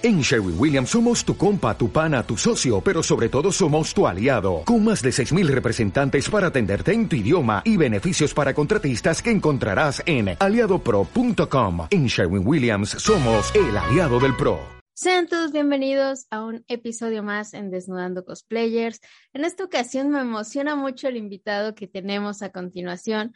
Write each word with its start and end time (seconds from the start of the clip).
En 0.00 0.20
Sherwin 0.20 0.54
Williams 0.56 0.90
somos 0.90 1.24
tu 1.24 1.36
compa, 1.36 1.76
tu 1.76 1.90
pana, 1.90 2.22
tu 2.22 2.36
socio, 2.36 2.80
pero 2.80 3.02
sobre 3.02 3.28
todo 3.28 3.50
somos 3.50 3.92
tu 3.92 4.06
aliado, 4.06 4.62
con 4.64 4.84
más 4.84 5.02
de 5.02 5.10
6.000 5.10 5.48
representantes 5.48 6.30
para 6.30 6.46
atenderte 6.46 6.92
en 6.92 7.08
tu 7.08 7.16
idioma 7.16 7.62
y 7.64 7.76
beneficios 7.76 8.32
para 8.32 8.54
contratistas 8.54 9.20
que 9.20 9.32
encontrarás 9.32 10.00
en 10.06 10.36
aliadopro.com. 10.38 11.88
En 11.90 12.06
Sherwin 12.06 12.46
Williams 12.46 12.90
somos 12.90 13.52
el 13.56 13.76
aliado 13.76 14.20
del 14.20 14.36
PRO. 14.36 14.60
Sean 14.94 15.26
todos 15.26 15.50
bienvenidos 15.50 16.26
a 16.30 16.44
un 16.44 16.64
episodio 16.68 17.24
más 17.24 17.52
en 17.52 17.72
Desnudando 17.72 18.24
Cosplayers. 18.24 19.00
En 19.32 19.44
esta 19.44 19.64
ocasión 19.64 20.10
me 20.10 20.20
emociona 20.20 20.76
mucho 20.76 21.08
el 21.08 21.16
invitado 21.16 21.74
que 21.74 21.88
tenemos 21.88 22.42
a 22.42 22.52
continuación, 22.52 23.34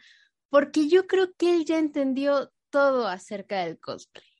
porque 0.49 0.87
yo 0.87 1.07
creo 1.07 1.33
que 1.37 1.55
él 1.55 1.65
ya 1.65 1.77
entendió 1.77 2.53
todo 2.69 3.09
acerca 3.09 3.65
del 3.65 3.81
cosplay 3.81 4.32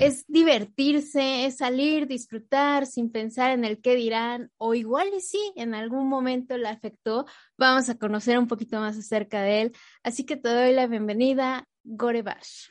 es 0.00 0.24
divertirse, 0.26 1.46
es 1.46 1.58
salir, 1.58 2.06
disfrutar 2.06 2.86
sin 2.86 3.10
pensar 3.10 3.52
en 3.52 3.64
el 3.64 3.80
qué 3.80 3.94
dirán, 3.94 4.50
o 4.56 4.74
igual 4.74 5.08
y 5.16 5.20
sí, 5.20 5.52
en 5.56 5.74
algún 5.74 6.08
momento 6.08 6.56
le 6.56 6.68
afectó. 6.68 7.26
Vamos 7.56 7.88
a 7.88 7.98
conocer 7.98 8.38
un 8.38 8.48
poquito 8.48 8.78
más 8.80 8.96
acerca 8.96 9.42
de 9.42 9.62
él. 9.62 9.72
Así 10.02 10.24
que 10.24 10.36
te 10.36 10.48
doy 10.48 10.72
la 10.72 10.86
bienvenida, 10.86 11.68
Gore 11.82 12.22
Bash. 12.22 12.68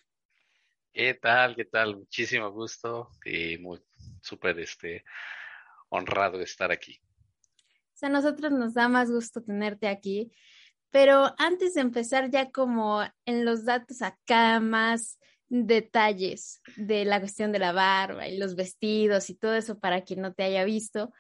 ¿Qué 0.92 1.16
tal? 1.16 1.56
¿Qué 1.56 1.66
tal? 1.66 1.98
Muchísimo 1.98 2.52
gusto 2.52 3.10
y 3.26 3.58
muy 3.58 3.82
súper 4.22 4.60
este, 4.60 5.04
honrado 5.90 6.38
de 6.38 6.44
estar 6.44 6.72
aquí. 6.72 7.00
a 8.02 8.10
nosotros 8.10 8.52
nos 8.52 8.74
da 8.74 8.90
más 8.90 9.10
gusto 9.10 9.42
tenerte 9.42 9.88
aquí. 9.88 10.32
Pero 10.94 11.34
antes 11.40 11.74
de 11.74 11.82
empezar 11.82 12.30
ya 12.30 12.52
como 12.52 13.02
en 13.26 13.46
los 13.46 13.66
datos 13.66 14.04
acá 14.04 14.60
más 14.60 15.18
detalles 15.50 16.62
de 16.78 17.06
la 17.06 17.20
cuestión 17.20 17.52
de 17.52 17.60
la 17.60 17.72
barba 17.72 18.28
y 18.28 18.38
los 18.38 18.56
vestidos 18.56 19.30
y 19.30 19.36
todo 19.36 19.56
eso 19.56 19.80
para 19.80 20.04
quien 20.04 20.22
no 20.22 20.34
te 20.34 20.44
haya 20.44 20.64
visto. 20.64 21.14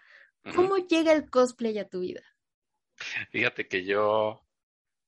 ¿Cómo 0.56 0.78
llega 0.78 1.14
el 1.14 1.30
cosplay 1.30 1.78
a 1.78 1.88
tu 1.88 2.02
vida? 2.02 2.22
Fíjate 3.32 3.68
que 3.68 3.86
yo, 3.86 4.46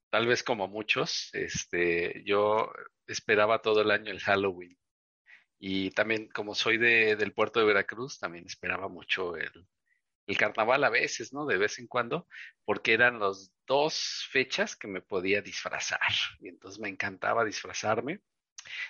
tal 0.09 0.27
vez 0.27 0.43
como 0.43 0.67
muchos, 0.67 1.30
este, 1.33 2.23
yo 2.25 2.71
esperaba 3.08 3.61
todo 3.61 3.81
el 3.81 3.91
año 3.91 4.11
el 4.11 4.21
Halloween. 4.21 4.77
Y 5.59 5.91
también, 5.91 6.30
como 6.30 6.53
soy 6.53 6.77
de, 6.77 7.16
del 7.16 7.33
puerto 7.33 7.59
de 7.59 7.66
Veracruz, 7.66 8.19
también 8.19 8.45
esperaba 8.45 8.88
mucho 8.88 9.36
el, 9.36 9.67
el 10.27 10.38
carnaval 10.38 10.83
a 10.83 10.89
veces, 10.89 11.33
¿no? 11.33 11.45
De 11.45 11.58
vez 11.58 11.80
en 11.80 11.88
cuando, 11.88 12.27
porque 12.63 12.93
eran 12.93 13.19
las 13.19 13.52
dos 13.66 14.27
fechas 14.31 14.75
que 14.75 14.88
me 14.88 15.02
podía 15.02 15.41
disfrazar. 15.41 15.99
Y 16.39 16.49
entonces 16.49 16.80
me 16.80 16.89
encantaba 16.89 17.45
disfrazarme. 17.45 18.21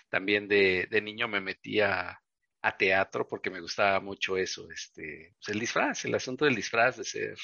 También 0.10 0.48
de, 0.48 0.88
de 0.90 1.02
niño 1.02 1.28
me 1.28 1.42
metía 1.42 2.20
a 2.66 2.76
teatro 2.76 3.28
porque 3.28 3.52
me 3.52 3.62
gustaba 3.62 4.00
mucho 4.00 4.38
eso, 4.38 4.68
este, 4.72 5.36
pues 5.38 5.50
el 5.50 5.60
disfraz, 5.60 6.06
el 6.06 6.16
asunto 6.16 6.46
del 6.46 6.56
disfraz, 6.56 6.98
de 6.98 7.04
ser, 7.04 7.38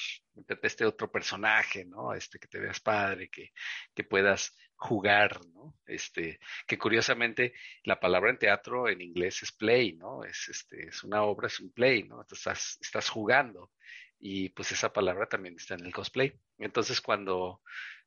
este 0.64 0.84
otro 0.84 1.12
personaje, 1.12 1.86
¿no? 1.86 2.16
Este, 2.16 2.40
que 2.40 2.48
te 2.48 2.59
veas 2.59 2.80
padre, 2.80 3.30
que, 3.30 3.52
que 3.94 4.04
puedas 4.04 4.56
jugar, 4.76 5.46
¿no? 5.54 5.78
Este, 5.86 6.40
que 6.66 6.80
curiosamente 6.80 7.54
la 7.84 8.00
palabra 8.00 8.32
en 8.32 8.40
teatro 8.40 8.90
en 8.90 9.00
inglés 9.00 9.44
es 9.44 9.52
play, 9.52 9.94
¿no? 9.94 10.24
Es, 10.24 10.50
este, 10.50 10.88
es 10.88 11.04
una 11.04 11.22
obra, 11.22 11.48
es 11.48 11.59
un 11.59 11.72
play, 11.72 12.02
¿no? 12.02 12.20
Entonces 12.22 12.40
estás, 12.40 12.80
estás 12.82 13.09
jugando 13.09 13.72
y 14.18 14.50
pues 14.50 14.72
esa 14.72 14.92
palabra 14.92 15.28
también 15.28 15.56
está 15.56 15.76
en 15.76 15.86
el 15.86 15.94
cosplay. 15.94 16.34
Entonces 16.58 17.00
cuando, 17.00 17.62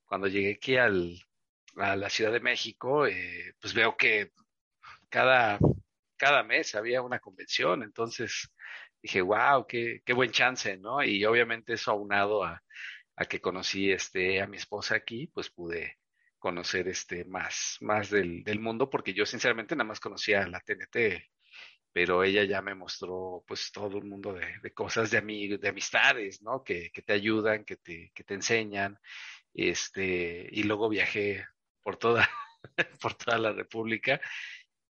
cuando 0.04 0.26
llegué 0.26 0.54
aquí 0.54 0.76
al, 0.76 1.16
a 1.76 1.96
la 1.96 2.10
Ciudad 2.10 2.32
de 2.32 2.40
México, 2.40 3.06
eh, 3.06 3.54
pues 3.60 3.74
veo 3.74 3.96
que 3.96 4.30
cada, 5.08 5.58
cada 6.16 6.42
mes 6.42 6.74
había 6.74 7.02
una 7.02 7.20
convención, 7.20 7.82
entonces 7.82 8.50
dije, 9.02 9.20
wow, 9.22 9.66
qué, 9.66 10.00
qué 10.04 10.12
buen 10.12 10.30
chance, 10.30 10.76
¿no? 10.78 11.02
Y 11.04 11.24
obviamente 11.24 11.74
eso 11.74 11.90
aunado 11.92 12.44
a, 12.44 12.62
a 13.16 13.24
que 13.26 13.40
conocí 13.40 13.90
este, 13.92 14.40
a 14.40 14.46
mi 14.46 14.56
esposa 14.56 14.96
aquí, 14.96 15.26
pues 15.28 15.50
pude 15.50 15.98
conocer 16.38 16.88
este 16.88 17.24
más, 17.24 17.78
más 17.80 18.10
del, 18.10 18.44
del 18.44 18.60
mundo, 18.60 18.90
porque 18.90 19.14
yo 19.14 19.26
sinceramente 19.26 19.74
nada 19.76 19.88
más 19.88 20.00
conocía 20.00 20.46
la 20.46 20.60
TNT, 20.60 21.24
pero 21.92 22.24
ella 22.24 22.44
ya 22.44 22.60
me 22.60 22.74
mostró 22.74 23.44
pues 23.46 23.70
todo 23.72 23.98
un 23.98 24.08
mundo 24.08 24.32
de, 24.34 24.58
de 24.62 24.72
cosas 24.72 25.10
de, 25.10 25.18
amig 25.18 25.60
de 25.60 25.68
amistades, 25.68 26.42
¿no? 26.42 26.62
Que, 26.64 26.90
que 26.90 27.02
te 27.02 27.12
ayudan, 27.12 27.64
que 27.64 27.76
te, 27.76 28.10
que 28.14 28.24
te 28.24 28.34
enseñan, 28.34 28.98
este, 29.54 30.48
y 30.50 30.64
luego 30.64 30.88
viajé 30.88 31.46
por 31.84 31.96
toda, 31.96 32.28
por 33.00 33.14
toda 33.14 33.38
la 33.38 33.52
República. 33.52 34.20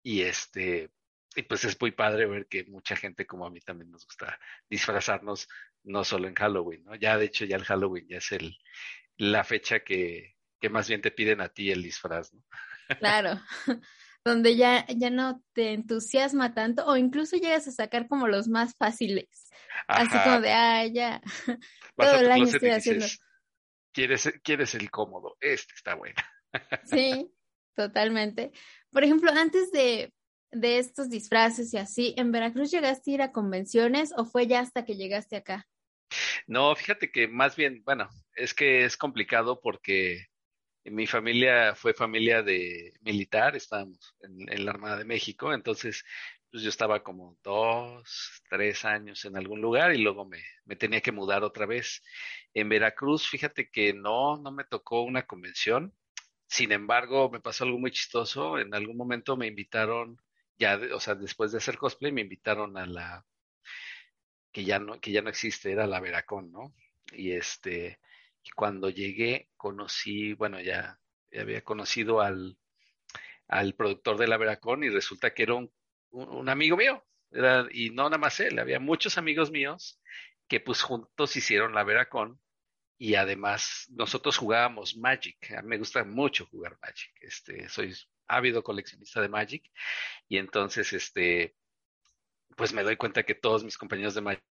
Y 0.04 0.22
este, 0.22 0.90
y 1.34 1.42
pues 1.42 1.64
es 1.64 1.80
muy 1.80 1.90
padre 1.92 2.26
ver 2.26 2.46
que 2.46 2.64
mucha 2.64 2.94
gente 2.94 3.26
como 3.26 3.46
a 3.46 3.50
mí 3.50 3.60
también 3.60 3.90
nos 3.90 4.04
gusta 4.04 4.38
disfrazarnos, 4.68 5.48
no 5.82 6.04
solo 6.04 6.28
en 6.28 6.34
Halloween, 6.34 6.84
¿no? 6.84 6.94
Ya 6.94 7.18
de 7.18 7.24
hecho 7.24 7.44
ya 7.44 7.56
el 7.56 7.64
Halloween 7.64 8.06
ya 8.08 8.18
es 8.18 8.30
el, 8.32 8.56
la 9.16 9.42
fecha 9.42 9.80
que, 9.80 10.36
que 10.60 10.68
más 10.68 10.88
bien 10.88 11.00
te 11.00 11.10
piden 11.10 11.40
a 11.40 11.48
ti 11.48 11.70
el 11.70 11.82
disfraz, 11.82 12.32
¿no? 12.34 12.42
Claro, 12.98 13.40
donde 14.24 14.56
ya, 14.56 14.86
ya 14.88 15.10
no 15.10 15.42
te 15.54 15.72
entusiasma 15.72 16.54
tanto 16.54 16.84
o 16.86 16.96
incluso 16.96 17.36
llegas 17.36 17.66
a 17.66 17.72
sacar 17.72 18.06
como 18.06 18.28
los 18.28 18.48
más 18.48 18.76
fáciles. 18.76 19.50
Así 19.88 20.16
como 20.18 20.40
de, 20.40 20.52
ah, 20.52 20.86
ya, 20.86 21.22
todo 21.96 22.20
el 22.20 22.30
año 22.30 22.44
estoy 22.44 22.70
haciendo. 22.70 23.06
¿quieres, 23.92 24.32
¿Quieres 24.42 24.74
el 24.74 24.90
cómodo? 24.90 25.36
Este 25.40 25.74
está 25.74 25.94
bueno. 25.94 26.16
Sí, 26.84 27.32
totalmente. 27.74 28.52
Por 28.90 29.04
ejemplo, 29.04 29.30
antes 29.30 29.70
de, 29.72 30.12
de 30.50 30.78
estos 30.78 31.08
disfraces 31.08 31.72
y 31.72 31.78
así, 31.78 32.14
¿en 32.16 32.32
Veracruz 32.32 32.70
llegaste 32.70 33.10
a 33.10 33.14
ir 33.14 33.22
a 33.22 33.32
convenciones 33.32 34.12
o 34.16 34.24
fue 34.24 34.46
ya 34.46 34.60
hasta 34.60 34.84
que 34.84 34.96
llegaste 34.96 35.36
acá? 35.36 35.66
No, 36.46 36.74
fíjate 36.76 37.10
que 37.10 37.28
más 37.28 37.56
bien, 37.56 37.82
bueno, 37.84 38.08
es 38.34 38.52
que 38.52 38.84
es 38.84 38.96
complicado 38.96 39.60
porque 39.60 40.26
mi 40.84 41.06
familia 41.06 41.74
fue 41.74 41.94
familia 41.94 42.42
de 42.42 42.92
militar, 43.00 43.56
estábamos 43.56 44.14
en, 44.20 44.52
en, 44.52 44.64
la 44.64 44.72
Armada 44.72 44.98
de 44.98 45.04
México, 45.04 45.54
entonces 45.54 46.04
pues 46.50 46.62
yo 46.64 46.68
estaba 46.68 47.02
como 47.02 47.38
dos, 47.42 48.42
tres 48.50 48.84
años 48.84 49.24
en 49.24 49.36
algún 49.38 49.62
lugar 49.62 49.94
y 49.94 49.98
luego 49.98 50.26
me, 50.26 50.44
me 50.66 50.76
tenía 50.76 51.00
que 51.00 51.10
mudar 51.10 51.44
otra 51.44 51.64
vez. 51.64 52.02
En 52.52 52.68
Veracruz, 52.68 53.26
fíjate 53.26 53.70
que 53.70 53.94
no, 53.94 54.36
no 54.36 54.52
me 54.52 54.64
tocó 54.64 55.02
una 55.02 55.26
convención, 55.26 55.94
sin 56.52 56.70
embargo, 56.70 57.30
me 57.30 57.40
pasó 57.40 57.64
algo 57.64 57.78
muy 57.78 57.90
chistoso. 57.92 58.58
En 58.58 58.74
algún 58.74 58.98
momento 58.98 59.38
me 59.38 59.46
invitaron, 59.46 60.20
ya, 60.58 60.78
o 60.94 61.00
sea, 61.00 61.14
después 61.14 61.50
de 61.50 61.56
hacer 61.58 61.78
cosplay, 61.78 62.12
me 62.12 62.20
invitaron 62.20 62.76
a 62.76 62.84
la 62.84 63.24
que 64.52 64.62
ya 64.64 64.78
no, 64.78 65.00
que 65.00 65.12
ya 65.12 65.22
no 65.22 65.30
existe, 65.30 65.72
era 65.72 65.86
la 65.86 65.98
Veracón, 66.00 66.52
¿no? 66.52 66.74
Y 67.12 67.32
este, 67.32 68.00
cuando 68.54 68.90
llegué, 68.90 69.48
conocí, 69.56 70.34
bueno, 70.34 70.60
ya, 70.60 71.00
ya 71.30 71.40
había 71.40 71.62
conocido 71.64 72.20
al, 72.20 72.58
al 73.48 73.74
productor 73.74 74.18
de 74.18 74.28
la 74.28 74.36
Veracón 74.36 74.84
y 74.84 74.90
resulta 74.90 75.32
que 75.32 75.44
era 75.44 75.54
un, 75.54 75.72
un, 76.10 76.50
amigo 76.50 76.76
mío. 76.76 77.02
Era, 77.30 77.66
y 77.72 77.90
no 77.90 78.04
nada 78.04 78.18
más 78.18 78.40
él, 78.40 78.58
había 78.58 78.78
muchos 78.78 79.16
amigos 79.16 79.50
míos 79.50 80.02
que 80.48 80.60
pues 80.60 80.82
juntos 80.82 81.34
hicieron 81.34 81.74
la 81.74 81.84
Veracón 81.84 82.42
y 83.02 83.16
además 83.16 83.88
nosotros 83.90 84.36
jugábamos 84.36 84.96
Magic. 84.96 85.36
A 85.58 85.62
mí 85.62 85.70
me 85.70 85.78
gusta 85.78 86.04
mucho 86.04 86.46
jugar 86.46 86.78
Magic. 86.80 87.10
Este, 87.20 87.68
soy 87.68 87.92
ávido 88.28 88.62
coleccionista 88.62 89.20
de 89.20 89.28
Magic 89.28 89.68
y 90.28 90.38
entonces 90.38 90.92
este 90.92 91.56
pues 92.56 92.72
me 92.72 92.84
doy 92.84 92.96
cuenta 92.96 93.24
que 93.24 93.34
todos 93.34 93.64
mis 93.64 93.76
compañeros 93.76 94.14
de 94.14 94.20
Magic 94.20 94.44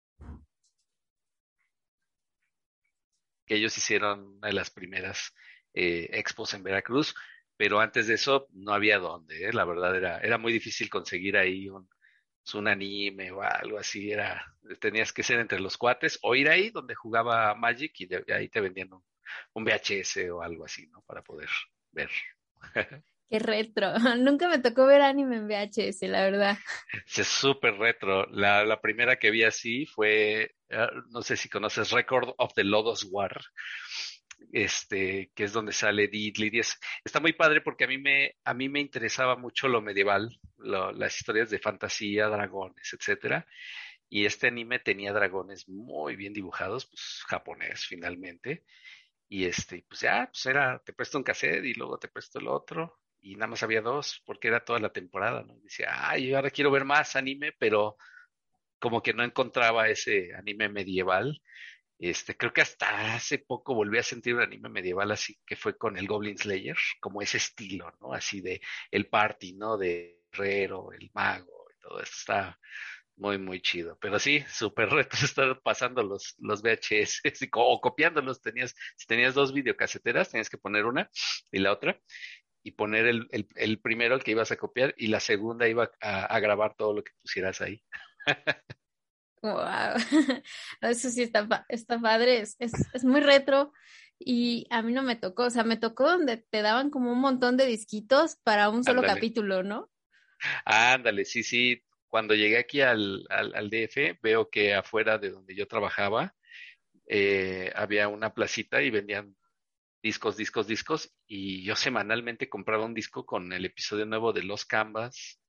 que 3.46 3.56
ellos 3.56 3.78
hicieron 3.78 4.38
una 4.38 4.48
de 4.48 4.54
las 4.54 4.72
primeras 4.72 5.32
eh, 5.76 6.10
expos 6.14 6.56
en 6.56 6.64
Veracruz, 6.64 7.14
pero 7.56 7.80
antes 7.80 8.08
de 8.08 8.16
eso 8.16 8.48
no 8.54 8.74
había 8.74 8.98
dónde, 8.98 9.48
¿eh? 9.48 9.54
la 9.54 9.66
verdad 9.66 9.96
era, 9.96 10.20
era 10.22 10.40
muy 10.40 10.52
difícil 10.54 10.90
conseguir 10.90 11.38
ahí 11.38 11.70
un, 11.70 11.88
un 12.54 12.68
anime 12.68 13.32
o 13.32 13.42
algo 13.42 13.78
así, 13.78 14.12
era, 14.12 14.56
tenías 14.80 15.14
que 15.14 15.24
ser 15.24 15.40
entre 15.40 15.60
los 15.60 15.78
cuates 15.78 16.20
o 16.22 16.36
ir 16.36 16.50
ahí 16.50 16.70
donde 16.70 16.96
jugaba 16.96 17.54
Magic 17.56 17.94
y 18.00 18.06
de, 18.06 18.24
ahí 18.34 18.50
te 18.50 18.62
vendían 18.62 18.94
un, 18.94 19.04
un, 19.54 19.64
VHS 19.64 20.30
o 20.32 20.42
algo 20.42 20.66
así, 20.66 20.88
¿no? 20.88 21.02
Para 21.02 21.22
poder 21.22 21.50
ver. 21.92 22.10
Qué 23.30 23.40
retro. 23.40 23.94
Nunca 24.18 24.50
me 24.50 24.60
tocó 24.60 24.86
ver 24.86 25.02
anime 25.02 25.38
en 25.38 25.48
VHS, 25.48 26.02
la 26.04 26.24
verdad. 26.24 26.58
Es 27.06 27.28
súper 27.28 27.76
retro. 27.78 28.26
La, 28.32 28.66
la, 28.66 28.82
primera 28.82 29.18
que 29.18 29.32
vi 29.32 29.44
así 29.44 29.86
fue, 29.86 30.56
uh, 30.72 31.12
no 31.12 31.22
sé 31.22 31.38
si 31.38 31.50
conoces 31.50 31.92
Record 31.92 32.34
of 32.38 32.54
the 32.54 32.64
Lodos 32.64 33.08
War 33.12 33.40
este, 34.52 35.32
que 35.36 35.44
es 35.46 35.54
donde 35.54 35.74
sale 35.74 36.08
Diddley. 36.08 36.52
está 37.04 37.20
muy 37.20 37.34
padre 37.34 37.62
porque 37.62 37.86
a 37.86 37.88
mí 37.88 37.98
me, 37.98 38.36
a 38.44 38.54
mí 38.54 38.70
me 38.70 38.80
interesaba 38.80 39.36
mucho 39.36 39.68
lo 39.68 39.82
medieval, 39.82 40.40
las 40.58 41.16
historias 41.18 41.50
de 41.50 41.60
fantasía, 41.60 42.28
dragones, 42.28 42.94
etcétera. 42.94 43.46
Y 44.10 44.26
este 44.26 44.48
anime 44.48 44.80
tenía 44.80 45.14
dragones 45.14 45.70
muy 45.70 46.16
bien 46.16 46.34
dibujados, 46.34 46.88
pues 46.88 47.24
japonés 47.28 47.86
finalmente. 47.86 48.66
Y 49.28 49.46
este, 49.46 49.86
pues 49.88 50.02
ya, 50.02 50.28
pues 50.32 50.46
era, 50.48 50.80
te 50.84 50.94
presto 50.94 51.20
un 51.20 51.24
cassette 51.24 51.64
y 51.66 51.76
luego 51.76 52.00
te 52.00 52.08
presto 52.08 52.40
el 52.40 52.48
otro. 52.48 53.00
Y 53.22 53.36
nada 53.36 53.48
más 53.48 53.62
había 53.64 53.82
dos, 53.82 54.24
porque 54.26 54.48
era 54.48 54.66
toda 54.66 54.80
la 54.80 54.92
temporada, 54.92 55.44
¿no? 55.44 55.56
Y 55.58 55.62
decía, 55.62 56.10
ay, 56.10 56.34
ahora 56.34 56.50
quiero 56.50 56.72
ver 56.72 56.86
más 56.86 57.16
anime, 57.16 57.52
pero 57.60 57.98
como 58.80 59.04
que 59.04 59.14
no 59.14 59.24
encontraba 59.24 59.90
ese 59.90 60.34
anime 60.36 60.70
medieval. 60.70 61.42
Este, 62.00 62.38
creo 62.38 62.54
que 62.54 62.62
hasta 62.62 63.16
hace 63.16 63.40
poco 63.40 63.76
volví 63.76 63.98
a 63.98 64.04
sentir 64.04 64.36
un 64.36 64.42
anime 64.42 64.70
medieval 64.70 65.12
así 65.12 65.38
que 65.46 65.56
fue 65.58 65.78
con 65.78 65.98
el 65.98 66.08
Goblin 66.08 66.38
Slayer, 66.38 66.78
como 67.02 67.22
ese 67.22 67.38
estilo, 67.38 67.92
¿no? 68.02 68.14
Así 68.14 68.42
de 68.42 68.62
el 68.92 69.08
party, 69.10 69.54
¿no? 69.54 69.78
De 69.78 70.24
herrero, 70.32 70.92
el 70.94 71.12
mago 71.14 71.68
y 71.76 71.80
todo 71.82 72.00
esto 72.02 72.16
está 72.18 72.60
muy, 73.18 73.38
muy 73.38 73.62
chido. 73.62 73.98
Pero 74.02 74.20
sí, 74.20 74.44
súper 74.50 74.90
retos 74.90 75.24
estar 75.24 75.62
pasando 75.62 76.04
los, 76.04 76.36
los 76.40 76.62
VHS 76.62 77.22
o 77.54 77.82
copiándolos. 77.82 78.42
Tenías, 78.42 78.76
si 78.98 79.06
tenías 79.08 79.34
dos 79.36 79.54
videocaseteras, 79.54 80.30
tenías 80.32 80.50
que 80.50 80.58
poner 80.58 80.86
una 80.86 81.10
y 81.52 81.60
la 81.60 81.74
otra 81.74 82.00
y 82.64 82.72
poner 82.72 83.08
el, 83.08 83.28
el, 83.32 83.48
el 83.56 83.80
primero 83.82 84.16
el 84.16 84.24
que 84.24 84.32
ibas 84.32 84.52
a 84.52 84.58
copiar 84.58 84.94
y 84.98 85.08
la 85.08 85.20
segunda 85.20 85.68
iba 85.68 85.92
a, 86.02 86.26
a 86.26 86.40
grabar 86.40 86.76
todo 86.76 86.94
lo 86.94 87.04
que 87.04 87.14
pusieras 87.22 87.62
ahí. 87.62 87.84
Wow. 89.42 89.96
Eso 90.82 91.10
sí 91.10 91.24
está, 91.24 91.66
está 91.70 92.00
padre, 92.00 92.42
es, 92.42 92.56
es, 92.60 92.74
es, 92.94 93.04
muy 93.04 93.22
retro 93.22 93.72
y 94.18 94.68
a 94.70 94.82
mí 94.82 94.92
no 94.92 95.02
me 95.02 95.16
tocó, 95.16 95.44
o 95.44 95.50
sea, 95.50 95.64
me 95.64 95.78
tocó 95.78 96.10
donde 96.10 96.38
te 96.38 96.62
daban 96.62 96.90
como 96.90 97.12
un 97.12 97.20
montón 97.20 97.56
de 97.56 97.66
disquitos 97.66 98.36
para 98.44 98.70
un 98.70 98.84
solo 98.84 99.00
Ándale. 99.00 99.20
capítulo, 99.20 99.64
¿no? 99.64 99.90
Ándale, 100.66 101.26
sí, 101.26 101.44
sí. 101.44 101.84
Cuando 102.08 102.34
llegué 102.34 102.58
aquí 102.58 102.82
al, 102.82 103.26
al, 103.30 103.54
al 103.56 103.70
DF, 103.70 104.20
veo 104.22 104.50
que 104.50 104.74
afuera 104.74 105.18
de 105.18 105.30
donde 105.30 105.56
yo 105.56 105.68
trabajaba 105.68 106.36
eh, 107.12 107.72
había 107.76 108.08
una 108.08 108.36
placita 108.36 108.84
y 108.84 108.92
vendían 108.92 109.36
discos, 110.02 110.38
discos, 110.38 110.68
discos 110.68 111.12
y 111.26 111.64
yo 111.64 111.76
semanalmente 111.76 112.48
compraba 112.48 112.86
un 112.86 112.94
disco 112.94 113.26
con 113.26 113.52
el 113.52 113.66
episodio 113.66 114.06
nuevo 114.06 114.32
de 114.32 114.44
Los 114.44 114.64
Canvas 114.64 115.42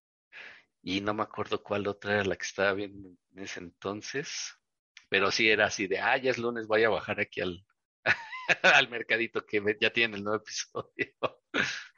y 0.82 1.00
no 1.00 1.14
me 1.14 1.22
acuerdo 1.22 1.62
cuál 1.62 1.86
otra 1.86 2.14
era 2.14 2.24
la 2.24 2.36
que 2.36 2.46
estaba 2.46 2.72
viendo 2.72 3.10
en 3.34 3.42
ese 3.42 3.60
entonces, 3.60 4.56
pero 5.08 5.30
sí 5.30 5.48
era 5.48 5.66
así 5.66 5.86
de, 5.86 5.98
ah, 5.98 6.16
ya 6.16 6.30
es 6.30 6.38
lunes, 6.38 6.66
voy 6.66 6.84
a 6.84 6.90
bajar 6.90 7.20
aquí 7.20 7.40
al, 7.40 7.64
al 8.62 8.88
mercadito 8.88 9.44
que 9.44 9.62
ya 9.80 9.92
tiene 9.92 10.16
el 10.16 10.24
nuevo 10.24 10.42
episodio. 10.42 11.14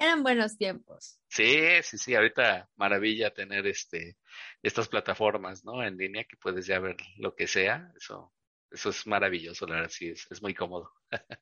Eran 0.00 0.22
buenos 0.22 0.56
tiempos. 0.56 1.18
Sí, 1.28 1.82
sí, 1.82 1.98
sí, 1.98 2.14
ahorita 2.14 2.70
maravilla 2.76 3.34
tener 3.34 3.66
este 3.66 4.16
estas 4.62 4.88
plataformas, 4.88 5.64
¿no? 5.64 5.82
En 5.82 5.96
línea 5.96 6.24
que 6.24 6.36
puedes 6.36 6.66
ya 6.66 6.78
ver 6.78 6.96
lo 7.16 7.34
que 7.34 7.48
sea, 7.48 7.92
eso 7.96 8.32
eso 8.70 8.90
es 8.90 9.06
maravilloso, 9.06 9.66
la 9.66 9.76
verdad, 9.76 9.90
sí, 9.90 10.10
es, 10.10 10.26
es 10.30 10.42
muy 10.42 10.54
cómodo. 10.54 10.92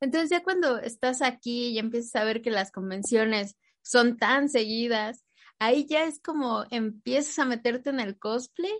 Entonces 0.00 0.30
ya 0.30 0.42
cuando 0.42 0.78
estás 0.78 1.22
aquí 1.22 1.68
y 1.68 1.78
empiezas 1.78 2.14
a 2.16 2.24
ver 2.24 2.42
que 2.42 2.50
las 2.50 2.70
convenciones 2.70 3.56
son 3.82 4.18
tan 4.18 4.48
seguidas, 4.48 5.25
ahí 5.58 5.86
ya 5.88 6.04
es 6.04 6.20
como 6.20 6.64
empiezas 6.70 7.38
a 7.38 7.44
meterte 7.46 7.90
en 7.90 8.00
el 8.00 8.18
cosplay, 8.18 8.72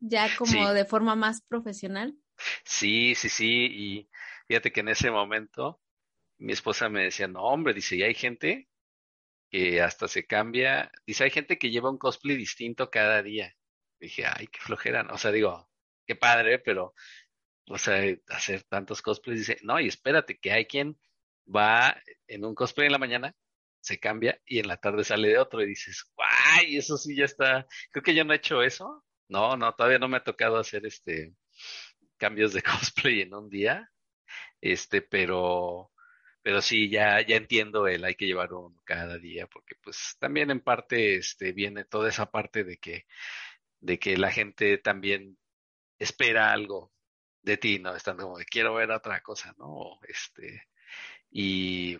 ya 0.00 0.28
como 0.36 0.68
Sí. 0.68 0.74
de 0.74 0.84
forma 0.84 1.14
más 1.16 1.42
profesional. 1.42 2.16
Sí, 2.64 3.14
sí, 3.14 3.28
sí, 3.28 3.66
y 3.70 4.10
fíjate 4.48 4.72
que 4.72 4.80
en 4.80 4.88
ese 4.88 5.10
momento 5.10 5.80
mi 6.38 6.52
esposa 6.52 6.88
me 6.88 7.04
decía, 7.04 7.28
no, 7.28 7.42
hombre, 7.42 7.74
dice, 7.74 7.96
y 7.96 8.02
hay 8.02 8.14
gente 8.14 8.68
que 9.50 9.82
hasta 9.82 10.08
se 10.08 10.26
cambia, 10.26 10.90
dice, 11.06 11.24
hay 11.24 11.30
gente 11.30 11.58
que 11.58 11.70
lleva 11.70 11.90
un 11.90 11.98
cosplay 11.98 12.36
distinto 12.36 12.90
cada 12.90 13.22
día. 13.22 13.56
Dije, 14.00 14.24
ay, 14.26 14.46
qué 14.48 14.60
flojera, 14.60 15.02
¿no? 15.02 15.14
O 15.14 15.18
sea, 15.18 15.32
digo, 15.32 15.68
qué 16.06 16.16
padre, 16.16 16.58
pero, 16.60 16.94
o 17.68 17.78
sea, 17.78 18.02
hacer 18.28 18.62
tantos 18.64 19.02
cosplays, 19.02 19.40
dice, 19.40 19.58
no, 19.62 19.80
y 19.80 19.88
espérate, 19.88 20.38
que 20.38 20.52
hay 20.52 20.66
quien 20.66 20.98
va 21.46 22.00
en 22.26 22.44
un 22.44 22.54
cosplay 22.54 22.86
en 22.86 22.92
la 22.92 22.98
mañana, 22.98 23.36
se 23.80 23.98
cambia 23.98 24.40
y 24.46 24.58
en 24.60 24.68
la 24.68 24.76
tarde 24.78 25.04
sale 25.04 25.28
de 25.28 25.38
otro 25.38 25.62
y 25.62 25.66
dices, 25.66 26.04
guay, 26.14 26.76
eso 26.76 26.96
sí 26.96 27.16
ya 27.16 27.24
está, 27.24 27.66
creo 27.90 28.02
que 28.02 28.14
yo 28.14 28.24
no 28.24 28.32
he 28.32 28.36
hecho 28.36 28.62
eso. 28.62 29.04
No, 29.28 29.56
no, 29.56 29.74
todavía 29.74 29.98
no 29.98 30.08
me 30.08 30.18
ha 30.18 30.24
tocado 30.24 30.58
hacer 30.58 30.86
este 30.86 31.34
cambios 32.20 32.52
de 32.52 32.62
cosplay 33.02 33.22
en 33.22 33.34
un 33.34 33.48
día, 33.50 33.90
este, 34.60 35.02
pero, 35.02 35.90
pero 36.42 36.62
sí, 36.62 36.90
ya, 36.90 37.20
ya 37.22 37.36
entiendo 37.36 37.88
el 37.88 38.04
hay 38.04 38.14
que 38.16 38.26
llevar 38.26 38.52
uno 38.52 38.80
cada 38.84 39.18
día, 39.18 39.46
porque 39.48 39.76
pues 39.82 40.16
también 40.20 40.50
en 40.50 40.60
parte, 40.60 41.16
este, 41.16 41.52
viene 41.52 41.84
toda 41.84 42.08
esa 42.10 42.30
parte 42.30 42.64
de 42.64 42.76
que, 42.78 43.06
de 43.80 43.98
que 43.98 44.16
la 44.16 44.30
gente 44.32 44.78
también 44.78 45.38
espera 45.98 46.52
algo 46.52 46.92
de 47.42 47.56
ti, 47.56 47.78
¿no? 47.78 47.96
Estando 47.96 48.24
como 48.24 48.38
de 48.38 48.44
quiero 48.46 48.74
ver 48.74 48.90
otra 48.90 49.22
cosa, 49.22 49.54
¿no? 49.58 49.98
Este, 50.08 50.64
y, 51.30 51.98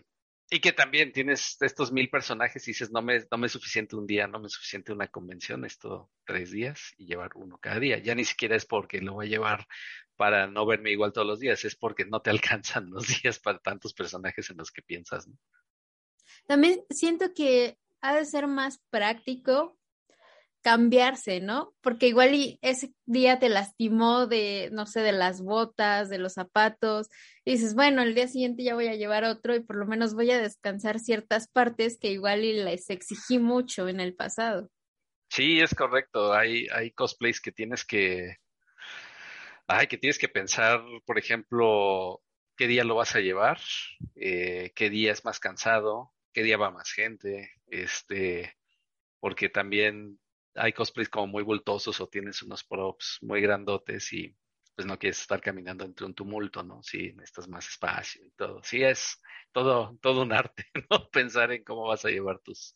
y 0.53 0.59
que 0.59 0.73
también 0.73 1.13
tienes 1.13 1.55
estos 1.61 1.93
mil 1.93 2.09
personajes 2.09 2.67
y 2.67 2.71
dices, 2.71 2.91
no 2.91 3.01
me, 3.01 3.25
no 3.31 3.37
me 3.37 3.47
es 3.47 3.53
suficiente 3.53 3.95
un 3.95 4.05
día, 4.05 4.27
no 4.27 4.37
me 4.37 4.47
es 4.47 4.53
suficiente 4.53 4.91
una 4.91 5.07
convención, 5.07 5.63
esto 5.63 6.11
tres 6.25 6.51
días 6.51 6.93
y 6.97 7.05
llevar 7.05 7.31
uno 7.35 7.57
cada 7.57 7.79
día. 7.79 7.99
Ya 7.99 8.13
ni 8.15 8.25
siquiera 8.25 8.57
es 8.57 8.65
porque 8.65 8.99
lo 8.99 9.13
voy 9.13 9.27
a 9.27 9.29
llevar 9.29 9.65
para 10.17 10.47
no 10.47 10.65
verme 10.65 10.91
igual 10.91 11.13
todos 11.13 11.25
los 11.25 11.39
días, 11.39 11.63
es 11.63 11.77
porque 11.77 12.05
no 12.05 12.21
te 12.21 12.29
alcanzan 12.31 12.89
los 12.89 13.07
días 13.07 13.39
para 13.39 13.59
tantos 13.59 13.93
personajes 13.93 14.49
en 14.49 14.57
los 14.57 14.71
que 14.71 14.81
piensas. 14.81 15.29
También 16.45 16.83
siento 16.89 17.33
que 17.33 17.77
ha 18.01 18.13
de 18.13 18.25
ser 18.25 18.47
más 18.47 18.79
práctico 18.89 19.79
cambiarse, 20.61 21.41
¿no? 21.41 21.73
Porque 21.81 22.07
igual 22.07 22.33
y 22.35 22.59
ese 22.61 22.93
día 23.05 23.39
te 23.39 23.49
lastimó 23.49 24.27
de, 24.27 24.69
no 24.71 24.85
sé, 24.85 25.01
de 25.01 25.11
las 25.11 25.41
botas, 25.41 26.09
de 26.09 26.19
los 26.19 26.33
zapatos, 26.33 27.09
y 27.43 27.53
dices, 27.53 27.73
bueno, 27.73 28.01
el 28.01 28.15
día 28.15 28.27
siguiente 28.27 28.63
ya 28.63 28.75
voy 28.75 28.87
a 28.87 28.95
llevar 28.95 29.23
otro 29.23 29.55
y 29.55 29.61
por 29.61 29.75
lo 29.75 29.85
menos 29.85 30.13
voy 30.13 30.31
a 30.31 30.41
descansar 30.41 30.99
ciertas 30.99 31.47
partes 31.47 31.97
que 31.97 32.11
igual 32.11 32.45
y 32.45 32.53
les 32.53 32.89
exigí 32.89 33.39
mucho 33.39 33.87
en 33.87 33.99
el 33.99 34.15
pasado. 34.15 34.69
Sí, 35.29 35.59
es 35.61 35.73
correcto. 35.73 36.33
Hay, 36.33 36.67
hay 36.73 36.91
cosplays 36.91 37.41
que 37.41 37.51
tienes 37.51 37.85
que, 37.85 38.37
ay, 39.67 39.87
que 39.87 39.97
tienes 39.97 40.19
que 40.19 40.29
pensar, 40.29 40.81
por 41.05 41.17
ejemplo, 41.17 42.21
qué 42.55 42.67
día 42.67 42.83
lo 42.83 42.95
vas 42.95 43.15
a 43.15 43.21
llevar, 43.21 43.59
eh, 44.15 44.71
qué 44.75 44.89
día 44.89 45.11
es 45.11 45.25
más 45.25 45.39
cansado, 45.39 46.11
qué 46.33 46.43
día 46.43 46.57
va 46.57 46.69
más 46.69 46.91
gente, 46.91 47.51
este, 47.67 48.55
porque 49.19 49.49
también 49.49 50.19
hay 50.55 50.73
cosplays 50.73 51.09
como 51.09 51.27
muy 51.27 51.43
bultosos 51.43 51.99
o 52.01 52.07
tienes 52.07 52.41
unos 52.43 52.63
props 52.63 53.19
muy 53.21 53.41
grandotes 53.41 54.11
y 54.13 54.35
pues 54.75 54.87
no 54.87 54.97
quieres 54.97 55.19
estar 55.19 55.41
caminando 55.41 55.85
entre 55.85 56.05
un 56.05 56.13
tumulto, 56.13 56.63
¿no? 56.63 56.81
Sí, 56.81 57.13
necesitas 57.13 57.47
más 57.47 57.67
espacio 57.67 58.25
y 58.25 58.31
todo. 58.31 58.63
Sí, 58.63 58.83
es 58.83 59.21
todo, 59.51 59.97
todo 60.01 60.21
un 60.23 60.33
arte, 60.33 60.65
¿no? 60.89 61.09
Pensar 61.09 61.51
en 61.51 61.63
cómo 61.63 61.87
vas 61.87 62.05
a 62.05 62.09
llevar 62.09 62.39
tus, 62.39 62.73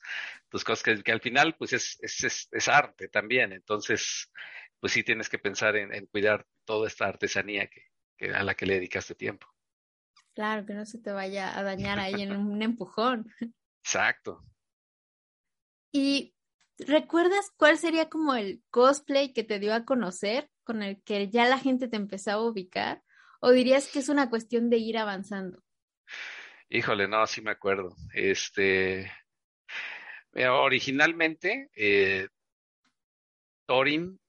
tus 0.49 0.63
cosas, 0.63 0.83
que, 0.83 1.03
que 1.03 1.11
al 1.11 1.21
final 1.21 1.55
pues 1.55 1.73
es, 1.73 1.97
es, 2.01 2.23
es, 2.23 2.47
es, 2.51 2.67
arte 2.67 3.07
también. 3.07 3.53
Entonces, 3.53 4.31
pues 4.79 4.93
sí 4.93 5.03
tienes 5.03 5.29
que 5.29 5.39
pensar 5.39 5.75
en, 5.75 5.93
en 5.93 6.05
cuidar 6.07 6.45
toda 6.65 6.87
esta 6.87 7.05
artesanía 7.07 7.67
que, 7.67 7.81
que, 8.17 8.33
a 8.33 8.43
la 8.43 8.55
que 8.55 8.65
le 8.65 8.75
dedicaste 8.75 9.15
tiempo. 9.15 9.47
Claro, 10.33 10.65
que 10.65 10.73
no 10.73 10.85
se 10.85 10.99
te 10.99 11.11
vaya 11.11 11.57
a 11.57 11.63
dañar 11.63 11.97
ahí 11.97 12.21
en 12.21 12.35
un 12.35 12.61
empujón. 12.61 13.31
Exacto. 13.83 14.43
Y 15.93 16.34
¿Recuerdas 16.77 17.51
cuál 17.55 17.77
sería 17.77 18.09
como 18.09 18.35
el 18.35 18.61
cosplay 18.69 19.31
que 19.31 19.43
te 19.43 19.59
dio 19.59 19.73
a 19.73 19.85
conocer, 19.85 20.49
con 20.63 20.83
el 20.83 21.01
que 21.03 21.29
ya 21.29 21.45
la 21.47 21.57
gente 21.57 21.87
te 21.87 21.95
empezaba 21.95 22.41
a 22.41 22.45
ubicar? 22.45 23.01
¿O 23.39 23.51
dirías 23.51 23.87
que 23.87 23.99
es 23.99 24.09
una 24.09 24.29
cuestión 24.29 24.69
de 24.69 24.77
ir 24.77 24.97
avanzando? 24.97 25.63
Híjole, 26.69 27.07
no, 27.07 27.25
sí 27.27 27.41
me 27.41 27.51
acuerdo. 27.51 27.95
Este, 28.13 29.09
originalmente, 30.33 31.69
eh, 31.75 32.27
Thorin, 33.65 34.19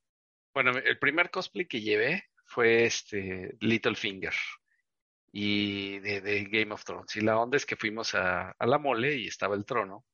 bueno, 0.54 0.70
el 0.70 0.98
primer 0.98 1.30
cosplay 1.30 1.66
que 1.66 1.80
llevé 1.80 2.26
fue 2.44 2.84
este 2.84 3.56
Littlefinger 3.60 4.34
y 5.32 5.98
de, 5.98 6.44
Game 6.44 6.72
of 6.72 6.84
Thrones. 6.84 7.16
Y 7.16 7.22
la 7.22 7.38
onda 7.38 7.56
es 7.56 7.66
que 7.66 7.76
fuimos 7.76 8.14
a 8.14 8.54
la 8.60 8.78
mole 8.78 9.16
y 9.16 9.26
estaba 9.26 9.56
el 9.56 9.64
trono 9.64 10.04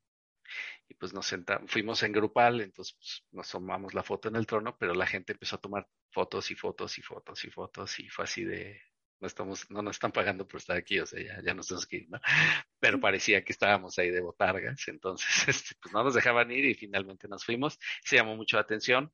y 0.92 0.94
pues 0.94 1.14
nos 1.14 1.26
sentamos, 1.26 1.70
fuimos 1.70 2.02
en 2.02 2.12
grupal, 2.12 2.60
entonces 2.60 2.94
pues, 2.98 3.24
nos 3.32 3.50
tomamos 3.50 3.94
la 3.94 4.02
foto 4.02 4.28
en 4.28 4.36
el 4.36 4.46
trono, 4.46 4.76
pero 4.78 4.94
la 4.94 5.06
gente 5.06 5.32
empezó 5.32 5.56
a 5.56 5.60
tomar 5.60 5.88
fotos 6.10 6.50
y 6.50 6.54
fotos 6.54 6.98
y 6.98 7.02
fotos 7.02 7.44
y 7.44 7.50
fotos 7.50 7.98
y 7.98 8.08
fue 8.10 8.24
así 8.24 8.44
de, 8.44 8.78
no 9.18 9.26
estamos, 9.26 9.70
no 9.70 9.80
nos 9.80 9.96
están 9.96 10.12
pagando 10.12 10.46
por 10.46 10.60
estar 10.60 10.76
aquí, 10.76 11.00
o 11.00 11.06
sea, 11.06 11.22
ya, 11.22 11.42
ya 11.42 11.54
nos 11.54 11.68
tenemos 11.68 11.86
que 11.86 11.96
ir, 11.96 12.10
¿no? 12.10 12.20
Pero 12.78 13.00
parecía 13.00 13.42
que 13.42 13.52
estábamos 13.52 13.98
ahí 13.98 14.10
de 14.10 14.20
botargas, 14.20 14.86
entonces, 14.88 15.28
este, 15.48 15.76
pues 15.80 15.94
no 15.94 16.04
nos 16.04 16.14
dejaban 16.14 16.50
ir 16.50 16.66
y 16.66 16.74
finalmente 16.74 17.26
nos 17.26 17.44
fuimos, 17.44 17.78
se 18.04 18.16
llamó 18.16 18.36
mucho 18.36 18.56
la 18.56 18.62
atención. 18.62 19.10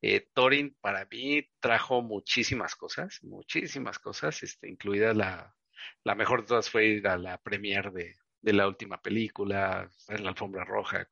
Eh, 0.00 0.28
Thorin 0.32 0.76
para 0.80 1.04
mí 1.04 1.46
trajo 1.60 2.00
muchísimas 2.00 2.74
cosas, 2.74 3.22
muchísimas 3.22 3.98
cosas, 3.98 4.42
este, 4.42 4.68
incluida 4.68 5.12
la, 5.12 5.54
la 6.04 6.14
mejor 6.14 6.40
de 6.40 6.48
todas 6.48 6.70
fue 6.70 6.86
ir 6.86 7.06
a 7.06 7.18
la 7.18 7.38
premiere 7.38 7.90
de, 7.90 8.16
de 8.42 8.52
la 8.52 8.68
última 8.68 9.00
película, 9.00 9.90
en 10.08 10.24
la 10.24 10.30
alfombra 10.30 10.64
roja, 10.64 11.06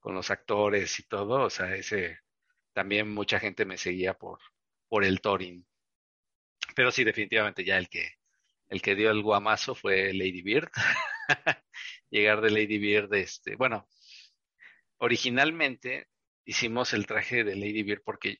con, 0.00 0.14
los 0.14 0.30
actores 0.30 0.98
y 0.98 1.04
todo, 1.04 1.44
o 1.44 1.50
sea, 1.50 1.74
ese 1.76 2.18
también 2.72 3.12
mucha 3.12 3.38
gente 3.38 3.64
me 3.64 3.76
seguía 3.78 4.14
por, 4.14 4.40
por 4.88 5.04
el 5.04 5.20
Thorin. 5.20 5.66
Pero 6.74 6.90
sí, 6.90 7.04
definitivamente 7.04 7.64
ya 7.64 7.78
el 7.78 7.88
que, 7.88 8.14
el 8.68 8.82
que 8.82 8.94
dio 8.94 9.10
el 9.10 9.22
guamazo 9.22 9.74
fue 9.74 10.12
Lady 10.12 10.42
Bird. 10.42 10.70
Llegar 12.10 12.40
de 12.40 12.50
Lady 12.50 12.78
Bird, 12.78 13.12
este, 13.14 13.56
bueno, 13.56 13.88
originalmente 14.98 16.08
hicimos 16.44 16.92
el 16.92 17.06
traje 17.06 17.44
de 17.44 17.56
Lady 17.56 17.82
Bird 17.82 18.02
porque 18.04 18.38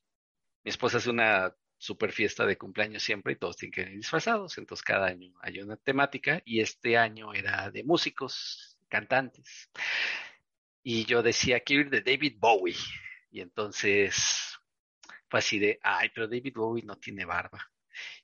mi 0.65 0.71
esposa 0.71 0.99
hace 0.99 1.11
una 1.11 1.55
super 1.81 2.13
fiesta 2.13 2.45
de 2.45 2.59
cumpleaños 2.59 3.03
siempre 3.03 3.33
y 3.33 3.37
todos 3.37 3.57
tienen 3.57 3.73
que 3.73 3.81
ir 3.81 3.97
disfrazados. 3.97 4.59
Entonces 4.59 4.85
cada 4.85 5.07
año 5.07 5.33
hay 5.41 5.61
una 5.61 5.77
temática 5.77 6.43
y 6.45 6.61
este 6.61 6.99
año 6.99 7.33
era 7.33 7.71
de 7.71 7.83
músicos, 7.85 8.79
cantantes. 8.89 9.71
Y 10.83 11.07
yo 11.07 11.23
decía, 11.23 11.61
quiero 11.61 11.85
ir 11.85 11.91
de 11.91 12.03
David 12.03 12.37
Bowie. 12.39 12.77
Y 13.31 13.41
entonces 13.41 14.59
fue 15.29 15.39
así 15.39 15.59
de, 15.59 15.81
ay, 15.83 16.11
pero 16.15 16.29
David 16.29 16.53
Bowie 16.55 16.85
no 16.85 16.97
tiene 16.97 17.25
barba. 17.25 17.71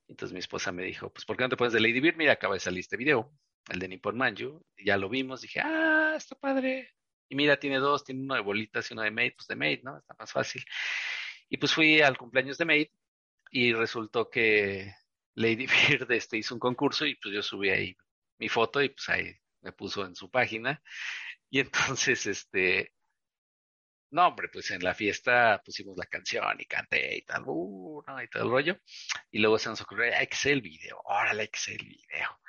Entonces 0.07 0.33
mi 0.33 0.39
esposa 0.39 0.71
me 0.71 0.83
dijo, 0.83 1.11
pues 1.11 1.25
¿por 1.25 1.35
qué 1.35 1.43
no 1.43 1.49
te 1.49 1.57
pones 1.57 1.73
de 1.73 1.79
Lady 1.79 1.99
Bird? 1.99 2.15
Mira, 2.15 2.33
acaba 2.33 2.53
de 2.53 2.59
salir 2.59 2.81
este 2.81 2.95
video, 2.95 3.33
el 3.69 3.79
de 3.79 3.87
Nippon 3.87 4.15
Manju. 4.15 4.63
Ya 4.77 4.97
lo 4.97 5.09
vimos, 5.09 5.41
dije, 5.41 5.61
ah, 5.61 6.13
está 6.15 6.35
padre. 6.35 6.93
Y 7.27 7.35
mira, 7.35 7.59
tiene 7.59 7.77
dos, 7.77 8.03
tiene 8.03 8.21
uno 8.21 8.35
de 8.35 8.41
bolitas 8.41 8.89
y 8.91 8.93
uno 8.93 9.01
de 9.01 9.11
Maid, 9.11 9.33
pues 9.35 9.47
de 9.47 9.55
Maid, 9.55 9.81
¿no? 9.83 9.97
Está 9.97 10.15
más 10.19 10.31
fácil. 10.31 10.63
Y 11.49 11.57
pues 11.57 11.73
fui 11.73 12.01
al 12.01 12.17
cumpleaños 12.17 12.59
de 12.59 12.65
Maid 12.65 12.87
y 13.51 13.73
resultó 13.73 14.29
que 14.29 14.93
Lady 15.35 15.67
Bird 15.99 16.11
este, 16.11 16.37
hizo 16.37 16.53
un 16.55 16.59
concurso 16.59 17.05
y 17.05 17.15
pues 17.15 17.33
yo 17.33 17.41
subí 17.41 17.69
ahí 17.69 17.97
mi 18.39 18.49
foto 18.49 18.81
y 18.81 18.89
pues 18.89 19.09
ahí 19.09 19.33
me 19.61 19.71
puso 19.71 20.05
en 20.05 20.15
su 20.15 20.29
página. 20.29 20.81
Y 21.49 21.59
entonces, 21.59 22.25
este, 22.27 22.93
no, 24.11 24.27
hombre, 24.27 24.49
pues 24.51 24.71
en 24.71 24.83
la 24.83 24.93
fiesta 24.93 25.61
pusimos 25.65 25.97
la 25.97 26.05
canción 26.05 26.55
y 26.59 26.65
canté 26.65 27.17
y 27.17 27.21
tal, 27.23 27.43
uh, 27.45 28.03
y 28.23 28.27
todo 28.29 28.43
el 28.43 28.49
rollo. 28.49 28.79
Y 29.31 29.39
luego 29.39 29.59
se 29.59 29.69
nos 29.69 29.81
ocurrió, 29.81 30.13
hay 30.15 30.27
que 30.27 30.51
el 30.51 30.61
video, 30.61 31.01
órale, 31.05 31.49
que 31.49 31.57
hacer 31.57 31.79
el 31.81 31.87
video. 31.87 32.39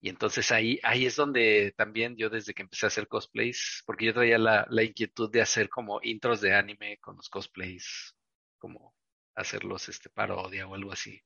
Y 0.00 0.08
entonces 0.10 0.52
ahí, 0.52 0.78
ahí 0.84 1.06
es 1.06 1.16
donde 1.16 1.74
también 1.76 2.16
yo 2.16 2.30
desde 2.30 2.54
que 2.54 2.62
empecé 2.62 2.86
a 2.86 2.88
hacer 2.88 3.08
cosplays, 3.08 3.82
porque 3.86 4.06
yo 4.06 4.14
traía 4.14 4.38
la, 4.38 4.66
la 4.70 4.82
inquietud 4.84 5.30
de 5.30 5.42
hacer 5.42 5.68
como 5.68 6.00
intros 6.02 6.40
de 6.40 6.54
anime 6.54 6.98
con 6.98 7.16
los 7.16 7.28
cosplays, 7.28 8.14
como 8.58 8.94
hacerlos 9.40 9.88
este 9.88 10.10
parodia 10.10 10.66
o 10.66 10.74
algo 10.74 10.92
así. 10.92 11.22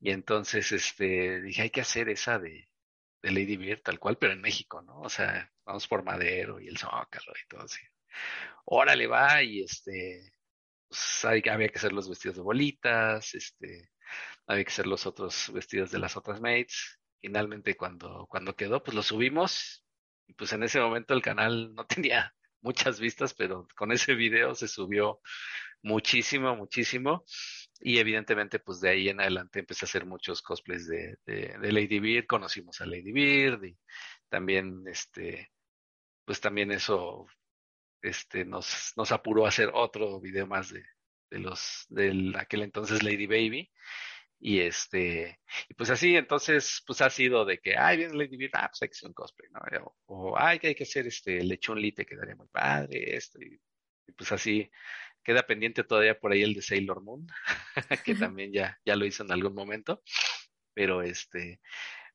Y 0.00 0.10
entonces 0.10 0.72
este 0.72 1.42
dije, 1.42 1.62
hay 1.62 1.70
que 1.70 1.82
hacer 1.82 2.08
esa 2.08 2.38
de, 2.38 2.68
de 3.22 3.30
Lady 3.30 3.56
Bird 3.56 3.82
tal 3.82 3.98
cual, 3.98 4.18
pero 4.18 4.32
en 4.32 4.40
México, 4.40 4.82
¿no? 4.82 5.00
O 5.00 5.08
sea, 5.10 5.50
vamos 5.64 5.86
por 5.88 6.02
Madero 6.04 6.60
y 6.60 6.68
el 6.68 6.78
Zócalo 6.78 7.32
y 7.44 7.48
todo 7.48 7.62
así. 7.62 7.80
Órale, 8.64 9.06
va, 9.06 9.42
y 9.42 9.62
este, 9.62 10.34
pues 10.88 11.24
había 11.24 11.68
que 11.68 11.78
hacer 11.78 11.92
los 11.92 12.08
vestidos 12.08 12.36
de 12.36 12.42
bolitas, 12.42 13.34
este, 13.34 13.90
había 14.46 14.64
que 14.64 14.70
hacer 14.70 14.86
los 14.86 15.06
otros 15.06 15.52
vestidos 15.52 15.90
de 15.90 15.98
las 15.98 16.16
otras 16.16 16.40
mates. 16.40 16.98
Finalmente 17.20 17.76
cuando, 17.76 18.26
cuando 18.28 18.56
quedó, 18.56 18.82
pues 18.82 18.94
lo 18.94 19.02
subimos, 19.02 19.84
y 20.26 20.34
pues 20.34 20.52
en 20.52 20.62
ese 20.62 20.80
momento 20.80 21.12
el 21.14 21.22
canal 21.22 21.74
no 21.74 21.86
tenía 21.86 22.34
muchas 22.62 23.00
vistas, 23.00 23.34
pero 23.34 23.66
con 23.76 23.92
ese 23.92 24.14
video 24.14 24.54
se 24.54 24.68
subió 24.68 25.20
muchísimo, 25.82 26.56
muchísimo. 26.56 27.24
Y 27.80 27.98
evidentemente, 27.98 28.58
pues 28.58 28.80
de 28.80 28.90
ahí 28.90 29.08
en 29.08 29.20
adelante 29.20 29.60
empecé 29.60 29.84
a 29.84 29.88
hacer 29.88 30.04
muchos 30.04 30.42
cosplays 30.42 30.86
de, 30.86 31.16
Lady 31.60 31.98
Bird, 31.98 32.26
conocimos 32.26 32.80
a 32.80 32.86
Lady 32.86 33.12
Bird 33.12 33.64
y 33.64 33.78
también, 34.28 34.84
este, 34.86 35.50
pues 36.24 36.40
también 36.40 36.72
eso, 36.72 37.26
este, 38.02 38.44
nos, 38.44 38.92
nos 38.96 39.12
apuró 39.12 39.46
a 39.46 39.48
hacer 39.48 39.70
otro 39.72 40.20
video 40.20 40.46
más 40.46 40.70
de, 40.70 40.84
de 41.30 41.38
los, 41.38 41.86
del 41.88 42.36
aquel 42.36 42.62
entonces 42.62 43.02
Lady 43.02 43.26
Baby. 43.26 43.70
Y 44.42 44.60
este, 44.60 45.38
y 45.68 45.74
pues 45.74 45.90
así, 45.90 46.16
entonces, 46.16 46.82
pues 46.86 47.02
ha 47.02 47.10
sido 47.10 47.44
de 47.44 47.58
que, 47.58 47.76
ay, 47.76 47.98
viene 47.98 48.14
Lady 48.14 48.36
Bird, 48.36 48.52
ah, 48.54 48.68
pues 48.70 48.82
hay 48.82 48.88
que 48.88 48.92
hacer 48.92 49.08
un 49.08 49.14
cosplay, 49.14 49.50
¿no? 49.50 49.94
O, 50.06 50.38
ay, 50.38 50.58
que 50.58 50.68
hay 50.68 50.74
que 50.74 50.84
hacer 50.84 51.06
este 51.06 51.42
lechón 51.44 51.80
lite, 51.80 52.06
quedaría 52.06 52.36
muy 52.36 52.48
padre, 52.48 53.16
esto, 53.16 53.38
y 53.40 53.60
pues 54.16 54.32
así, 54.32 54.70
Queda 55.30 55.46
pendiente 55.46 55.84
todavía 55.84 56.18
por 56.18 56.32
ahí 56.32 56.42
el 56.42 56.54
de 56.54 56.62
Sailor 56.62 57.04
Moon, 57.04 57.24
que 58.04 58.16
también 58.16 58.52
ya, 58.52 58.76
ya 58.84 58.96
lo 58.96 59.06
hizo 59.06 59.22
en 59.22 59.30
algún 59.30 59.54
momento. 59.54 60.02
Pero 60.74 61.02
este, 61.02 61.60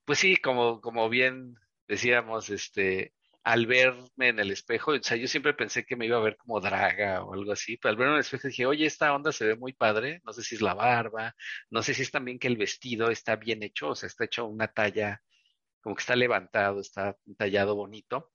pues 0.04 0.20
sí, 0.20 0.36
como, 0.36 0.82
como 0.82 1.08
bien 1.08 1.56
decíamos, 1.88 2.50
este, 2.50 3.14
al 3.46 3.68
verme 3.68 4.28
en 4.28 4.40
el 4.40 4.52
espejo, 4.52 4.92
o 4.92 5.02
sea, 5.02 5.16
yo 5.16 5.30
siempre 5.30 5.54
pensé 5.54 5.86
que 5.86 5.96
me 5.96 6.08
iba 6.08 6.18
a 6.18 6.20
ver 6.20 6.36
como 6.36 6.60
draga 6.60 7.24
o 7.24 7.34
algo 7.34 7.54
así, 7.54 7.78
pero 7.78 7.92
al 7.92 7.96
verme 7.96 8.12
en 8.12 8.16
el 8.16 8.20
espejo 8.20 8.50
dije, 8.50 8.66
oye, 8.66 8.86
esta 8.86 9.16
onda 9.16 9.32
se 9.32 9.46
ve 9.46 9.56
muy 9.56 9.72
padre, 9.72 10.20
no 10.26 10.34
sé 10.34 10.44
si 10.44 10.56
es 10.56 10.62
la 10.62 10.74
barba, 10.74 11.34
no 11.70 11.84
sé 11.84 11.94
si 11.94 12.02
es 12.02 12.12
también 12.12 12.38
que 12.38 12.48
el 12.50 12.58
vestido 12.58 13.12
está 13.12 13.38
bien 13.38 13.64
hecho, 13.64 13.92
o 13.92 13.96
sea, 13.96 14.08
está 14.08 14.26
hecho 14.26 14.46
una 14.46 14.68
talla, 14.68 15.22
como 15.80 15.96
que 15.96 16.02
está 16.02 16.18
levantado, 16.18 16.82
está 16.82 17.16
tallado 17.38 17.76
bonito, 17.76 18.34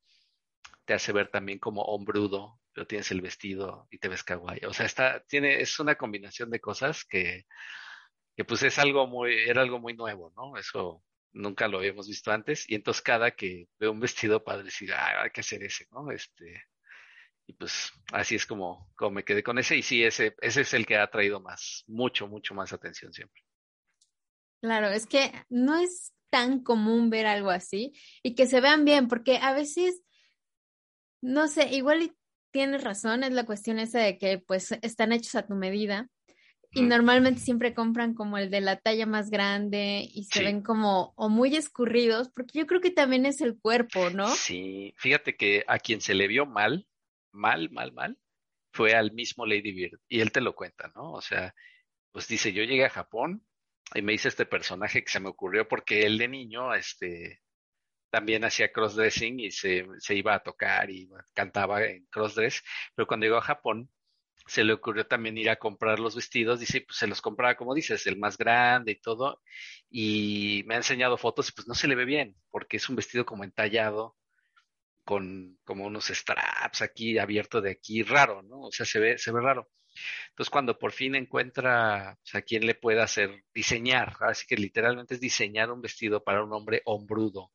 te 0.86 0.94
hace 0.94 1.12
ver 1.12 1.28
también 1.28 1.58
como 1.58 1.82
hombrudo, 1.82 2.58
pero 2.80 2.86
tienes 2.86 3.10
el 3.10 3.20
vestido 3.20 3.86
y 3.90 3.98
te 3.98 4.08
ves 4.08 4.24
kawaii. 4.24 4.64
O 4.64 4.72
sea, 4.72 4.86
está, 4.86 5.22
tiene, 5.28 5.60
es 5.60 5.78
una 5.80 5.96
combinación 5.96 6.48
de 6.48 6.60
cosas 6.60 7.04
que, 7.04 7.44
que 8.34 8.46
pues 8.46 8.62
es 8.62 8.78
algo 8.78 9.06
muy, 9.06 9.34
era 9.34 9.60
algo 9.60 9.78
muy 9.78 9.92
nuevo, 9.92 10.32
¿no? 10.34 10.56
Eso 10.56 11.04
nunca 11.32 11.68
lo 11.68 11.76
habíamos 11.76 12.08
visto 12.08 12.32
antes. 12.32 12.64
Y 12.70 12.76
entonces 12.76 13.02
cada 13.02 13.32
que 13.32 13.68
veo 13.78 13.92
un 13.92 14.00
vestido 14.00 14.42
padre, 14.42 14.64
decir, 14.64 14.94
ah, 14.94 15.24
hay 15.24 15.30
que 15.30 15.42
hacer 15.42 15.62
ese, 15.62 15.88
¿no? 15.90 16.10
Este, 16.10 16.64
y 17.46 17.52
pues 17.52 17.92
así 18.12 18.36
es 18.36 18.46
como, 18.46 18.90
como 18.96 19.10
me 19.10 19.24
quedé 19.24 19.42
con 19.42 19.58
ese. 19.58 19.76
Y 19.76 19.82
sí, 19.82 20.02
ese, 20.02 20.34
ese 20.40 20.62
es 20.62 20.72
el 20.72 20.86
que 20.86 20.96
ha 20.96 21.10
traído 21.10 21.38
más, 21.38 21.84
mucho, 21.86 22.28
mucho 22.28 22.54
más 22.54 22.72
atención 22.72 23.12
siempre. 23.12 23.42
Claro, 24.62 24.88
es 24.88 25.06
que 25.06 25.32
no 25.50 25.76
es 25.78 26.14
tan 26.30 26.64
común 26.64 27.10
ver 27.10 27.26
algo 27.26 27.50
así 27.50 27.92
y 28.22 28.34
que 28.34 28.46
se 28.46 28.62
vean 28.62 28.86
bien, 28.86 29.06
porque 29.06 29.36
a 29.36 29.52
veces, 29.52 30.00
no 31.20 31.46
sé, 31.46 31.74
igual 31.74 32.16
tienes 32.50 32.82
razón, 32.84 33.24
es 33.24 33.32
la 33.32 33.44
cuestión 33.44 33.78
esa 33.78 34.00
de 34.00 34.18
que 34.18 34.38
pues 34.38 34.72
están 34.82 35.12
hechos 35.12 35.34
a 35.34 35.46
tu 35.46 35.54
medida 35.54 36.08
y 36.72 36.82
normalmente 36.82 37.40
siempre 37.40 37.74
compran 37.74 38.14
como 38.14 38.38
el 38.38 38.50
de 38.50 38.60
la 38.60 38.76
talla 38.76 39.04
más 39.04 39.30
grande 39.30 40.08
y 40.12 40.24
se 40.24 40.44
ven 40.44 40.62
como 40.62 41.12
o 41.16 41.28
muy 41.28 41.56
escurridos, 41.56 42.30
porque 42.30 42.60
yo 42.60 42.66
creo 42.66 42.80
que 42.80 42.92
también 42.92 43.26
es 43.26 43.40
el 43.40 43.58
cuerpo, 43.58 44.10
¿no? 44.10 44.28
Sí, 44.28 44.94
fíjate 44.96 45.36
que 45.36 45.64
a 45.66 45.78
quien 45.78 46.00
se 46.00 46.14
le 46.14 46.28
vio 46.28 46.46
mal, 46.46 46.86
mal, 47.32 47.70
mal, 47.70 47.92
mal, 47.92 48.18
fue 48.72 48.94
al 48.94 49.12
mismo 49.12 49.46
Lady 49.46 49.72
Bird 49.72 49.98
y 50.08 50.20
él 50.20 50.30
te 50.30 50.40
lo 50.40 50.54
cuenta, 50.54 50.92
¿no? 50.94 51.12
O 51.12 51.20
sea, 51.20 51.54
pues 52.12 52.28
dice, 52.28 52.52
yo 52.52 52.62
llegué 52.62 52.84
a 52.84 52.90
Japón 52.90 53.44
y 53.94 54.02
me 54.02 54.12
hice 54.12 54.28
este 54.28 54.46
personaje 54.46 55.02
que 55.02 55.10
se 55.10 55.20
me 55.20 55.28
ocurrió 55.28 55.66
porque 55.66 56.02
él 56.02 56.18
de 56.18 56.28
niño, 56.28 56.72
este, 56.74 57.40
también 58.10 58.44
hacía 58.44 58.72
crossdressing 58.72 59.40
y 59.40 59.50
se, 59.50 59.86
se 59.98 60.14
iba 60.14 60.34
a 60.34 60.42
tocar 60.42 60.90
y 60.90 61.08
cantaba 61.34 61.84
en 61.84 62.06
crossdress, 62.06 62.62
pero 62.94 63.06
cuando 63.06 63.26
llegó 63.26 63.38
a 63.38 63.42
Japón 63.42 63.90
se 64.46 64.64
le 64.64 64.72
ocurrió 64.72 65.06
también 65.06 65.38
ir 65.38 65.48
a 65.50 65.56
comprar 65.56 66.00
los 66.00 66.16
vestidos, 66.16 66.58
dice, 66.58 66.80
pues 66.80 66.98
se 66.98 67.06
los 67.06 67.22
compraba, 67.22 67.56
como 67.56 67.74
dices, 67.74 68.06
el 68.08 68.18
más 68.18 68.36
grande 68.36 68.92
y 68.92 69.00
todo, 69.00 69.40
y 69.90 70.64
me 70.66 70.74
ha 70.74 70.78
enseñado 70.78 71.16
fotos 71.16 71.48
y 71.48 71.52
pues 71.52 71.68
no 71.68 71.74
se 71.74 71.86
le 71.86 71.94
ve 71.94 72.04
bien, 72.04 72.36
porque 72.50 72.78
es 72.78 72.88
un 72.88 72.96
vestido 72.96 73.24
como 73.24 73.44
entallado, 73.44 74.16
con 75.04 75.58
como 75.64 75.86
unos 75.86 76.06
straps 76.08 76.82
aquí 76.82 77.18
abierto 77.18 77.60
de 77.60 77.72
aquí, 77.72 78.02
raro, 78.02 78.42
¿no? 78.42 78.62
O 78.62 78.72
sea, 78.72 78.86
se 78.86 78.98
ve, 79.00 79.18
se 79.18 79.32
ve 79.32 79.40
raro. 79.40 79.68
Entonces, 80.30 80.50
cuando 80.50 80.78
por 80.78 80.92
fin 80.92 81.14
encuentra 81.14 82.18
o 82.22 82.26
sea, 82.26 82.42
quién 82.42 82.66
le 82.66 82.74
pueda 82.74 83.04
hacer 83.04 83.44
diseñar, 83.54 84.16
así 84.20 84.46
que 84.46 84.56
literalmente 84.56 85.14
es 85.14 85.20
diseñar 85.20 85.70
un 85.70 85.80
vestido 85.82 86.22
para 86.22 86.44
un 86.44 86.52
hombre 86.52 86.82
hombrudo, 86.84 87.52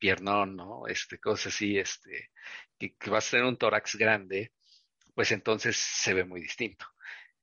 piernón, 0.00 0.56
¿no? 0.56 0.86
Este, 0.88 1.20
cosas 1.20 1.54
así, 1.54 1.78
este, 1.78 2.30
que, 2.78 2.96
que 2.96 3.10
va 3.10 3.18
a 3.18 3.20
ser 3.20 3.44
un 3.44 3.56
tórax 3.56 3.96
grande, 3.96 4.52
pues 5.14 5.32
entonces 5.32 5.76
se 5.76 6.14
ve 6.14 6.24
muy 6.24 6.40
distinto. 6.40 6.86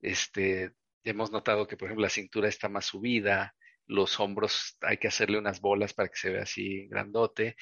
Este, 0.00 0.72
hemos 1.04 1.30
notado 1.32 1.66
que, 1.66 1.76
por 1.76 1.86
ejemplo, 1.88 2.04
la 2.04 2.10
cintura 2.10 2.48
está 2.48 2.68
más 2.68 2.86
subida, 2.86 3.54
los 3.86 4.20
hombros 4.20 4.76
hay 4.82 4.98
que 4.98 5.08
hacerle 5.08 5.38
unas 5.38 5.60
bolas 5.60 5.94
para 5.94 6.08
que 6.08 6.18
se 6.18 6.30
vea 6.30 6.42
así 6.42 6.86
grandote. 6.88 7.56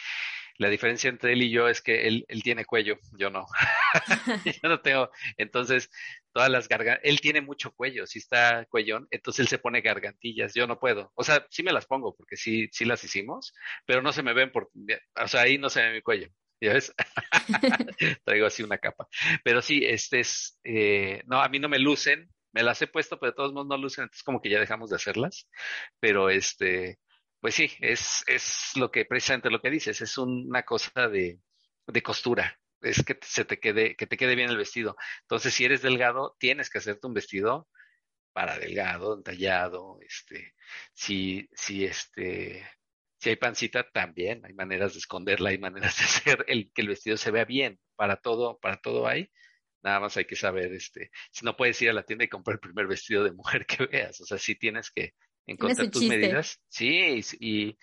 La 0.58 0.68
diferencia 0.68 1.08
entre 1.10 1.32
él 1.32 1.42
y 1.42 1.50
yo 1.50 1.68
es 1.68 1.82
que 1.82 2.06
él, 2.06 2.24
él 2.28 2.42
tiene 2.42 2.64
cuello, 2.64 2.98
yo 3.18 3.30
no. 3.30 3.46
yo 4.62 4.68
no 4.68 4.80
tengo. 4.80 5.10
Entonces, 5.36 5.90
todas 6.32 6.50
las 6.50 6.68
gargantas, 6.68 7.02
él 7.04 7.20
tiene 7.20 7.40
mucho 7.40 7.72
cuello, 7.72 8.06
si 8.06 8.18
está 8.18 8.66
cuellón, 8.66 9.06
entonces 9.10 9.40
él 9.40 9.48
se 9.48 9.58
pone 9.58 9.80
gargantillas, 9.80 10.54
yo 10.54 10.66
no 10.66 10.78
puedo. 10.78 11.12
O 11.14 11.24
sea, 11.24 11.46
sí 11.50 11.62
me 11.62 11.72
las 11.72 11.86
pongo 11.86 12.14
porque 12.14 12.36
sí, 12.36 12.68
sí 12.72 12.84
las 12.84 13.02
hicimos, 13.04 13.54
pero 13.86 14.02
no 14.02 14.12
se 14.12 14.22
me 14.22 14.34
ven 14.34 14.52
por, 14.52 14.70
o 15.16 15.28
sea, 15.28 15.42
ahí 15.42 15.58
no 15.58 15.70
se 15.70 15.82
ve 15.82 15.92
mi 15.92 16.02
cuello. 16.02 16.28
¿Ya 16.60 16.72
ves? 16.72 16.94
Traigo 18.24 18.46
así 18.46 18.62
una 18.62 18.78
capa. 18.78 19.06
Pero 19.44 19.60
sí, 19.60 19.82
este 19.84 20.20
es, 20.20 20.58
eh, 20.64 21.22
no, 21.26 21.42
a 21.42 21.48
mí 21.48 21.58
no 21.58 21.68
me 21.68 21.78
lucen, 21.78 22.30
me 22.52 22.62
las 22.62 22.80
he 22.80 22.86
puesto, 22.86 23.18
pero 23.20 23.32
de 23.32 23.36
todos 23.36 23.52
modos 23.52 23.66
no 23.68 23.76
lucen, 23.76 24.04
entonces 24.04 24.22
como 24.22 24.40
que 24.40 24.48
ya 24.48 24.58
dejamos 24.58 24.88
de 24.90 24.96
hacerlas. 24.96 25.48
Pero 26.00 26.30
este, 26.30 26.98
pues 27.46 27.54
sí, 27.54 27.70
es, 27.78 28.24
es 28.26 28.72
lo 28.74 28.90
que, 28.90 29.04
precisamente 29.04 29.50
lo 29.50 29.60
que 29.60 29.70
dices, 29.70 30.00
es 30.00 30.18
una 30.18 30.64
cosa 30.64 31.08
de, 31.08 31.38
de 31.86 32.02
costura 32.02 32.58
es 32.80 33.04
que 33.04 33.16
se 33.22 33.44
te 33.44 33.60
quede, 33.60 33.94
que 33.94 34.08
te 34.08 34.16
quede 34.16 34.34
bien 34.34 34.50
el 34.50 34.56
vestido. 34.56 34.96
Entonces, 35.20 35.54
si 35.54 35.64
eres 35.64 35.80
delgado, 35.80 36.34
tienes 36.40 36.68
que 36.70 36.78
hacerte 36.78 37.06
un 37.06 37.14
vestido 37.14 37.68
para 38.32 38.58
delgado, 38.58 39.14
entallado, 39.14 40.00
este, 40.00 40.54
si, 40.92 41.48
si 41.52 41.84
este, 41.84 42.68
si 43.20 43.28
hay 43.28 43.36
pancita, 43.36 43.88
también 43.92 44.44
hay 44.44 44.52
maneras 44.52 44.94
de 44.94 44.98
esconderla, 44.98 45.50
hay 45.50 45.58
maneras 45.58 45.96
de 45.98 46.04
hacer 46.04 46.44
el, 46.48 46.72
que 46.72 46.82
el 46.82 46.88
vestido 46.88 47.16
se 47.16 47.30
vea 47.30 47.44
bien. 47.44 47.78
Para 47.94 48.16
todo, 48.16 48.58
para 48.58 48.78
todo 48.78 49.06
hay. 49.06 49.30
Nada 49.84 50.00
más 50.00 50.16
hay 50.16 50.24
que 50.24 50.34
saber, 50.34 50.72
este, 50.72 51.12
si 51.30 51.44
no 51.44 51.56
puedes 51.56 51.80
ir 51.80 51.90
a 51.90 51.92
la 51.92 52.02
tienda 52.02 52.24
y 52.24 52.28
comprar 52.28 52.54
el 52.54 52.60
primer 52.60 52.88
vestido 52.88 53.22
de 53.22 53.30
mujer 53.30 53.66
que 53.66 53.86
veas, 53.86 54.20
o 54.20 54.26
sea, 54.26 54.36
sí 54.36 54.56
tienes 54.56 54.90
que 54.90 55.14
encontrar 55.46 55.90
tus 55.90 56.06
medidas. 56.06 56.60
Sí, 56.68 57.20
y, 57.40 57.78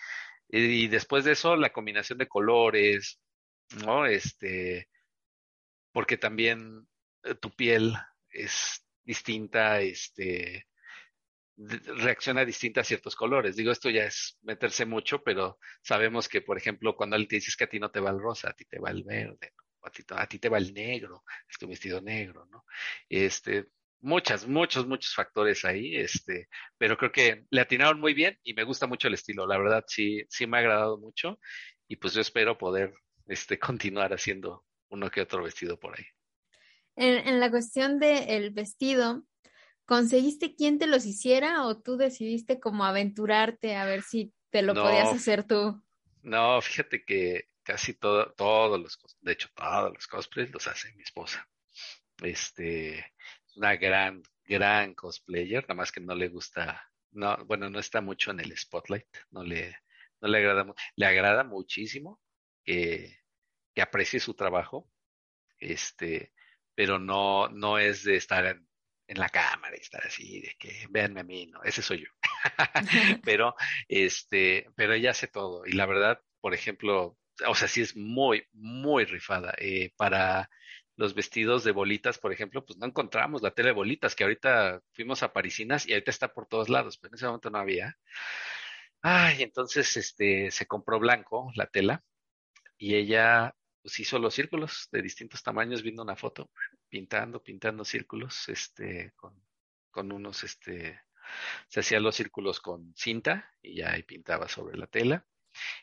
y 0.49 0.87
después 0.87 1.23
de 1.23 1.31
eso 1.31 1.55
la 1.55 1.71
combinación 1.71 2.17
de 2.17 2.27
colores, 2.27 3.19
¿no? 3.85 4.05
Este, 4.05 4.89
porque 5.91 6.17
también 6.17 6.87
eh, 7.23 7.35
tu 7.35 7.51
piel 7.55 7.93
es 8.29 8.85
distinta, 9.03 9.81
este, 9.81 10.67
reacciona 11.57 12.45
distinta 12.45 12.81
a 12.81 12.83
ciertos 12.83 13.15
colores. 13.15 13.55
Digo, 13.55 13.71
esto 13.71 13.89
ya 13.89 14.05
es 14.05 14.37
meterse 14.41 14.85
mucho, 14.85 15.23
pero 15.23 15.59
sabemos 15.81 16.27
que, 16.27 16.41
por 16.41 16.57
ejemplo, 16.57 16.95
cuando 16.95 17.15
alguien 17.15 17.29
te 17.29 17.35
dices 17.37 17.55
que 17.55 17.65
a 17.65 17.69
ti 17.69 17.79
no 17.79 17.91
te 17.91 17.99
va 17.99 18.09
el 18.11 18.19
rosa, 18.19 18.49
a 18.49 18.53
ti 18.53 18.65
te 18.65 18.79
va 18.79 18.89
el 18.89 19.03
verde, 19.03 19.53
a, 19.83 19.89
ti, 19.89 20.03
a 20.09 20.27
ti 20.27 20.39
te 20.39 20.49
va 20.49 20.57
el 20.57 20.73
negro, 20.73 21.23
es 21.47 21.57
tu 21.57 21.67
vestido 21.67 22.01
negro, 22.01 22.45
¿no? 22.47 22.65
Este, 23.07 23.67
muchas, 24.03 24.47
muchos, 24.47 24.85
muchos 24.85 25.15
factores 25.15 25.65
ahí, 25.65 25.95
este, 25.95 26.49
pero 26.77 26.97
creo 26.97 27.11
que 27.11 27.45
le 27.49 27.61
atinaron 27.61 27.99
muy 27.99 28.13
bien 28.13 28.37
y 28.43 28.53
me 28.53 28.63
gusta 28.63 28.85
mucho 28.85 29.07
el 29.07 29.13
estilo, 29.13 29.47
la 29.47 29.57
verdad 29.57 29.83
sí, 29.87 30.23
sí 30.29 30.45
me 30.45 30.57
ha 30.57 30.59
agradado 30.59 30.97
mucho 30.97 31.39
y 31.87 31.95
pues 31.95 32.13
yo 32.13 32.21
espero 32.21 32.57
poder, 32.57 32.93
este, 33.27 33.57
continuar 33.59 34.13
haciendo 34.13 34.65
uno 34.89 35.09
que 35.09 35.21
otro 35.21 35.43
vestido 35.43 35.79
por 35.79 35.97
ahí. 35.97 36.05
En, 36.95 37.27
en 37.27 37.39
la 37.39 37.49
cuestión 37.49 37.99
del 37.99 38.51
vestido, 38.51 39.23
¿conseguiste 39.85 40.53
quién 40.55 40.77
te 40.77 40.85
los 40.85 41.05
hiciera 41.05 41.65
o 41.65 41.81
tú 41.81 41.97
decidiste 41.97 42.59
como 42.59 42.85
aventurarte 42.85 43.75
a 43.75 43.85
ver 43.85 44.03
si 44.03 44.33
te 44.51 44.61
lo 44.61 44.75
podías 44.75 45.11
hacer 45.11 45.45
tú? 45.45 45.81
No, 46.21 46.61
fíjate 46.61 47.03
que 47.03 47.47
casi 47.63 47.93
todo, 47.93 48.31
todos 48.33 48.79
los, 48.79 48.99
de 49.21 49.31
hecho 49.31 49.49
todos 49.55 49.91
los 49.93 50.05
cosplays 50.07 50.51
los 50.51 50.67
hace 50.67 50.93
mi 50.93 51.01
esposa. 51.01 51.47
Este, 52.21 53.13
una 53.55 53.75
gran, 53.75 54.23
gran 54.45 54.93
cosplayer, 54.93 55.63
nada 55.63 55.75
más 55.75 55.91
que 55.91 56.01
no 56.01 56.15
le 56.15 56.27
gusta, 56.27 56.89
no, 57.11 57.37
bueno, 57.45 57.69
no 57.69 57.79
está 57.79 58.01
mucho 58.01 58.31
en 58.31 58.39
el 58.39 58.57
spotlight, 58.57 59.07
no 59.31 59.43
le, 59.43 59.77
no 60.21 60.27
le 60.27 60.37
agrada, 60.39 60.73
le 60.95 61.05
agrada 61.05 61.43
muchísimo 61.43 62.21
que, 62.63 63.19
que 63.73 63.81
aprecie 63.81 64.19
su 64.19 64.33
trabajo, 64.33 64.89
este, 65.59 66.33
pero 66.75 66.99
no, 66.99 67.49
no 67.49 67.77
es 67.77 68.03
de 68.03 68.15
estar 68.15 68.45
en, 68.45 68.67
la 69.07 69.29
cámara 69.29 69.75
y 69.77 69.81
estar 69.81 70.01
así, 70.03 70.41
de 70.41 70.55
que 70.57 70.87
véanme 70.89 71.19
a 71.19 71.23
mí, 71.23 71.45
no, 71.45 71.61
ese 71.63 71.83
soy 71.83 71.99
yo. 72.03 72.09
pero, 73.23 73.55
este, 73.87 74.67
pero 74.75 74.93
ella 74.93 75.11
hace 75.11 75.27
todo. 75.27 75.67
Y 75.67 75.73
la 75.73 75.85
verdad, 75.85 76.19
por 76.41 76.55
ejemplo, 76.55 77.15
o 77.45 77.53
sea, 77.53 77.67
sí 77.67 77.81
es 77.81 77.95
muy, 77.95 78.47
muy 78.53 79.05
rifada. 79.05 79.53
Eh, 79.59 79.91
para 79.97 80.49
los 80.95 81.13
vestidos 81.13 81.63
de 81.63 81.71
bolitas, 81.71 82.17
por 82.19 82.31
ejemplo, 82.33 82.65
pues 82.65 82.77
no 82.77 82.85
encontramos 82.85 83.41
la 83.41 83.51
tela 83.51 83.67
de 83.69 83.73
bolitas, 83.73 84.15
que 84.15 84.23
ahorita 84.23 84.81
fuimos 84.91 85.23
a 85.23 85.33
Parisinas 85.33 85.87
y 85.87 85.93
ahorita 85.93 86.11
está 86.11 86.33
por 86.33 86.47
todos 86.47 86.69
lados, 86.69 86.97
pero 86.97 87.11
en 87.11 87.15
ese 87.15 87.25
momento 87.25 87.49
no 87.49 87.57
había. 87.59 87.97
Ay, 89.01 89.43
entonces 89.43 89.97
este 89.97 90.49
se 90.51 90.65
compró 90.65 90.99
blanco 90.99 91.51
la 91.55 91.67
tela 91.67 92.03
y 92.77 92.95
ella 92.95 93.55
pues 93.81 93.99
hizo 93.99 94.17
los 94.17 94.33
círculos 94.33 94.87
de 94.91 95.01
distintos 95.01 95.43
tamaños, 95.43 95.83
viendo 95.83 96.03
una 96.03 96.15
foto, 96.15 96.49
pintando, 96.89 97.43
pintando 97.43 97.83
círculos, 97.83 98.47
este, 98.47 99.11
con, 99.17 99.35
con 99.91 100.11
unos, 100.13 100.43
este, 100.45 101.01
se 101.67 101.81
hacía 101.81 101.99
los 101.99 102.15
círculos 102.15 102.61
con 102.61 102.93
cinta 102.95 103.51
y 103.61 103.77
ya 103.77 103.91
ahí 103.91 104.03
pintaba 104.03 104.47
sobre 104.47 104.77
la 104.77 104.87
tela. 104.87 105.25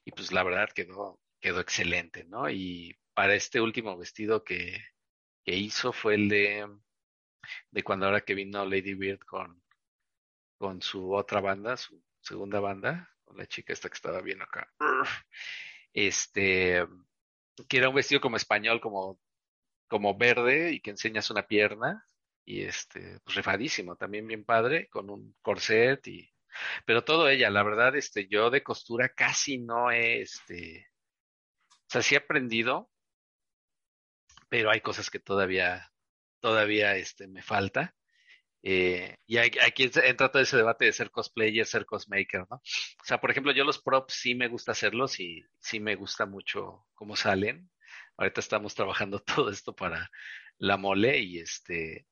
Y 0.05 0.13
pues 0.13 0.33
la 0.33 0.43
verdad 0.43 0.71
quedó, 0.75 1.21
quedó 1.41 1.61
excelente, 1.61 2.25
¿no? 2.25 2.49
Y 2.51 2.99
para 3.15 3.35
este 3.35 3.61
último 3.61 3.97
vestido 3.99 4.45
que, 4.45 4.83
que 5.51 5.57
hizo 5.57 5.93
fue 5.93 6.15
el 6.15 6.29
de, 6.29 6.65
de 7.73 7.83
cuando 7.83 8.07
ahora 8.07 8.21
que 8.21 8.37
vino 8.37 8.65
Lady 8.65 8.95
Bird 8.95 9.19
con, 9.19 9.61
con 10.57 10.81
su 10.81 11.13
otra 11.13 11.41
banda, 11.41 11.77
su 11.77 12.01
segunda 12.21 12.61
banda, 12.61 13.11
con 13.25 13.37
la 13.37 13.47
chica 13.47 13.73
esta 13.73 13.89
que 13.89 13.97
estaba 13.97 14.21
bien 14.21 14.41
acá. 14.43 14.73
Este, 15.93 16.87
que 17.69 17.77
era 17.79 17.89
un 17.89 17.97
vestido 17.97 18.21
como 18.21 18.37
español, 18.37 18.81
como, 18.81 19.19
como 19.89 20.17
verde 20.17 20.71
y 20.71 20.81
que 20.81 20.91
enseñas 20.91 21.31
una 21.31 21.49
pierna 21.49 22.07
y 22.45 22.63
este, 22.63 23.19
pues 23.25 23.35
rifadísimo, 23.35 23.97
también 23.97 24.29
bien 24.29 24.45
padre, 24.45 24.89
con 24.89 25.11
un 25.11 25.35
corset 25.43 26.07
y, 26.07 26.33
pero 26.87 27.03
todo 27.03 27.29
ella, 27.29 27.51
la 27.51 27.65
verdad, 27.65 27.97
este, 27.97 28.29
yo 28.29 28.51
de 28.51 28.63
costura 28.63 29.09
casi 29.09 29.59
no 29.59 29.91
he, 29.91 30.23
este, 30.23 30.87
o 31.67 31.87
sea, 31.89 32.03
sí 32.03 32.15
he 32.15 32.19
aprendido, 32.19 32.90
pero 34.51 34.71
hay 34.71 34.83
cosas 34.83 35.09
que 35.11 35.21
todavía, 35.21 35.91
todavía, 36.41 36.97
este, 36.97 37.29
me 37.29 37.43
falta. 37.43 37.95
Eh, 38.63 39.17
y 39.27 39.39
aquí 39.39 39.91
entra 40.05 40.31
todo 40.31 40.43
ese 40.43 40.57
debate 40.59 40.85
de 40.85 40.93
ser 40.93 41.11
cosplayer, 41.11 41.65
ser 41.67 41.87
cosmaker, 41.87 42.41
¿no? 42.51 42.57
O 42.57 43.05
sea, 43.05 43.21
por 43.21 43.31
ejemplo, 43.31 43.53
yo 43.53 43.65
los 43.65 43.81
props 43.81 44.15
sí 44.15 44.35
me 44.35 44.49
gusta 44.49 44.73
hacerlos 44.73 45.19
y 45.21 45.43
sí 45.61 45.81
me 45.81 45.95
gusta 45.95 46.27
mucho 46.27 46.87
cómo 46.95 47.17
salen. 47.17 47.71
Ahorita 48.19 48.41
estamos 48.41 48.75
trabajando 48.75 49.21
todo 49.47 49.51
esto 49.51 49.75
para 49.75 50.11
la 50.59 50.77
mole 50.77 51.21
y 51.21 51.39
este, 51.39 52.07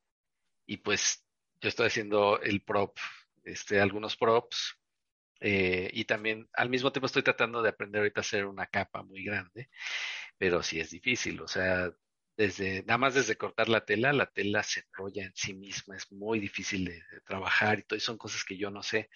y 0.66 0.78
pues 0.78 1.24
yo 1.60 1.68
estoy 1.68 1.88
haciendo 1.88 2.40
el 2.40 2.62
prop, 2.62 2.96
este, 3.44 3.80
algunos 3.80 4.16
props. 4.16 4.76
Eh, 5.40 5.90
y 5.92 6.04
también 6.04 6.48
al 6.54 6.68
mismo 6.68 6.92
tiempo 6.92 7.06
estoy 7.06 7.22
tratando 7.22 7.62
de 7.62 7.68
aprender 7.70 8.00
ahorita 8.00 8.20
a 8.20 8.22
hacer 8.22 8.46
una 8.46 8.66
capa 8.66 9.02
muy 9.04 9.22
grande, 9.24 9.70
pero 10.36 10.62
sí 10.62 10.80
es 10.80 10.90
difícil, 10.90 11.40
o 11.40 11.46
sea, 11.48 11.92
desde, 12.38 12.84
nada 12.84 12.98
más 12.98 13.14
desde 13.14 13.36
cortar 13.36 13.68
la 13.68 13.84
tela, 13.84 14.12
la 14.12 14.26
tela 14.26 14.62
se 14.62 14.84
enrolla 14.86 15.24
en 15.24 15.32
sí 15.34 15.54
misma, 15.54 15.96
es 15.96 16.10
muy 16.12 16.38
difícil 16.38 16.84
de, 16.84 17.02
trabajar 17.26 17.80
y 17.80 17.82
todo, 17.82 17.96
y 17.96 18.00
son 18.00 18.16
cosas 18.16 18.44
que 18.44 18.56
yo 18.56 18.70
no 18.70 18.84
sé, 18.84 19.10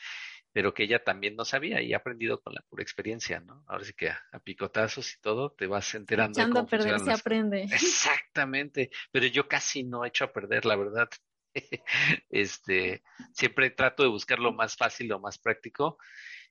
pero 0.50 0.74
que 0.74 0.82
ella 0.82 1.04
también 1.04 1.36
no 1.36 1.44
sabía 1.44 1.80
y 1.80 1.94
ha 1.94 1.98
aprendido 1.98 2.40
con 2.40 2.52
la 2.52 2.62
pura 2.62 2.82
experiencia, 2.82 3.38
¿no? 3.38 3.64
Ahora 3.68 3.84
sí 3.84 3.92
que 3.92 4.10
a, 4.10 4.20
picotazos 4.42 5.14
y 5.14 5.20
todo 5.20 5.52
te 5.52 5.68
vas 5.68 5.94
enterando. 5.94 6.40
Echando 6.40 6.60
a 6.60 6.66
perder 6.66 6.98
se 6.98 7.12
aprende. 7.12 7.62
Exactamente, 7.72 8.90
pero 9.12 9.26
yo 9.26 9.46
casi 9.46 9.84
no 9.84 10.04
he 10.04 10.08
hecho 10.08 10.24
a 10.24 10.32
perder, 10.32 10.66
la 10.66 10.74
verdad. 10.74 11.08
este, 12.28 13.04
siempre 13.32 13.70
trato 13.70 14.02
de 14.02 14.08
buscar 14.08 14.40
lo 14.40 14.52
más 14.52 14.76
fácil, 14.76 15.06
lo 15.06 15.20
más 15.20 15.38
práctico. 15.38 15.96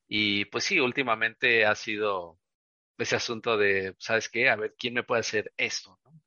Y 0.08 0.46
pues 0.46 0.64
sí, 0.64 0.80
últimamente 0.80 1.66
ha 1.66 1.76
sido 1.76 2.40
ese 2.98 3.18
asunto 3.18 3.58
de, 3.58 3.94
¿sabes 4.00 4.30
qué? 4.30 4.50
A 4.50 4.56
ver, 4.56 4.74
¿quién 4.80 4.94
me 4.94 5.04
puede 5.04 5.20
hacer 5.20 5.52
esto? 5.58 6.00
¿no? 6.06 6.21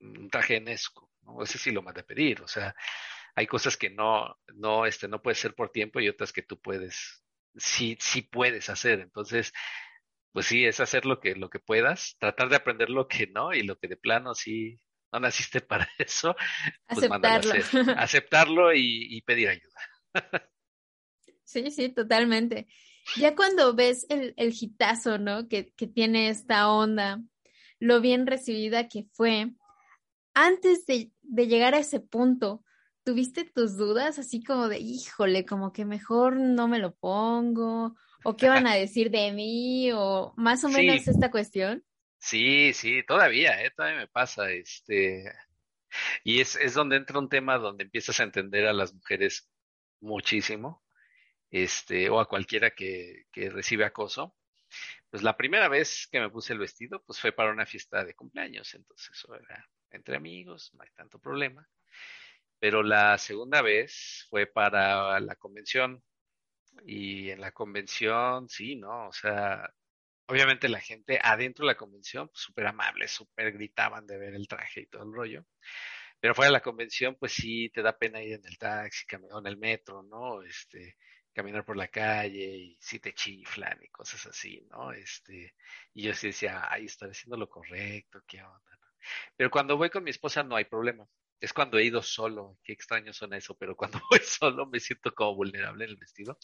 Un 0.00 0.28
traje 0.30 0.56
enesco, 0.56 1.10
¿no? 1.22 1.42
Ese 1.42 1.58
sí 1.58 1.70
lo 1.70 1.82
manda 1.82 2.02
a 2.02 2.06
pedir, 2.06 2.42
o 2.42 2.48
sea, 2.48 2.74
hay 3.34 3.46
cosas 3.46 3.76
que 3.76 3.90
no, 3.90 4.38
no, 4.54 4.86
este, 4.86 5.08
no 5.08 5.20
puede 5.20 5.34
ser 5.34 5.54
por 5.54 5.70
tiempo 5.70 6.00
y 6.00 6.08
otras 6.08 6.32
que 6.32 6.42
tú 6.42 6.60
puedes, 6.60 7.22
sí, 7.54 7.96
sí 8.00 8.22
puedes 8.22 8.70
hacer, 8.70 9.00
entonces, 9.00 9.52
pues 10.32 10.46
sí, 10.46 10.64
es 10.64 10.80
hacer 10.80 11.06
lo 11.06 11.20
que, 11.20 11.34
lo 11.34 11.50
que 11.50 11.60
puedas, 11.60 12.16
tratar 12.18 12.48
de 12.48 12.56
aprender 12.56 12.90
lo 12.90 13.08
que 13.08 13.26
no 13.26 13.52
y 13.52 13.62
lo 13.62 13.78
que 13.78 13.88
de 13.88 13.96
plano 13.96 14.34
sí 14.34 14.80
no 15.12 15.20
naciste 15.20 15.60
para 15.60 15.88
eso, 15.98 16.36
pues 16.88 17.04
aceptarlo, 17.04 17.54
aceptarlo 17.96 18.74
y, 18.74 19.22
pedir 19.22 19.48
ayuda. 19.48 19.80
Sí, 21.48 21.70
sí, 21.70 21.90
totalmente. 21.90 22.66
Ya 23.14 23.36
cuando 23.36 23.72
ves 23.72 24.04
el, 24.08 24.34
el 24.36 24.52
hitazo, 24.52 25.16
¿no? 25.16 25.48
Que, 25.48 25.72
que 25.76 25.86
tiene 25.86 26.28
esta 26.28 26.68
onda, 26.68 27.22
lo 27.78 28.00
bien 28.00 28.26
recibida 28.26 28.88
que 28.88 29.04
fue, 29.12 29.52
antes 30.36 30.84
de, 30.84 31.10
llegar 31.22 31.74
a 31.74 31.78
ese 31.78 31.98
punto, 31.98 32.62
¿tuviste 33.04 33.44
tus 33.44 33.78
dudas 33.78 34.18
así 34.18 34.44
como 34.44 34.68
de, 34.68 34.78
híjole, 34.78 35.46
como 35.46 35.72
que 35.72 35.86
mejor 35.86 36.36
no 36.36 36.68
me 36.68 36.78
lo 36.78 36.94
pongo? 36.94 37.96
¿O 38.22 38.36
qué 38.36 38.50
van 38.50 38.66
a 38.66 38.74
decir 38.76 39.10
de 39.10 39.32
mí? 39.32 39.90
¿O 39.92 40.34
más 40.36 40.62
o 40.62 40.68
menos 40.68 41.08
esta 41.08 41.30
cuestión? 41.30 41.82
Sí, 42.18 42.74
sí, 42.74 43.02
todavía, 43.08 43.64
¿eh? 43.64 43.72
todavía 43.74 44.00
me 44.00 44.08
pasa. 44.08 44.50
Este, 44.50 45.24
y 46.22 46.42
es, 46.42 46.54
es 46.56 46.74
donde 46.74 46.96
entra 46.96 47.18
un 47.18 47.30
tema 47.30 47.56
donde 47.56 47.84
empiezas 47.84 48.20
a 48.20 48.24
entender 48.24 48.66
a 48.66 48.74
las 48.74 48.92
mujeres 48.92 49.48
muchísimo, 50.00 50.84
este, 51.50 52.10
o 52.10 52.20
a 52.20 52.28
cualquiera 52.28 52.72
que, 52.72 53.24
que 53.32 53.48
recibe 53.48 53.86
acoso. 53.86 54.36
Pues 55.08 55.22
la 55.22 55.34
primera 55.38 55.70
vez 55.70 56.06
que 56.12 56.20
me 56.20 56.28
puse 56.28 56.52
el 56.52 56.58
vestido, 56.58 57.02
pues 57.06 57.18
fue 57.18 57.32
para 57.32 57.52
una 57.52 57.64
fiesta 57.64 58.04
de 58.04 58.14
cumpleaños, 58.14 58.74
entonces 58.74 59.08
eso 59.14 59.34
era 59.34 59.66
entre 59.90 60.16
amigos, 60.16 60.72
no 60.74 60.82
hay 60.82 60.90
tanto 60.94 61.18
problema. 61.18 61.68
Pero 62.58 62.82
la 62.82 63.18
segunda 63.18 63.62
vez 63.62 64.26
fue 64.30 64.46
para 64.46 65.20
la 65.20 65.36
convención 65.36 66.02
y 66.84 67.30
en 67.30 67.40
la 67.40 67.52
convención, 67.52 68.48
sí, 68.48 68.76
¿no? 68.76 69.08
O 69.08 69.12
sea, 69.12 69.72
obviamente 70.26 70.68
la 70.68 70.80
gente 70.80 71.18
adentro 71.22 71.64
de 71.66 71.72
la 71.72 71.78
convención, 71.78 72.28
pues, 72.28 72.40
súper 72.42 72.66
amable, 72.66 73.08
súper 73.08 73.52
gritaban 73.52 74.06
de 74.06 74.18
ver 74.18 74.34
el 74.34 74.48
traje 74.48 74.82
y 74.82 74.86
todo 74.86 75.04
el 75.04 75.12
rollo. 75.12 75.46
Pero 76.20 76.34
fuera 76.34 76.48
de 76.48 76.54
la 76.54 76.62
convención, 76.62 77.16
pues 77.16 77.32
sí, 77.32 77.70
te 77.70 77.82
da 77.82 77.96
pena 77.98 78.22
ir 78.22 78.34
en 78.34 78.46
el 78.46 78.58
taxi 78.58 79.06
o 79.30 79.38
en 79.38 79.46
el 79.46 79.56
metro, 79.58 80.02
¿no? 80.02 80.42
Este, 80.42 80.96
caminar 81.32 81.64
por 81.64 81.76
la 81.76 81.88
calle 81.88 82.56
y 82.56 82.78
sí 82.80 82.98
te 82.98 83.14
chiflan 83.14 83.78
y 83.82 83.88
cosas 83.88 84.26
así, 84.26 84.66
¿no? 84.70 84.92
Este, 84.92 85.54
y 85.94 86.04
yo 86.04 86.14
sí 86.14 86.28
decía, 86.28 86.66
ay, 86.70 86.86
estaré 86.86 87.12
haciendo 87.12 87.36
lo 87.36 87.48
correcto, 87.48 88.22
¿qué 88.26 88.42
onda? 88.42 88.78
Pero 89.36 89.50
cuando 89.50 89.76
voy 89.76 89.90
con 89.90 90.04
mi 90.04 90.10
esposa 90.10 90.42
no 90.42 90.56
hay 90.56 90.64
problema. 90.64 91.06
es 91.40 91.52
cuando 91.52 91.78
he 91.78 91.84
ido 91.84 92.02
solo, 92.02 92.58
qué 92.64 92.72
extraño 92.72 93.12
suena 93.12 93.36
eso, 93.36 93.56
pero 93.56 93.76
cuando 93.76 94.00
voy 94.10 94.20
solo 94.20 94.66
me 94.66 94.80
siento 94.80 95.14
como 95.14 95.34
vulnerable 95.36 95.84
en 95.84 95.90
el 95.90 95.96
vestido. 95.96 96.38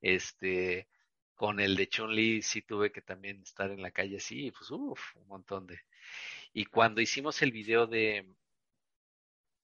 Este, 0.00 0.88
con 1.34 1.60
el 1.60 1.76
de 1.76 1.88
Chun-Li 1.88 2.42
sí 2.42 2.62
tuve 2.62 2.92
que 2.92 3.02
también 3.02 3.42
estar 3.42 3.70
en 3.70 3.82
la 3.82 3.90
calle 3.90 4.16
así, 4.18 4.50
pues 4.52 4.70
uff, 4.70 5.16
un 5.16 5.28
montón 5.28 5.66
de. 5.66 5.80
Y 6.52 6.66
cuando 6.66 7.00
hicimos 7.00 7.42
el 7.42 7.52
video 7.52 7.86
de 7.86 8.26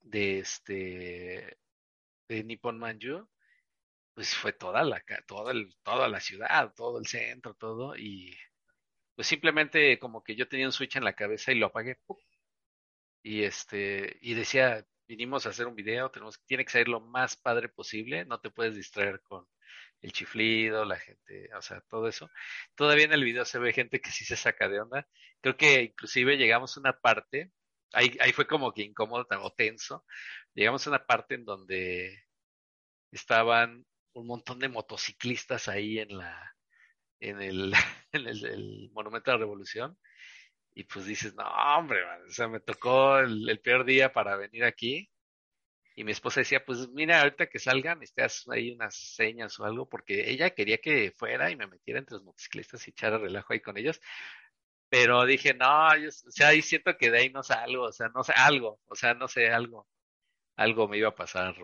de 0.03 0.39
este 0.41 1.59
de 2.29 2.45
Nippon 2.45 2.79
Manju, 2.79 3.29
pues 4.15 4.35
fue 4.35 4.53
toda 4.53 4.83
la 4.85 5.03
toda 5.27 5.53
el, 5.53 5.75
toda 5.83 6.09
la 6.09 6.21
ciudad, 6.21 6.75
todo 6.75 6.99
el 6.99 7.07
centro, 7.07 7.55
todo 7.55 7.97
y 7.97 8.37
pues 9.15 9.29
simplemente 9.29 9.99
como 9.99 10.23
que 10.25 10.37
yo 10.37 10.49
tenía 10.49 10.67
un 10.67 10.73
switch 10.73 10.97
en 10.97 11.05
la 11.05 11.15
cabeza 11.15 11.53
y 11.53 11.57
lo 11.57 11.67
apagué 11.67 11.97
y 13.23 13.45
este 13.45 14.19
y 14.21 14.35
decía 14.35 14.85
vinimos 15.07 15.47
a 15.47 15.51
hacer 15.51 15.67
un 15.67 15.75
video, 15.75 16.11
tenemos 16.11 16.41
tiene 16.47 16.65
que 16.65 16.71
ser 16.73 16.89
lo 16.89 17.01
más 17.01 17.37
padre 17.37 17.69
posible, 17.69 18.25
no 18.27 18.41
te 18.41 18.51
puedes 18.51 18.77
distraer 18.77 19.21
con 19.23 19.47
el 20.03 20.13
chiflido, 20.13 20.85
la 20.85 20.97
gente, 20.97 21.51
o 21.55 21.63
sea, 21.63 21.81
todo 21.83 22.09
eso. 22.09 22.31
Todavía 22.75 23.07
en 23.07 23.13
el 23.13 23.25
video 23.25 23.45
se 23.45 23.59
ve 23.59 23.73
gente 23.73 24.01
que 24.01 24.11
sí 24.11 24.25
se 24.25 24.37
saca 24.37 24.69
de 24.69 24.81
onda. 24.81 25.09
Creo 25.41 25.57
que 25.57 25.83
inclusive 25.83 26.37
llegamos 26.39 26.77
a 26.77 26.81
una 26.81 26.93
parte, 27.01 27.53
ahí, 27.93 28.17
ahí 28.21 28.33
fue 28.33 28.47
como 28.47 28.73
que 28.73 28.83
incómodo 28.83 29.27
o 29.41 29.53
tenso, 29.53 30.05
llegamos 30.55 30.87
a 30.87 30.91
una 30.91 31.07
parte 31.07 31.35
en 31.35 31.45
donde 31.45 32.25
estaban 33.13 33.87
un 34.13 34.27
montón 34.27 34.59
de 34.59 34.69
motociclistas 34.69 35.69
ahí 35.69 35.99
en 35.99 36.19
la 36.19 36.55
en 37.21 37.41
el, 37.43 37.73
en 38.13 38.27
el, 38.27 38.91
Monumento 38.93 39.31
de 39.31 39.37
la 39.37 39.41
Revolución 39.41 39.99
y 40.75 40.85
pues 40.85 41.07
dices, 41.07 41.35
no, 41.35 41.45
hombre, 41.77 42.01
o 42.29 42.31
sea, 42.31 42.49
me 42.49 42.61
tocó 42.61 43.19
el, 43.19 43.61
peor 43.61 43.85
día 43.85 44.13
para 44.13 44.37
venir 44.37 44.65
aquí 44.65 45.11
y 45.97 46.05
mi 46.05 46.13
esposa 46.13 46.41
decía, 46.41 46.65
pues 46.65 46.89
mira, 46.91 47.21
ahorita 47.21 47.49
que 47.49 47.59
salgan, 47.59 48.03
estás 48.03 48.49
ahí 48.49 48.73
unas 48.73 48.97
señas 48.97 49.59
o 49.61 49.65
algo, 49.65 49.89
porque 49.89 50.31
ella 50.31 50.51
quería 50.51 50.79
que 50.79 51.13
fuera 51.17 51.51
y 51.51 51.57
me 51.57 51.67
metiera 51.67 52.01
entre 52.01 52.15
los 52.17 52.25
motociclistas 52.25 52.87
y 52.87 52.91
echara 52.91 53.19
relajo 53.19 53.53
ahí 53.53 53.61
con 53.61 53.77
ellos. 53.77 54.01
Pero 54.89 55.25
dije, 55.25 55.55
no, 55.55 55.97
yo, 55.97 56.09
o 56.09 56.13
sea, 56.33 56.49
ahí 56.49 56.63
siento 56.63 56.97
que 56.97 57.11
de 57.11 57.19
ahí 57.21 57.31
no 57.31 57.43
salgo, 57.43 57.85
o 57.85 57.93
sea, 57.93 58.09
no 58.09 58.25
sé, 58.25 58.33
algo, 58.37 58.81
o 58.87 58.97
sea, 58.97 59.15
no 59.15 59.29
sé, 59.29 59.49
algo, 59.51 59.87
algo 60.57 60.89
me 60.89 60.99
iba 60.99 61.09
a 61.11 61.15
pasar 61.15 61.57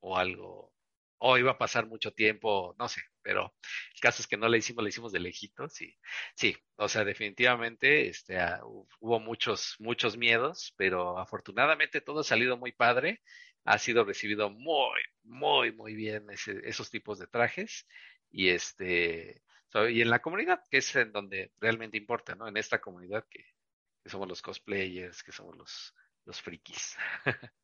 o, 0.00 0.16
algo, 0.18 0.73
o 1.18 1.38
iba 1.38 1.52
a 1.52 1.58
pasar 1.58 1.86
mucho 1.86 2.12
tiempo, 2.12 2.74
no 2.78 2.88
sé, 2.88 3.02
pero 3.22 3.54
el 3.94 4.00
caso 4.00 4.22
es 4.22 4.28
que 4.28 4.36
no 4.36 4.48
le 4.48 4.58
hicimos, 4.58 4.84
le 4.84 4.90
hicimos 4.90 5.12
de 5.12 5.20
lejitos 5.20 5.80
y 5.80 5.96
sí, 6.34 6.56
o 6.76 6.88
sea, 6.88 7.04
definitivamente 7.04 8.08
este, 8.08 8.38
ah, 8.38 8.60
hubo 9.00 9.20
muchos, 9.20 9.76
muchos 9.78 10.16
miedos, 10.16 10.74
pero 10.76 11.18
afortunadamente 11.18 12.00
todo 12.00 12.20
ha 12.20 12.24
salido 12.24 12.56
muy 12.56 12.72
padre 12.72 13.20
ha 13.64 13.78
sido 13.78 14.04
recibido 14.04 14.50
muy, 14.50 15.00
muy, 15.22 15.72
muy 15.72 15.94
bien 15.94 16.26
esos 16.30 16.90
tipos 16.90 17.18
de 17.18 17.26
trajes 17.26 17.86
y 18.30 18.48
este 18.48 19.42
y 19.90 20.02
en 20.02 20.10
la 20.10 20.22
comunidad, 20.22 20.62
que 20.70 20.78
es 20.78 20.94
en 20.94 21.10
donde 21.10 21.52
realmente 21.58 21.96
importa, 21.96 22.36
¿no? 22.36 22.46
En 22.46 22.56
esta 22.56 22.80
comunidad 22.80 23.26
que, 23.28 23.44
somos 24.06 24.28
los 24.28 24.40
cosplayers, 24.40 25.24
que 25.24 25.32
somos 25.32 25.56
los, 25.56 25.94
los 26.26 26.40
frikis. 26.40 26.96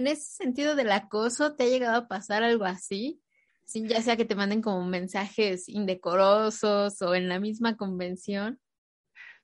En 0.00 0.06
ese 0.06 0.32
sentido 0.32 0.76
del 0.76 0.92
acoso, 0.92 1.54
¿te 1.54 1.64
ha 1.64 1.66
llegado 1.66 1.98
a 1.98 2.08
pasar 2.08 2.42
algo 2.42 2.64
así? 2.64 3.22
Sí, 3.66 3.86
ya 3.86 4.00
sea 4.00 4.16
que 4.16 4.24
te 4.24 4.34
manden 4.34 4.62
como 4.62 4.82
mensajes 4.86 5.68
indecorosos 5.68 7.02
o 7.02 7.14
en 7.14 7.28
la 7.28 7.38
misma 7.38 7.76
convención. 7.76 8.58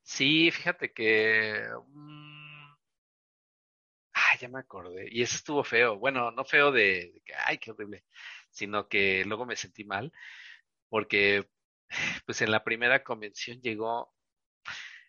Sí, 0.02 0.50
fíjate 0.50 0.94
que 0.94 1.60
mm, 1.92 2.72
ya 4.40 4.48
me 4.48 4.60
acordé. 4.60 5.08
Y 5.10 5.20
eso 5.20 5.36
estuvo 5.36 5.62
feo. 5.62 5.98
Bueno, 5.98 6.30
no 6.30 6.42
feo 6.46 6.72
de, 6.72 7.20
que, 7.26 7.34
ay, 7.34 7.58
qué 7.58 7.72
horrible, 7.72 8.06
sino 8.48 8.88
que 8.88 9.26
luego 9.26 9.44
me 9.44 9.56
sentí 9.56 9.84
mal 9.84 10.10
porque, 10.88 11.50
pues 12.24 12.40
en 12.40 12.50
la 12.50 12.64
primera 12.64 13.04
convención 13.04 13.60
llegó, 13.60 14.10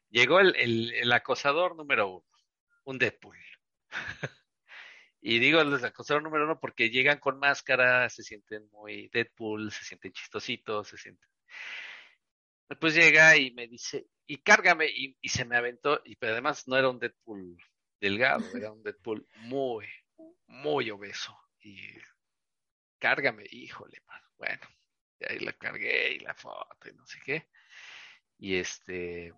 llegó 0.10 0.42
el, 0.42 0.94
el, 0.94 1.12
acosador 1.14 1.78
número 1.78 2.10
uno, 2.10 2.26
un 2.84 2.98
Deadpool. 2.98 3.38
y 5.30 5.40
digo 5.40 5.60
el 5.60 5.84
acosador 5.84 6.24
número 6.24 6.46
uno 6.46 6.58
porque 6.58 6.90
llegan 6.90 7.20
con 7.20 7.38
máscara, 7.38 8.10
se 8.10 8.24
sienten 8.24 8.66
muy 8.72 9.10
Deadpool, 9.10 9.74
se 9.74 9.84
sienten 9.84 10.14
chistositos, 10.14 10.88
se 10.88 10.98
sienten. 10.98 11.30
Pues 12.80 12.96
llega 12.96 13.36
y 13.36 13.52
me 13.52 13.68
dice, 13.68 14.08
y 14.26 14.38
cárgame, 14.38 14.88
y, 14.88 15.18
se 15.28 15.44
me 15.44 15.58
aventó, 15.58 16.02
y 16.06 16.16
pero 16.16 16.32
además 16.32 16.66
no 16.70 16.78
era 16.78 16.90
un 16.90 17.00
Deadpool 17.00 17.58
delgado, 18.00 18.46
era 18.56 18.72
un 18.72 18.82
Deadpool 18.82 19.28
muy, 19.40 19.86
muy 20.46 20.92
obeso. 20.92 21.38
Y 21.60 21.78
cárgame, 22.98 23.44
híjole, 23.52 24.02
bueno, 24.38 24.62
y 25.20 25.30
ahí 25.30 25.40
la 25.40 25.52
cargué 25.52 26.14
y 26.14 26.20
la 26.20 26.36
foto 26.36 26.88
y 26.90 26.94
no 26.94 27.06
sé 27.06 27.20
qué. 27.26 27.50
Y 28.38 28.56
este, 28.56 29.34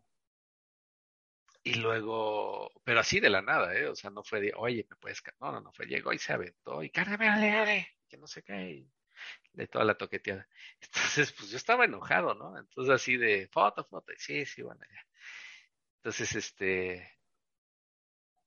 y 1.64 1.76
luego, 1.76 2.72
pero 2.84 3.00
así 3.02 3.20
de 3.20 3.30
la 3.30 3.42
nada, 3.42 3.76
¿eh? 3.76 3.88
O 3.88 3.96
sea, 3.96 4.10
no 4.10 4.24
fue 4.24 4.42
de, 4.42 4.54
oye, 4.56 4.86
me 4.90 4.96
puedes, 4.96 5.22
no, 5.40 5.52
no, 5.52 5.62
no 5.62 5.72
fue, 5.74 5.86
llegó 5.86 6.14
y 6.14 6.18
se 6.18 6.34
aventó 6.34 6.84
y 6.84 6.90
cárgame, 6.90 7.28
ale, 7.28 7.88
que 8.08 8.18
no 8.18 8.28
sé 8.28 8.44
qué, 8.44 8.86
de 9.54 9.68
toda 9.68 9.86
la 9.86 9.98
toqueteada. 9.98 10.48
Entonces, 10.82 11.32
pues 11.34 11.50
yo 11.52 11.58
estaba 11.58 11.86
enojado, 11.86 12.34
¿no? 12.36 12.58
Entonces 12.58 12.94
así 12.94 13.18
de, 13.18 13.48
foto, 13.52 13.84
foto, 13.86 14.14
y 14.14 14.18
sí, 14.18 14.46
sí, 14.46 14.62
bueno, 14.62 14.82
ya. 14.90 15.06
Entonces, 15.98 16.36
este, 16.36 17.20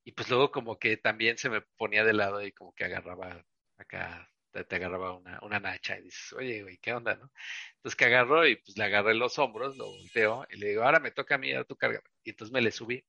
y 0.05 0.13
pues 0.13 0.29
luego 0.31 0.51
como 0.51 0.79
que 0.79 0.97
también 0.97 1.39
se 1.39 1.51
me 1.51 1.61
ponía 1.61 2.05
de 2.05 2.13
lado 2.13 2.43
y 2.43 2.53
como 2.53 2.75
que 2.75 2.85
agarraba 2.85 3.45
acá, 3.77 4.31
te, 4.53 4.77
agarraba 4.77 5.17
una, 5.17 5.39
una 5.43 5.61
nacha 5.61 5.99
y 5.99 6.03
dices, 6.03 6.33
oye, 6.35 6.63
güey, 6.63 6.79
¿qué 6.79 6.93
onda, 6.93 7.15
no? 7.17 7.31
Entonces 7.77 7.97
que 7.97 8.05
agarró 8.05 8.47
y 8.47 8.57
pues 8.57 8.77
le 8.77 8.85
agarré 8.85 9.15
los 9.15 9.39
hombros, 9.39 9.77
lo 9.77 9.87
volteo 9.87 10.47
y 10.51 10.57
le 10.59 10.69
digo, 10.71 10.83
ahora 10.83 11.01
me 11.01 11.11
toca 11.11 11.37
a 11.37 11.39
mí, 11.39 11.53
ahora 11.53 11.65
tú 11.65 11.77
carga. 11.77 12.01
Y 12.25 12.31
entonces 12.31 12.53
me 12.53 12.61
le 12.61 12.71
subí. 12.71 13.05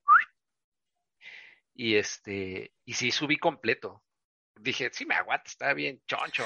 Y 1.76 1.96
este, 1.96 2.74
y 2.86 2.94
sí 2.94 3.12
subí 3.12 3.38
completo. 3.38 4.04
Dije, 4.56 4.90
sí 4.94 5.06
me 5.06 5.16
aguanta, 5.16 5.46
está 5.48 5.74
bien, 5.74 6.02
choncho. 6.08 6.46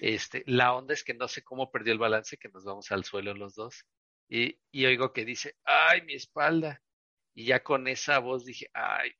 Este, 0.00 0.42
la 0.46 0.74
onda 0.74 0.94
es 0.94 1.04
que 1.04 1.14
no 1.14 1.28
sé 1.28 1.44
cómo 1.44 1.70
perdió 1.70 1.92
el 1.92 1.98
balance, 1.98 2.36
que 2.36 2.48
nos 2.48 2.64
vamos 2.64 2.90
al 2.90 3.04
suelo 3.04 3.34
los 3.34 3.54
dos. 3.54 3.86
Y, 4.28 4.58
y 4.72 4.86
oigo 4.86 5.12
que 5.12 5.24
dice, 5.24 5.56
ay, 5.64 6.02
mi 6.02 6.14
espalda. 6.14 6.82
Y 7.34 7.46
ya 7.46 7.62
con 7.62 7.86
esa 7.88 8.18
voz 8.18 8.44
dije, 8.44 8.68
ay, 8.74 9.12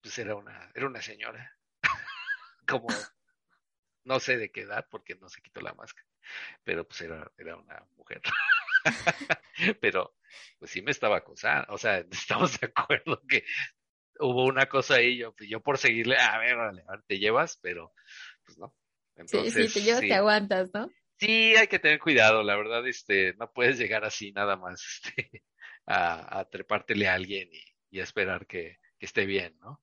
pues 0.00 0.18
era 0.18 0.36
una, 0.36 0.70
era 0.74 0.86
una 0.86 1.02
señora, 1.02 1.50
como 2.68 2.86
no 4.06 4.20
sé 4.20 4.38
de 4.38 4.50
qué 4.50 4.62
edad 4.62 4.86
porque 4.90 5.16
no 5.16 5.28
se 5.28 5.42
quitó 5.42 5.60
la 5.60 5.74
máscara, 5.74 6.08
pero 6.64 6.86
pues 6.86 7.00
era, 7.02 7.30
era 7.36 7.56
una 7.56 7.84
mujer. 7.96 8.22
pero 9.80 10.14
pues 10.58 10.70
sí 10.70 10.80
me 10.80 10.92
estaba 10.92 11.18
acosando, 11.18 11.72
o 11.74 11.78
sea, 11.78 11.98
estamos 12.10 12.58
de 12.58 12.68
acuerdo 12.68 13.20
que 13.28 13.44
hubo 14.20 14.44
una 14.44 14.66
cosa 14.66 14.94
ahí, 14.94 15.18
yo, 15.18 15.34
pues, 15.34 15.50
yo 15.50 15.60
por 15.60 15.78
seguirle, 15.78 16.16
a 16.16 16.38
ver, 16.38 16.56
vale, 16.56 16.84
te 17.06 17.18
llevas, 17.18 17.58
pero 17.60 17.92
pues 18.44 18.56
no. 18.58 18.74
Entonces, 19.16 19.52
sí, 19.52 19.68
sí, 19.68 19.74
te 19.74 19.84
llevas, 19.84 20.00
te 20.00 20.14
aguantas, 20.14 20.70
¿no? 20.72 20.90
Sí, 21.18 21.56
hay 21.56 21.66
que 21.66 21.78
tener 21.78 21.98
cuidado, 21.98 22.42
la 22.42 22.56
verdad, 22.56 22.86
este, 22.86 23.34
no 23.34 23.50
puedes 23.52 23.78
llegar 23.78 24.04
así 24.04 24.32
nada 24.32 24.56
más, 24.56 24.82
este, 25.04 25.42
a, 25.86 26.40
a 26.40 26.44
trepártele 26.48 27.08
a 27.08 27.14
alguien 27.14 27.48
y, 27.52 27.64
y 27.90 28.00
esperar 28.00 28.46
que, 28.46 28.78
que 28.98 29.06
esté 29.06 29.26
bien, 29.26 29.58
¿no? 29.60 29.80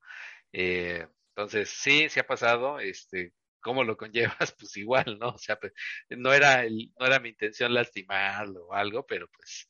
Eh, 0.51 1.07
entonces, 1.29 1.69
sí, 1.69 2.07
sí 2.09 2.19
ha 2.19 2.27
pasado, 2.27 2.79
este, 2.79 3.33
¿cómo 3.63 3.83
lo 3.83 3.97
conllevas? 3.97 4.37
Pues 4.59 4.77
igual, 4.77 5.17
¿no? 5.19 5.29
O 5.29 5.37
sea, 5.39 5.59
pues, 5.59 5.73
no 6.09 6.31
era 6.31 6.63
el, 6.63 6.93
no 6.99 7.07
era 7.07 7.19
mi 7.19 7.29
intención 7.29 7.73
lastimarlo 7.73 8.67
o 8.67 8.73
algo, 8.73 9.05
pero 9.07 9.27
pues, 9.29 9.67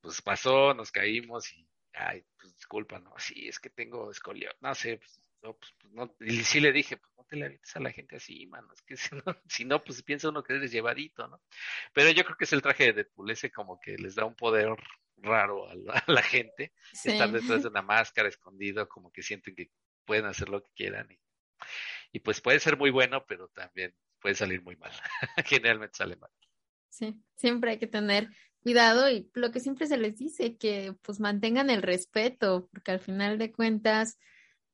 pues 0.00 0.20
pasó, 0.20 0.74
nos 0.74 0.90
caímos 0.92 1.50
y, 1.52 1.66
ay, 1.94 2.24
pues 2.38 2.54
disculpa, 2.54 2.98
no, 2.98 3.14
sí, 3.18 3.48
es 3.48 3.58
que 3.58 3.70
tengo 3.70 4.10
escolio, 4.10 4.50
no 4.60 4.74
sé, 4.74 4.98
pues, 4.98 5.20
no, 5.42 5.54
pues, 5.54 5.72
pues 5.80 5.92
no, 5.94 6.14
y 6.20 6.44
sí 6.44 6.60
le 6.60 6.72
dije, 6.72 6.98
pues 6.98 7.12
no 7.16 7.24
te 7.24 7.36
le 7.36 7.46
avientes 7.46 7.74
a 7.74 7.80
la 7.80 7.92
gente 7.92 8.16
así, 8.16 8.46
mano, 8.46 8.68
es 8.74 8.82
que 8.82 8.96
si 8.96 9.14
no, 9.14 9.22
si 9.48 9.64
no, 9.64 9.82
pues 9.82 10.02
piensa 10.02 10.28
uno 10.28 10.42
que 10.42 10.54
eres 10.54 10.72
llevadito, 10.72 11.26
¿no? 11.28 11.40
Pero 11.94 12.10
yo 12.10 12.24
creo 12.24 12.36
que 12.36 12.44
es 12.44 12.52
el 12.52 12.62
traje 12.62 12.84
de 12.86 12.92
Deadpool, 12.92 13.30
ese 13.30 13.50
como 13.50 13.80
que 13.80 13.96
les 13.96 14.14
da 14.14 14.24
un 14.24 14.34
poder 14.34 14.68
raro 15.16 15.68
a 15.70 16.04
la, 16.06 16.22
gente, 16.22 16.72
estar 16.92 17.30
detrás 17.30 17.62
de 17.62 17.68
una 17.68 17.82
máscara 17.82 18.28
escondido, 18.28 18.88
como 18.88 19.12
que 19.12 19.22
sienten 19.22 19.54
que 19.54 19.70
pueden 20.04 20.26
hacer 20.26 20.48
lo 20.48 20.62
que 20.62 20.72
quieran 20.74 21.08
y, 21.10 21.18
y 22.12 22.20
pues 22.20 22.40
puede 22.40 22.60
ser 22.60 22.76
muy 22.76 22.90
bueno, 22.90 23.24
pero 23.26 23.48
también 23.48 23.94
puede 24.20 24.34
salir 24.34 24.62
muy 24.62 24.76
mal. 24.76 24.92
Generalmente 25.46 25.96
sale 25.96 26.16
mal. 26.16 26.30
Sí, 26.88 27.20
siempre 27.36 27.72
hay 27.72 27.78
que 27.78 27.86
tener 27.86 28.28
cuidado 28.62 29.10
y 29.10 29.30
lo 29.34 29.50
que 29.50 29.60
siempre 29.60 29.86
se 29.86 29.96
les 29.96 30.16
dice, 30.16 30.56
que 30.56 30.94
pues 31.02 31.20
mantengan 31.20 31.70
el 31.70 31.82
respeto, 31.82 32.68
porque 32.72 32.92
al 32.92 33.00
final 33.00 33.38
de 33.38 33.52
cuentas, 33.52 34.18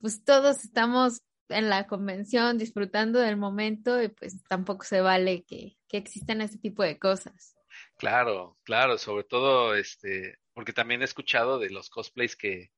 pues 0.01 0.25
todos 0.25 0.65
estamos 0.65 1.21
en 1.49 1.69
la 1.69 1.87
convención 1.87 2.59
disfrutando 2.59 3.21
del 3.21 3.37
momento 3.37 4.03
y 4.03 4.09
pues 4.09 4.43
tampoco 4.49 4.85
se 4.85 5.01
vale 5.01 5.45
que, 5.45 5.77
que 5.89 5.97
existan 5.99 6.41
ese 6.41 6.59
tipo 6.59 6.83
de 6.83 6.99
cosas. 6.99 7.55
Claro, 7.97 8.59
claro, 8.65 8.99
sobre 8.99 9.25
todo 9.25 9.75
este, 9.75 10.39
porque 10.53 10.73
también 10.73 11.03
he 11.03 11.05
escuchado 11.05 11.59
de 11.59 11.71
los 11.71 11.91
cosplays 11.91 12.35
que, 12.37 12.73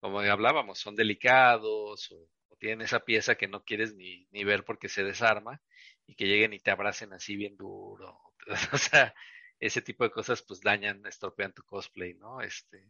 como 0.00 0.20
hablábamos, 0.20 0.78
son 0.78 0.94
delicados 0.94 2.12
o, 2.12 2.28
tienen 2.62 2.82
esa 2.82 3.00
pieza 3.00 3.34
que 3.34 3.48
no 3.48 3.64
quieres 3.64 3.96
ni, 3.96 4.28
ni 4.30 4.44
ver 4.44 4.64
porque 4.64 4.88
se 4.88 5.02
desarma 5.02 5.60
y 6.06 6.14
que 6.14 6.26
lleguen 6.26 6.52
y 6.52 6.60
te 6.60 6.70
abracen 6.70 7.12
así 7.12 7.34
bien 7.34 7.56
duro. 7.56 8.20
O 8.72 8.78
sea, 8.78 9.12
ese 9.58 9.82
tipo 9.82 10.04
de 10.04 10.12
cosas 10.12 10.42
pues 10.42 10.60
dañan, 10.60 11.04
estropean 11.04 11.52
tu 11.52 11.64
cosplay, 11.64 12.14
¿no? 12.14 12.40
Este, 12.40 12.88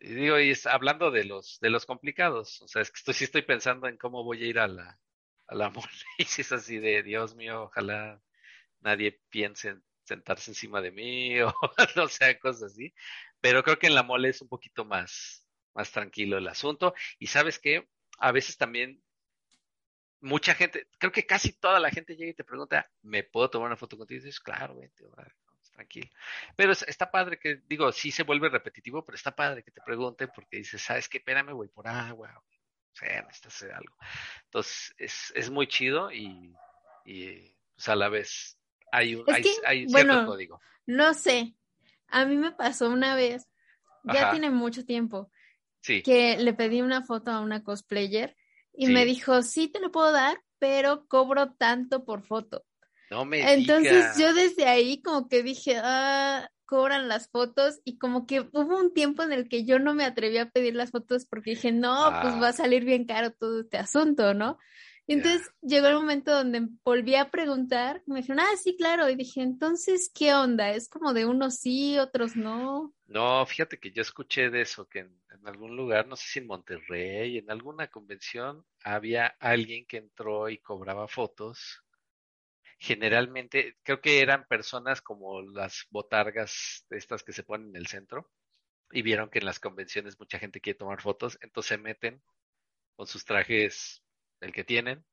y 0.00 0.12
digo, 0.12 0.38
y 0.38 0.50
es, 0.50 0.66
hablando 0.66 1.10
de 1.10 1.24
los, 1.24 1.58
de 1.60 1.70
los 1.70 1.86
complicados, 1.86 2.60
o 2.60 2.68
sea, 2.68 2.82
es 2.82 2.90
que 2.90 2.98
estoy, 2.98 3.14
sí 3.14 3.24
estoy 3.24 3.40
pensando 3.40 3.88
en 3.88 3.96
cómo 3.96 4.22
voy 4.22 4.44
a 4.44 4.46
ir 4.46 4.58
a 4.58 4.68
la, 4.68 5.00
a 5.46 5.54
la 5.54 5.70
mole 5.70 5.88
y 6.18 6.24
si 6.24 6.42
es 6.42 6.52
así 6.52 6.76
de, 6.78 7.02
Dios 7.02 7.36
mío, 7.36 7.62
ojalá 7.64 8.20
nadie 8.80 9.18
piense 9.30 9.70
en 9.70 9.84
sentarse 10.04 10.50
encima 10.50 10.82
de 10.82 10.92
mí 10.92 11.40
o 11.40 11.54
no 11.96 12.06
sea, 12.08 12.38
cosas 12.38 12.72
así. 12.72 12.92
Pero 13.40 13.62
creo 13.62 13.78
que 13.78 13.86
en 13.86 13.94
la 13.94 14.02
mole 14.02 14.28
es 14.28 14.42
un 14.42 14.48
poquito 14.48 14.84
más, 14.84 15.46
más 15.74 15.90
tranquilo 15.90 16.36
el 16.36 16.48
asunto. 16.48 16.94
Y 17.18 17.28
sabes 17.28 17.58
qué, 17.58 17.88
a 18.18 18.32
veces 18.32 18.56
también 18.56 19.02
mucha 20.20 20.54
gente, 20.54 20.88
creo 20.98 21.12
que 21.12 21.26
casi 21.26 21.52
toda 21.52 21.78
la 21.78 21.90
gente 21.90 22.16
llega 22.16 22.30
y 22.30 22.34
te 22.34 22.44
pregunta, 22.44 22.90
¿me 23.02 23.22
puedo 23.22 23.50
tomar 23.50 23.68
una 23.68 23.76
foto 23.76 23.96
contigo? 23.96 24.20
Y 24.20 24.24
dices, 24.24 24.40
claro, 24.40 24.76
vente, 24.76 25.04
tranquilo. 25.72 26.08
Pero 26.56 26.72
está 26.72 27.10
padre 27.10 27.38
que, 27.38 27.62
digo, 27.68 27.92
sí 27.92 28.10
se 28.10 28.24
vuelve 28.24 28.48
repetitivo, 28.48 29.04
pero 29.04 29.16
está 29.16 29.34
padre 29.34 29.62
que 29.62 29.70
te 29.70 29.80
pregunte 29.80 30.28
porque 30.28 30.58
dices, 30.58 30.82
¿sabes 30.82 31.08
qué? 31.08 31.18
Espérame, 31.18 31.52
voy 31.52 31.68
por 31.68 31.86
agua, 31.86 32.36
o 32.36 32.96
sea, 32.96 33.22
necesitas 33.22 33.54
hacer 33.54 33.72
algo. 33.72 33.94
Entonces, 34.44 34.94
es, 34.98 35.32
es 35.36 35.50
muy 35.50 35.68
chido 35.68 36.10
y, 36.10 36.52
y 37.04 37.54
pues 37.74 37.88
a 37.88 37.94
la 37.94 38.08
vez 38.08 38.58
hay 38.90 39.14
un 39.14 39.24
hay, 39.28 39.42
cierto 39.44 39.92
bueno, 39.92 40.26
código. 40.26 40.60
No 40.86 41.14
sé, 41.14 41.54
a 42.08 42.24
mí 42.24 42.36
me 42.36 42.52
pasó 42.52 42.88
una 42.90 43.14
vez, 43.14 43.46
ya 44.02 44.30
tiene 44.30 44.50
mucho 44.50 44.84
tiempo, 44.84 45.30
sí. 45.88 46.02
que 46.02 46.36
le 46.38 46.52
pedí 46.54 46.82
una 46.82 47.02
foto 47.02 47.30
a 47.30 47.40
una 47.40 47.64
cosplayer 47.64 48.36
y 48.72 48.86
me 48.86 49.04
dijo, 49.04 49.42
sí 49.42 49.68
te 49.68 49.80
lo 49.80 49.90
puedo 49.90 50.12
dar, 50.12 50.40
pero 50.60 51.06
cobro 51.08 51.52
tanto 51.54 52.04
por 52.04 52.22
foto. 52.22 52.64
No 53.10 53.24
me 53.24 53.54
Entonces 53.54 54.16
yo 54.18 54.32
desde 54.34 54.66
ahí 54.66 55.02
como 55.02 55.28
que 55.28 55.42
dije, 55.42 55.80
ah, 55.82 56.48
cobran 56.64 57.08
las 57.08 57.28
fotos 57.30 57.80
y 57.84 57.98
como 57.98 58.26
que 58.26 58.40
hubo 58.40 58.78
un 58.78 58.92
tiempo 58.92 59.22
en 59.22 59.32
el 59.32 59.48
que 59.48 59.64
yo 59.64 59.78
no 59.78 59.94
me 59.94 60.04
atreví 60.04 60.38
a 60.38 60.50
pedir 60.50 60.76
las 60.76 60.90
fotos 60.90 61.26
porque 61.26 61.52
dije, 61.52 61.72
no, 61.72 62.12
pues 62.22 62.34
va 62.34 62.48
a 62.48 62.50
ah. 62.50 62.52
salir 62.52 62.84
bien 62.84 63.06
caro 63.06 63.32
todo 63.32 63.62
este 63.62 63.78
asunto, 63.78 64.34
¿no? 64.34 64.58
Y 65.06 65.14
entonces 65.14 65.50
llegó 65.62 65.86
el 65.86 65.94
momento 65.94 66.34
donde 66.34 66.68
volví 66.84 67.14
a 67.14 67.30
preguntar, 67.30 68.02
me 68.04 68.20
dijeron, 68.20 68.40
ah, 68.40 68.56
sí, 68.62 68.76
claro, 68.76 69.08
y 69.08 69.16
dije, 69.16 69.40
entonces, 69.40 70.10
¿qué 70.14 70.34
onda? 70.34 70.70
¿Es 70.72 70.90
como 70.90 71.14
de 71.14 71.24
unos 71.24 71.54
sí, 71.54 71.98
otros 71.98 72.36
no? 72.36 72.92
No, 73.06 73.46
fíjate 73.46 73.78
que 73.78 73.90
yo 73.90 74.02
escuché 74.02 74.50
de 74.50 74.60
eso, 74.60 74.86
que 74.86 74.98
en, 74.98 75.18
en 75.40 75.48
algún 75.48 75.76
lugar, 75.76 76.06
no 76.06 76.16
sé 76.16 76.26
si 76.28 76.38
en 76.40 76.46
Monterrey, 76.46 77.38
en 77.38 77.50
alguna 77.50 77.88
convención, 77.88 78.64
había 78.84 79.26
alguien 79.40 79.86
que 79.86 79.98
entró 79.98 80.48
y 80.48 80.58
cobraba 80.58 81.08
fotos 81.08 81.82
generalmente 82.78 83.76
creo 83.82 84.00
que 84.00 84.20
eran 84.20 84.46
personas 84.46 85.02
como 85.02 85.42
las 85.42 85.86
botargas 85.90 86.86
estas 86.90 87.22
que 87.24 87.32
se 87.32 87.42
ponen 87.42 87.70
en 87.70 87.76
el 87.76 87.86
centro 87.88 88.30
y 88.92 89.02
vieron 89.02 89.30
que 89.30 89.40
en 89.40 89.46
las 89.46 89.60
convenciones 89.60 90.18
mucha 90.18 90.38
gente 90.38 90.60
quiere 90.60 90.78
tomar 90.78 91.02
fotos, 91.02 91.38
entonces 91.42 91.68
se 91.70 91.78
meten 91.78 92.22
con 92.96 93.06
sus 93.06 93.24
trajes 93.24 94.02
el 94.40 94.52
que 94.52 94.64
tienen 94.64 95.04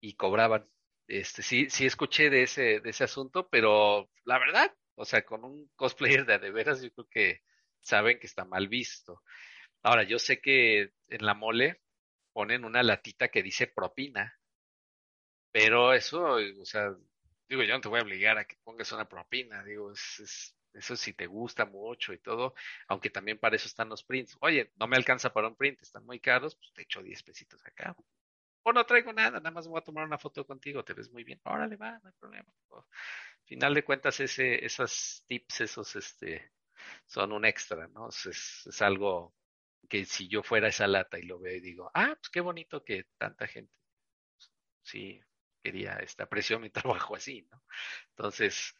y 0.00 0.14
cobraban. 0.14 0.68
Este 1.08 1.42
sí 1.42 1.68
sí 1.70 1.86
escuché 1.86 2.30
de 2.30 2.44
ese 2.44 2.80
de 2.80 2.90
ese 2.90 3.04
asunto, 3.04 3.48
pero 3.50 4.10
la 4.24 4.38
verdad, 4.38 4.74
o 4.94 5.04
sea, 5.04 5.24
con 5.24 5.44
un 5.44 5.70
cosplayer 5.76 6.26
de 6.26 6.38
de 6.38 6.50
veras 6.50 6.82
yo 6.82 6.92
creo 6.92 7.08
que 7.10 7.42
saben 7.84 8.18
que 8.18 8.26
está 8.26 8.44
mal 8.44 8.68
visto. 8.68 9.22
Ahora, 9.82 10.02
yo 10.04 10.18
sé 10.18 10.40
que 10.40 10.92
en 11.08 11.26
la 11.26 11.34
mole 11.34 11.82
ponen 12.32 12.64
una 12.64 12.82
latita 12.82 13.28
que 13.28 13.42
dice 13.42 13.66
propina 13.68 14.38
pero 15.54 15.92
eso, 15.92 16.34
o 16.34 16.64
sea, 16.64 16.92
digo, 17.48 17.62
yo 17.62 17.74
no 17.74 17.80
te 17.80 17.88
voy 17.88 18.00
a 18.00 18.02
obligar 18.02 18.38
a 18.38 18.44
que 18.44 18.56
pongas 18.64 18.90
una 18.90 19.08
propina, 19.08 19.62
digo, 19.62 19.92
es, 19.92 20.52
eso 20.72 20.96
si 20.96 21.12
te 21.12 21.28
gusta 21.28 21.64
mucho 21.64 22.12
y 22.12 22.18
todo, 22.18 22.56
aunque 22.88 23.08
también 23.08 23.38
para 23.38 23.54
eso 23.54 23.68
están 23.68 23.88
los 23.88 24.02
prints. 24.02 24.36
Oye, 24.40 24.72
no 24.74 24.88
me 24.88 24.96
alcanza 24.96 25.32
para 25.32 25.46
un 25.46 25.54
print, 25.54 25.80
están 25.80 26.04
muy 26.04 26.18
caros, 26.18 26.56
pues 26.56 26.72
te 26.72 26.82
echo 26.82 27.04
10 27.04 27.22
pesitos 27.22 27.64
acá. 27.64 27.94
O 28.64 28.72
no 28.72 28.84
traigo 28.84 29.12
nada, 29.12 29.38
nada 29.38 29.52
más 29.52 29.68
voy 29.68 29.78
a 29.78 29.84
tomar 29.84 30.04
una 30.04 30.18
foto 30.18 30.44
contigo, 30.44 30.84
te 30.84 30.92
ves 30.92 31.08
muy 31.12 31.22
bien. 31.22 31.40
Órale, 31.44 31.76
va, 31.76 32.00
no 32.00 32.08
hay 32.08 32.14
problema. 32.18 32.52
al 32.72 32.82
final 33.44 33.74
de 33.74 33.84
cuentas, 33.84 34.18
ese, 34.18 34.64
esas 34.64 35.24
tips, 35.28 35.60
esos, 35.60 35.94
este, 35.94 36.50
son 37.06 37.32
un 37.32 37.44
extra, 37.44 37.88
¿no? 37.88 38.08
Es, 38.08 38.66
es 38.66 38.82
algo 38.82 39.34
que 39.88 40.04
si 40.04 40.28
yo 40.28 40.42
fuera 40.42 40.68
esa 40.68 40.86
lata 40.86 41.18
y 41.18 41.22
lo 41.22 41.38
veo 41.38 41.56
y 41.56 41.60
digo, 41.60 41.90
ah, 41.94 42.14
pues 42.18 42.30
qué 42.30 42.40
bonito 42.40 42.84
que 42.84 43.06
tanta 43.18 43.46
gente, 43.46 43.72
sí, 44.82 45.20
quería, 45.62 45.96
este, 45.96 46.22
apreció 46.22 46.58
mi 46.58 46.70
trabajo 47.08 47.16
así, 47.16 47.46
¿no? 47.50 47.62
Entonces, 48.10 48.74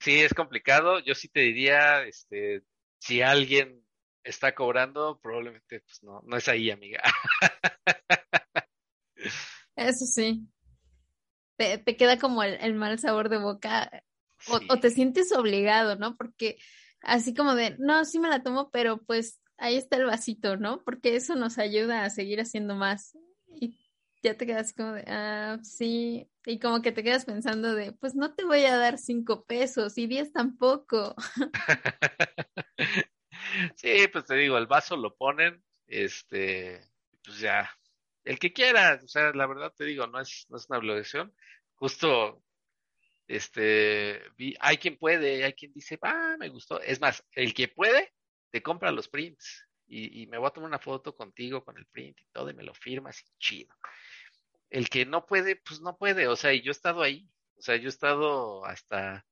sí, 0.00 0.20
es 0.20 0.34
complicado. 0.34 0.98
Yo 1.00 1.14
sí 1.14 1.28
te 1.28 1.40
diría, 1.40 2.02
este, 2.02 2.62
si 2.98 3.22
alguien 3.22 3.86
está 4.24 4.54
cobrando, 4.54 5.20
probablemente, 5.20 5.80
pues 5.80 6.02
no, 6.02 6.20
no 6.26 6.36
es 6.36 6.48
ahí, 6.48 6.70
amiga. 6.70 7.02
Eso 9.76 10.04
sí. 10.06 10.48
Te, 11.56 11.78
te 11.78 11.96
queda 11.96 12.18
como 12.18 12.42
el, 12.42 12.74
mal 12.74 12.98
sabor 12.98 13.28
de 13.28 13.38
boca 13.38 13.90
o, 14.48 14.60
o, 14.68 14.80
te 14.80 14.90
sientes 14.90 15.32
obligado, 15.32 15.96
¿no? 15.96 16.16
Porque 16.16 16.58
así 17.00 17.34
como 17.34 17.54
de, 17.54 17.76
no, 17.78 18.04
sí 18.04 18.18
me 18.18 18.28
la 18.28 18.42
tomo, 18.42 18.70
pero 18.70 18.98
pues 19.02 19.40
ahí 19.58 19.76
está 19.76 19.96
el 19.96 20.06
vasito, 20.06 20.56
¿no? 20.56 20.82
Porque 20.84 21.16
eso 21.16 21.34
nos 21.34 21.58
ayuda 21.58 22.04
a 22.04 22.10
seguir 22.10 22.40
haciendo 22.40 22.74
más. 22.74 23.16
Y 23.48 23.76
ya 24.22 24.36
te 24.36 24.46
quedas 24.46 24.72
como 24.72 24.92
de, 24.92 25.04
ah, 25.06 25.58
sí, 25.62 26.28
y 26.44 26.58
como 26.58 26.82
que 26.82 26.92
te 26.92 27.02
quedas 27.02 27.24
pensando 27.24 27.74
de, 27.74 27.92
pues 27.92 28.14
no 28.14 28.34
te 28.34 28.44
voy 28.44 28.64
a 28.64 28.76
dar 28.76 28.98
cinco 28.98 29.44
pesos 29.44 29.96
y 29.98 30.06
diez 30.06 30.32
tampoco. 30.32 31.14
sí, 33.76 34.08
pues 34.12 34.24
te 34.26 34.34
digo, 34.36 34.58
el 34.58 34.66
vaso 34.66 34.96
lo 34.96 35.16
ponen, 35.16 35.62
este, 35.86 36.80
pues 37.24 37.38
ya, 37.40 37.70
el 38.24 38.38
que 38.38 38.52
quiera, 38.52 39.00
o 39.02 39.08
sea, 39.08 39.32
la 39.32 39.46
verdad 39.46 39.72
te 39.76 39.84
digo, 39.84 40.06
no 40.06 40.20
es, 40.20 40.46
no 40.48 40.56
es 40.56 40.68
una 40.68 40.78
obligación, 40.78 41.34
justo, 41.76 42.42
este, 43.26 44.22
vi, 44.36 44.56
hay 44.60 44.78
quien 44.78 44.96
puede, 44.98 45.44
hay 45.44 45.52
quien 45.54 45.72
dice, 45.72 45.98
ah, 46.02 46.36
me 46.38 46.48
gustó, 46.48 46.80
es 46.80 47.00
más, 47.00 47.24
el 47.32 47.54
que 47.54 47.68
puede, 47.68 48.12
te 48.50 48.62
compra 48.62 48.90
los 48.90 49.08
prints. 49.08 49.64
Y, 49.88 50.22
y 50.22 50.26
me 50.26 50.38
voy 50.38 50.48
a 50.48 50.50
tomar 50.50 50.68
una 50.68 50.80
foto 50.80 51.14
contigo 51.14 51.64
con 51.64 51.78
el 51.78 51.86
print 51.86 52.20
y 52.20 52.26
todo, 52.32 52.50
y 52.50 52.54
me 52.54 52.64
lo 52.64 52.74
firmas 52.74 53.22
y 53.22 53.26
chido 53.38 53.72
el 54.70 54.88
que 54.88 55.06
no 55.06 55.26
puede, 55.26 55.56
pues 55.56 55.80
no 55.80 55.96
puede, 55.96 56.28
o 56.28 56.36
sea, 56.36 56.52
y 56.52 56.62
yo 56.62 56.70
he 56.70 56.72
estado 56.72 57.02
ahí, 57.02 57.28
o 57.56 57.62
sea, 57.62 57.76
yo 57.76 57.86
he 57.86 57.88
estado 57.88 58.64
hasta 58.64 59.24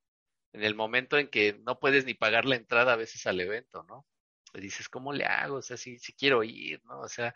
en 0.53 0.63
el 0.65 0.75
momento 0.75 1.19
en 1.19 1.29
que 1.29 1.59
no 1.67 1.79
puedes 1.81 2.05
ni 2.05 2.15
pagar 2.15 2.45
la 2.45 2.57
entrada 2.57 2.93
a 2.93 2.97
veces 2.97 3.27
al 3.27 3.41
evento, 3.41 3.85
¿no? 3.89 4.07
Dices, 4.55 4.89
¿cómo 4.89 5.13
le 5.13 5.25
hago? 5.25 5.57
O 5.57 5.63
sea, 5.63 5.77
si, 5.77 5.99
si 5.99 6.13
quiero 6.15 6.45
ir, 6.45 6.81
¿no? 6.85 7.01
O 7.01 7.09
sea, 7.09 7.35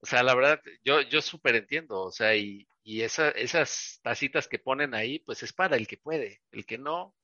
o 0.00 0.06
sea, 0.06 0.22
la 0.24 0.34
verdad, 0.34 0.60
yo, 0.84 1.00
yo 1.02 1.22
súper 1.22 1.56
entiendo, 1.56 2.02
o 2.02 2.12
sea, 2.12 2.34
y, 2.36 2.66
y 2.82 3.02
esa, 3.02 3.30
esas 3.30 4.00
tacitas 4.02 4.48
que 4.48 4.58
ponen 4.58 4.94
ahí, 4.94 5.18
pues 5.20 5.42
es 5.42 5.52
para 5.52 5.76
el 5.76 5.86
que 5.86 5.98
puede, 5.98 6.42
el 6.50 6.66
que 6.66 6.78
no, 6.78 7.14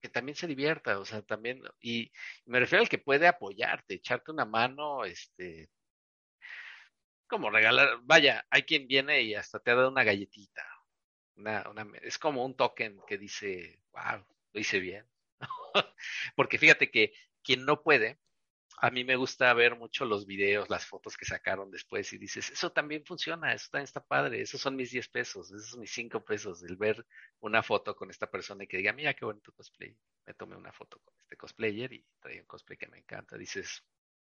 que 0.00 0.08
también 0.08 0.36
se 0.36 0.46
divierta, 0.46 0.98
o 0.98 1.04
sea, 1.04 1.22
también, 1.22 1.62
y 1.80 2.12
me 2.46 2.60
refiero 2.60 2.82
al 2.82 2.88
que 2.88 2.98
puede 2.98 3.26
apoyarte, 3.26 3.94
echarte 3.94 4.32
una 4.32 4.44
mano, 4.44 5.04
este, 5.04 5.70
como 7.28 7.50
regalar, 7.50 8.00
vaya, 8.02 8.46
hay 8.50 8.62
quien 8.62 8.88
viene 8.88 9.22
y 9.22 9.34
hasta 9.34 9.60
te 9.60 9.70
ha 9.70 9.74
dado 9.74 9.90
una 9.90 10.04
galletita. 10.04 10.64
Una, 11.36 11.68
una, 11.70 11.86
es 12.02 12.18
como 12.18 12.44
un 12.44 12.56
token 12.56 13.00
que 13.06 13.18
dice, 13.18 13.80
wow, 13.92 14.24
lo 14.52 14.60
hice 14.60 14.80
bien. 14.80 15.06
Porque 16.36 16.58
fíjate 16.58 16.90
que 16.90 17.12
quien 17.42 17.64
no 17.64 17.82
puede, 17.82 18.18
a 18.80 18.90
mí 18.90 19.04
me 19.04 19.16
gusta 19.16 19.52
ver 19.54 19.76
mucho 19.76 20.04
los 20.04 20.26
videos, 20.26 20.70
las 20.70 20.86
fotos 20.86 21.16
que 21.16 21.24
sacaron 21.24 21.70
después 21.70 22.12
y 22.12 22.18
dices, 22.18 22.50
eso 22.50 22.70
también 22.72 23.04
funciona, 23.04 23.52
eso 23.52 23.68
también 23.70 23.84
está 23.84 24.04
padre, 24.04 24.40
esos 24.42 24.60
son 24.60 24.76
mis 24.76 24.90
10 24.90 25.08
pesos, 25.08 25.50
esos 25.52 25.70
son 25.70 25.80
mis 25.80 25.92
5 25.92 26.24
pesos, 26.24 26.62
el 26.62 26.76
ver 26.76 27.04
una 27.40 27.62
foto 27.62 27.94
con 27.96 28.10
esta 28.10 28.30
persona 28.30 28.64
y 28.64 28.68
que 28.68 28.78
diga, 28.78 28.92
mira 28.92 29.14
qué 29.14 29.24
bonito 29.24 29.52
cosplay, 29.52 29.96
me 30.26 30.34
tomé 30.34 30.56
una 30.56 30.72
foto 30.72 31.00
con 31.00 31.14
este 31.20 31.36
cosplayer 31.36 31.92
y 31.92 32.06
trae 32.20 32.40
un 32.40 32.46
cosplay 32.46 32.78
que 32.78 32.88
me 32.88 32.98
encanta, 32.98 33.36
dices, 33.36 33.84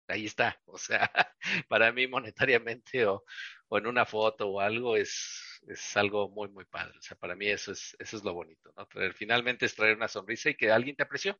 ahí 0.08 0.26
está. 0.26 0.61
O 0.66 0.78
sea, 0.78 1.11
para 1.68 1.92
mí 1.92 2.06
monetariamente 2.06 3.06
o, 3.06 3.24
o 3.68 3.78
en 3.78 3.87
una 3.87 4.06
foto 4.06 4.48
o 4.48 4.61
algo 4.61 4.96
es, 4.96 5.61
es 5.68 5.96
algo 5.96 6.28
muy, 6.30 6.48
muy 6.48 6.64
padre. 6.64 6.98
O 6.98 7.02
sea, 7.02 7.16
para 7.16 7.34
mí 7.37 7.46
eso 7.48 7.72
es, 7.72 7.96
eso 7.98 8.16
es 8.16 8.24
lo 8.24 8.34
bonito, 8.34 8.72
¿no? 8.76 8.87
Traer, 8.87 9.14
finalmente 9.14 9.66
es 9.66 9.74
traer 9.74 9.96
una 9.96 10.08
sonrisa 10.08 10.50
y 10.50 10.56
que 10.56 10.70
alguien 10.70 10.96
te 10.96 11.02
apreció. 11.04 11.32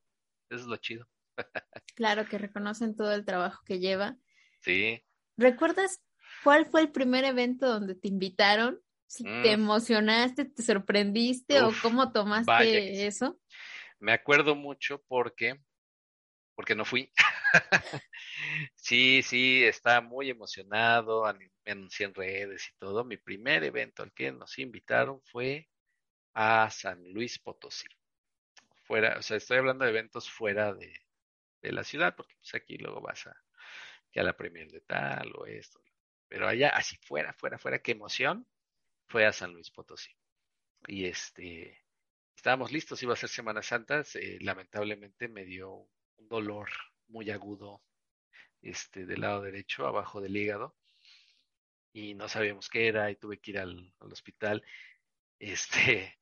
Eso 0.51 0.63
es 0.63 0.67
lo 0.67 0.77
chido. 0.79 1.09
Claro, 1.95 2.27
que 2.29 2.39
reconocen 2.39 2.97
todo 2.97 3.13
el 3.13 3.25
trabajo 3.25 3.63
que 3.65 3.79
lleva. 3.79 4.17
Sí. 4.61 5.03
¿Recuerdas 5.37 6.01
cuál 6.43 6.67
fue 6.67 6.81
el 6.81 6.91
primer 6.91 7.25
evento 7.25 7.69
donde 7.69 7.95
te 7.95 8.09
invitaron? 8.09 8.81
Si 9.07 9.25
te 9.25 9.31
mm. 9.31 9.61
emocionaste, 9.61 10.45
te 10.45 10.63
sorprendiste 10.63 11.63
o 11.63 11.73
cómo 11.81 12.13
tomaste 12.13 13.07
eso. 13.07 13.41
Me 14.01 14.13
acuerdo 14.13 14.55
mucho 14.55 15.03
porque, 15.09 15.59
porque 16.55 16.75
no 16.75 16.85
fui. 16.85 17.11
sí, 18.75 19.23
sí, 19.23 19.65
está 19.65 20.01
muy 20.03 20.29
emocionado. 20.29 21.25
me 21.65 21.73
anuncié 21.73 22.07
en 22.07 22.15
redes 22.15 22.69
y 22.69 22.79
todo. 22.79 23.05
Mi 23.05 23.17
primer 23.17 23.65
evento 23.65 24.03
al 24.03 24.13
que 24.13 24.31
nos 24.31 24.59
invitaron 24.59 25.23
fue 25.23 25.69
a 26.35 26.69
San 26.71 27.03
Luis 27.13 27.39
Potosí. 27.39 27.89
Fuera, 28.85 29.19
o 29.19 29.23
sea, 29.23 29.37
estoy 29.39 29.59
hablando 29.59 29.85
de 29.85 29.91
eventos 29.91 30.31
fuera 30.31 30.73
de, 30.73 30.93
de 31.63 31.73
la 31.73 31.85
ciudad, 31.85 32.15
porque 32.17 32.35
pues 32.37 32.55
aquí 32.55 32.79
luego 32.79 33.01
vas 33.01 33.27
a, 33.27 33.37
que 34.11 34.21
a 34.21 34.23
la 34.23 34.37
premier 34.37 34.71
de 34.71 34.81
tal 34.81 35.33
o 35.37 35.47
esto. 35.47 35.81
Pero 36.29 36.47
allá, 36.47 36.71
así 36.71 36.97
fuera, 36.97 37.33
fuera, 37.33 37.59
fuera, 37.59 37.81
qué 37.81 37.93
emoción, 37.93 38.47
fue 39.09 39.27
a 39.27 39.33
San 39.33 39.53
Luis 39.53 39.71
Potosí. 39.71 40.11
Y 40.87 41.07
este, 41.07 41.85
estábamos 42.37 42.73
listos, 42.73 43.03
iba 43.03 43.15
a 43.15 43.17
ser 43.17 43.29
Semana 43.29 43.63
Santa, 43.63 44.05
lamentablemente 44.41 45.29
me 45.29 45.45
dio 45.45 45.89
un 46.17 46.29
dolor 46.29 46.69
muy 47.09 47.31
agudo 47.31 47.83
este, 48.63 49.07
del 49.07 49.23
lado 49.23 49.43
derecho, 49.43 49.87
abajo 49.87 50.21
del 50.21 50.37
hígado, 50.37 50.77
y 51.93 52.15
no 52.15 52.29
sabíamos 52.29 52.69
qué 52.69 52.87
era, 52.89 53.11
y 53.11 53.17
tuve 53.17 53.41
que 53.41 53.53
ir 53.53 53.59
al, 53.59 53.93
al 54.01 54.13
hospital. 54.13 54.63
Este, 55.39 56.19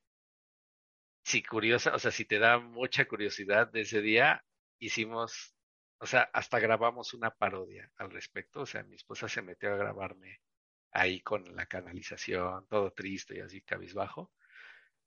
sí, 1.24 1.42
curiosa, 1.42 1.94
o 1.94 1.98
sea, 1.98 2.10
si 2.10 2.24
te 2.24 2.38
da 2.38 2.58
mucha 2.58 3.06
curiosidad 3.06 3.68
de 3.68 3.82
ese 3.82 4.00
día, 4.00 4.45
hicimos, 4.78 5.54
o 5.98 6.06
sea, 6.06 6.30
hasta 6.32 6.58
grabamos 6.60 7.14
una 7.14 7.30
parodia 7.30 7.90
al 7.96 8.10
respecto, 8.10 8.60
o 8.60 8.66
sea, 8.66 8.82
mi 8.84 8.96
esposa 8.96 9.28
se 9.28 9.42
metió 9.42 9.72
a 9.72 9.76
grabarme 9.76 10.40
ahí 10.92 11.20
con 11.20 11.44
la 11.56 11.66
canalización, 11.66 12.66
todo 12.68 12.92
triste 12.92 13.36
y 13.36 13.40
así 13.40 13.60
cabizbajo, 13.62 14.32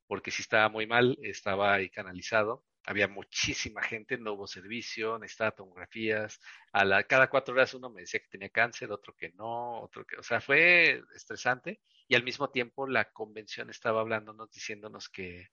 porque 0.07 0.31
si 0.31 0.41
estaba 0.41 0.69
muy 0.69 0.87
mal, 0.87 1.17
estaba 1.21 1.73
ahí 1.73 1.89
canalizado, 1.89 2.65
había 2.85 3.07
muchísima 3.07 3.81
gente, 3.83 4.17
no 4.17 4.33
hubo 4.33 4.47
servicio, 4.47 5.19
necesitaba 5.19 5.51
tomografías, 5.51 6.39
a 6.71 6.85
la, 6.85 7.03
cada 7.03 7.29
cuatro 7.29 7.53
horas 7.53 7.73
uno 7.73 7.89
me 7.89 8.01
decía 8.01 8.19
que 8.19 8.29
tenía 8.29 8.49
cáncer, 8.49 8.91
otro 8.91 9.15
que 9.15 9.29
no, 9.33 9.81
otro 9.81 10.05
que, 10.05 10.17
o 10.17 10.23
sea, 10.23 10.41
fue 10.41 11.03
estresante 11.15 11.81
y 12.07 12.15
al 12.15 12.23
mismo 12.23 12.49
tiempo 12.49 12.87
la 12.87 13.11
convención 13.11 13.69
estaba 13.69 14.01
hablándonos, 14.01 14.51
diciéndonos 14.51 15.09
que, 15.09 15.49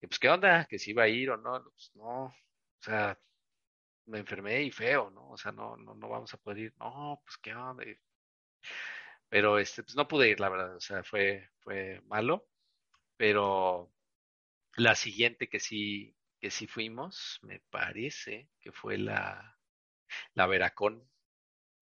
que 0.00 0.08
pues 0.08 0.18
qué 0.18 0.28
onda, 0.30 0.66
que 0.66 0.78
si 0.78 0.90
iba 0.92 1.04
a 1.04 1.08
ir 1.08 1.30
o 1.30 1.36
no, 1.36 1.62
pues 1.64 1.92
no, 1.94 2.34
o 2.82 2.84
sea, 2.84 3.18
me 4.06 4.18
enfermé 4.20 4.62
y 4.64 4.70
feo, 4.72 5.10
¿no? 5.10 5.30
O 5.30 5.38
sea, 5.38 5.52
no, 5.52 5.76
no, 5.76 5.94
no 5.94 6.08
vamos 6.08 6.34
a 6.34 6.38
poder 6.38 6.58
ir, 6.58 6.74
no, 6.78 7.22
pues 7.24 7.38
qué 7.38 7.54
onda. 7.54 7.84
Pero 9.28 9.58
este, 9.58 9.82
pues 9.82 9.96
no 9.96 10.08
pude 10.08 10.28
ir, 10.30 10.40
la 10.40 10.48
verdad, 10.48 10.76
o 10.76 10.80
sea, 10.80 11.02
fue, 11.04 11.48
fue 11.60 12.00
malo, 12.06 12.46
pero 13.16 13.92
la 14.76 14.94
siguiente 14.96 15.48
que 15.48 15.60
sí, 15.60 16.16
que 16.40 16.50
sí 16.50 16.66
fuimos, 16.66 17.40
me 17.42 17.60
parece 17.70 18.50
que 18.60 18.72
fue 18.72 18.98
la, 18.98 19.58
la 20.34 20.46
Veracón, 20.46 21.08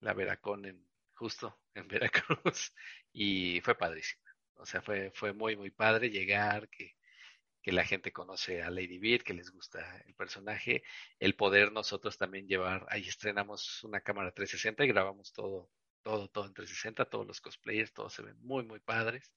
la 0.00 0.14
Veracón 0.14 0.66
en, 0.66 0.86
justo 1.14 1.60
en 1.74 1.88
Veracruz, 2.44 2.74
y 3.12 3.60
fue 3.62 3.76
padrísima. 3.76 4.24
O 4.56 4.66
sea, 4.66 4.82
fue, 4.82 5.12
fue 5.14 5.32
muy, 5.32 5.56
muy 5.56 5.70
padre 5.70 6.10
llegar, 6.10 6.68
que, 6.70 6.96
que 7.62 7.72
la 7.72 7.84
gente 7.84 8.12
conoce 8.12 8.62
a 8.62 8.70
Lady 8.70 8.98
Bird, 8.98 9.22
que 9.22 9.34
les 9.34 9.50
gusta 9.50 10.02
el 10.06 10.14
personaje, 10.14 10.82
el 11.18 11.34
poder 11.36 11.72
nosotros 11.72 12.16
también 12.16 12.46
llevar, 12.46 12.86
ahí 12.88 13.06
estrenamos 13.06 13.84
una 13.84 14.00
cámara 14.00 14.32
360 14.32 14.84
y 14.84 14.88
grabamos 14.88 15.32
todo, 15.32 15.70
todo, 16.02 16.28
todo 16.28 16.46
en 16.46 16.54
360, 16.54 17.04
todos 17.06 17.26
los 17.26 17.40
cosplayers, 17.40 17.92
todos 17.92 18.14
se 18.14 18.22
ven 18.22 18.36
muy, 18.40 18.64
muy 18.64 18.80
padres. 18.80 19.32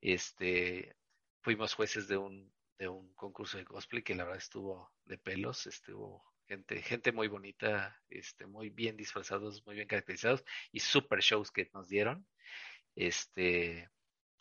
Este, 0.00 0.96
fuimos 1.42 1.74
jueces 1.74 2.08
de 2.08 2.16
un, 2.16 2.52
de 2.78 2.88
un 2.88 3.12
concurso 3.14 3.58
de 3.58 3.64
cosplay 3.64 4.02
que 4.02 4.14
la 4.14 4.24
verdad 4.24 4.38
estuvo 4.38 4.92
de 5.04 5.18
pelos, 5.18 5.66
estuvo 5.66 6.24
gente, 6.46 6.80
gente 6.82 7.12
muy 7.12 7.28
bonita, 7.28 8.00
este, 8.08 8.46
muy 8.46 8.70
bien 8.70 8.96
disfrazados, 8.96 9.64
muy 9.66 9.74
bien 9.76 9.88
caracterizados 9.88 10.44
y 10.72 10.80
super 10.80 11.20
shows 11.20 11.50
que 11.50 11.68
nos 11.72 11.88
dieron. 11.88 12.26
Este, 12.94 13.90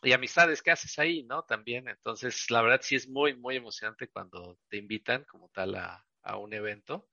y 0.02 0.12
amistades 0.14 0.62
que 0.62 0.72
haces 0.72 0.98
ahí, 1.00 1.24
¿no? 1.24 1.44
También, 1.44 1.88
entonces, 1.88 2.50
la 2.52 2.62
verdad 2.62 2.82
sí 2.84 2.96
es 2.96 3.08
muy, 3.08 3.36
muy 3.36 3.56
emocionante 3.56 4.08
cuando 4.10 4.60
te 4.70 4.78
invitan 4.78 5.24
como 5.26 5.50
tal 5.50 5.76
a, 5.76 6.06
a 6.22 6.38
un 6.38 6.54
evento 6.54 7.10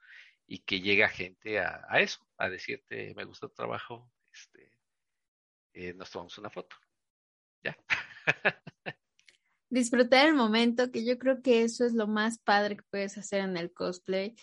y 0.46 0.58
que 0.60 0.80
llega 0.80 1.08
gente 1.08 1.58
a, 1.58 1.84
a, 1.88 2.00
eso, 2.00 2.26
a 2.36 2.48
decirte, 2.48 3.14
me 3.14 3.24
gusta 3.24 3.48
tu 3.48 3.54
trabajo, 3.54 4.10
este, 4.32 4.72
eh, 5.72 5.94
nos 5.94 6.10
tomamos 6.10 6.36
una 6.38 6.50
foto. 6.50 6.76
Ya. 7.62 7.76
disfrutar 9.72 10.28
el 10.28 10.34
momento, 10.34 10.92
que 10.92 11.02
yo 11.02 11.18
creo 11.18 11.40
que 11.40 11.62
eso 11.62 11.86
es 11.86 11.94
lo 11.94 12.06
más 12.06 12.38
padre 12.38 12.76
que 12.76 12.82
puedes 12.90 13.16
hacer 13.16 13.40
en 13.40 13.56
el 13.56 13.72
cosplay. 13.72 14.36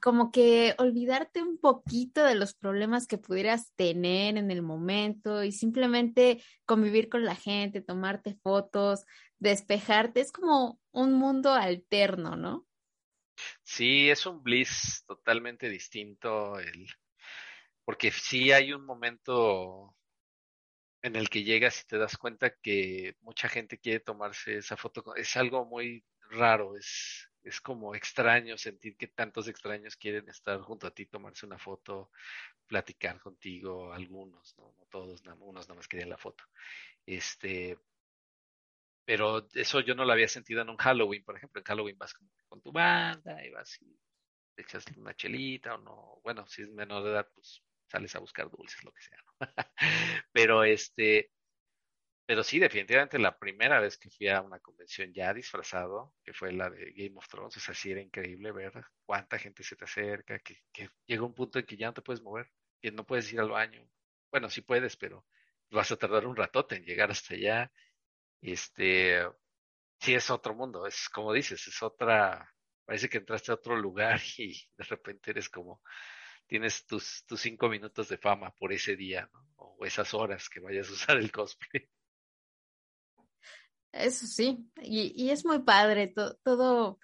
Como 0.00 0.30
que 0.30 0.74
olvidarte 0.78 1.42
un 1.42 1.58
poquito 1.58 2.24
de 2.24 2.34
los 2.34 2.54
problemas 2.54 3.06
que 3.06 3.18
pudieras 3.18 3.72
tener 3.74 4.36
en 4.36 4.50
el 4.50 4.62
momento 4.62 5.42
y 5.42 5.52
simplemente 5.52 6.42
convivir 6.66 7.08
con 7.08 7.24
la 7.24 7.34
gente, 7.34 7.80
tomarte 7.80 8.34
fotos, 8.42 9.06
despejarte. 9.38 10.20
Es 10.20 10.32
como 10.32 10.78
un 10.92 11.14
mundo 11.14 11.52
alterno, 11.52 12.36
¿no? 12.36 12.66
Sí, 13.62 14.10
es 14.10 14.26
un 14.26 14.42
bliss 14.42 15.02
totalmente 15.06 15.68
distinto, 15.68 16.58
el... 16.58 16.86
porque 17.84 18.10
sí 18.10 18.52
hay 18.52 18.72
un 18.72 18.84
momento 18.84 19.96
en 21.02 21.16
el 21.16 21.30
que 21.30 21.44
llegas 21.44 21.80
y 21.80 21.86
te 21.86 21.98
das 21.98 22.18
cuenta 22.18 22.54
que 22.56 23.16
mucha 23.20 23.48
gente 23.48 23.78
quiere 23.78 24.00
tomarse 24.00 24.58
esa 24.58 24.76
foto. 24.76 25.14
Es 25.16 25.36
algo 25.36 25.64
muy 25.64 26.04
raro, 26.30 26.76
es, 26.76 27.29
es 27.42 27.60
como 27.60 27.94
extraño 27.94 28.56
sentir 28.58 28.96
que 28.96 29.08
tantos 29.08 29.48
extraños 29.48 29.96
quieren 29.96 30.28
estar 30.28 30.60
junto 30.60 30.86
a 30.86 30.90
ti, 30.90 31.06
tomarse 31.06 31.46
una 31.46 31.58
foto, 31.58 32.10
platicar 32.66 33.20
contigo, 33.20 33.92
algunos, 33.92 34.56
no, 34.58 34.74
no 34.78 34.84
todos, 34.90 35.24
no, 35.24 35.34
unos 35.36 35.68
nada 35.68 35.76
más 35.76 35.88
querían 35.88 36.10
la 36.10 36.18
foto. 36.18 36.44
Este, 37.06 37.78
pero 39.04 39.48
eso 39.54 39.80
yo 39.80 39.94
no 39.94 40.04
lo 40.04 40.12
había 40.12 40.28
sentido 40.28 40.62
en 40.62 40.70
un 40.70 40.76
Halloween, 40.76 41.24
por 41.24 41.36
ejemplo, 41.36 41.60
en 41.60 41.64
Halloween 41.64 41.98
vas 41.98 42.14
con, 42.14 42.60
tu 42.60 42.72
banda 42.72 43.44
y 43.44 43.50
vas 43.50 43.80
y 43.80 43.98
te 44.54 44.62
echas 44.62 44.84
una 44.96 45.14
chelita 45.14 45.74
o 45.74 45.78
no, 45.78 46.20
bueno, 46.22 46.46
si 46.46 46.62
es 46.62 46.70
menor 46.70 47.04
de 47.04 47.10
edad, 47.10 47.28
pues 47.34 47.62
sales 47.86 48.14
a 48.14 48.20
buscar 48.20 48.50
dulces, 48.50 48.84
lo 48.84 48.92
que 48.92 49.02
sea, 49.02 49.18
¿no? 49.24 49.32
pero 50.32 50.62
este, 50.64 51.32
pero 52.30 52.44
sí, 52.44 52.60
definitivamente 52.60 53.18
la 53.18 53.36
primera 53.36 53.80
vez 53.80 53.98
que 53.98 54.08
fui 54.08 54.28
a 54.28 54.40
una 54.40 54.60
convención 54.60 55.12
ya 55.12 55.34
disfrazado, 55.34 56.14
que 56.22 56.32
fue 56.32 56.52
la 56.52 56.70
de 56.70 56.92
Game 56.92 57.18
of 57.18 57.26
Thrones, 57.26 57.56
o 57.56 57.58
sea, 57.58 57.74
sí 57.74 57.90
era 57.90 58.00
increíble 58.00 58.52
ver 58.52 58.72
cuánta 59.04 59.36
gente 59.36 59.64
se 59.64 59.74
te 59.74 59.84
acerca, 59.84 60.38
que, 60.38 60.62
llega 61.06 61.24
un 61.24 61.34
punto 61.34 61.58
en 61.58 61.66
que 61.66 61.76
ya 61.76 61.88
no 61.88 61.94
te 61.94 62.02
puedes 62.02 62.22
mover, 62.22 62.48
que 62.80 62.92
no 62.92 63.04
puedes 63.04 63.32
ir 63.32 63.40
al 63.40 63.48
baño. 63.50 63.84
Bueno, 64.30 64.48
sí 64.48 64.60
puedes, 64.60 64.96
pero 64.96 65.26
vas 65.72 65.90
a 65.90 65.96
tardar 65.96 66.24
un 66.24 66.36
ratote 66.36 66.76
en 66.76 66.84
llegar 66.84 67.10
hasta 67.10 67.34
allá. 67.34 67.72
Este, 68.40 69.26
sí 69.98 70.14
es 70.14 70.30
otro 70.30 70.54
mundo, 70.54 70.86
es 70.86 71.08
como 71.08 71.32
dices, 71.32 71.66
es 71.66 71.82
otra, 71.82 72.48
parece 72.84 73.08
que 73.08 73.18
entraste 73.18 73.50
a 73.50 73.56
otro 73.56 73.74
lugar 73.74 74.20
y 74.38 74.52
de 74.76 74.84
repente 74.84 75.32
eres 75.32 75.48
como 75.48 75.82
tienes 76.46 76.86
tus, 76.86 77.24
tus 77.26 77.40
cinco 77.40 77.68
minutos 77.68 78.08
de 78.08 78.18
fama 78.18 78.52
por 78.52 78.72
ese 78.72 78.94
día, 78.94 79.28
¿no? 79.32 79.40
O 79.56 79.84
esas 79.84 80.14
horas 80.14 80.48
que 80.48 80.60
vayas 80.60 80.88
a 80.90 80.92
usar 80.92 81.16
el 81.16 81.32
cosplay. 81.32 81.88
Eso 83.92 84.26
sí, 84.26 84.70
y, 84.82 85.12
y 85.20 85.30
es 85.30 85.44
muy 85.44 85.60
padre 85.60 86.06
to, 86.06 86.36
todo 86.44 86.98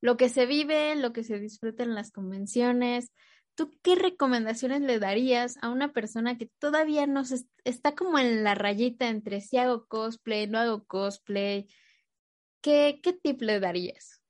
lo 0.00 0.16
que 0.16 0.28
se 0.28 0.46
vive, 0.46 0.94
lo 0.94 1.12
que 1.12 1.24
se 1.24 1.38
disfruta 1.38 1.82
en 1.82 1.94
las 1.94 2.12
convenciones. 2.12 3.12
¿Tú 3.54 3.76
qué 3.82 3.96
recomendaciones 3.96 4.82
le 4.82 5.00
darías 5.00 5.58
a 5.62 5.68
una 5.68 5.92
persona 5.92 6.38
que 6.38 6.48
todavía 6.60 7.06
no 7.08 7.24
se, 7.24 7.44
está 7.64 7.96
como 7.96 8.18
en 8.18 8.44
la 8.44 8.54
rayita 8.54 9.08
entre 9.08 9.40
si 9.40 9.58
hago 9.58 9.86
cosplay, 9.86 10.46
no 10.46 10.58
hago 10.58 10.84
cosplay? 10.84 11.66
¿Qué, 12.60 13.00
qué 13.02 13.12
tip 13.12 13.42
le 13.42 13.58
darías? 13.58 14.22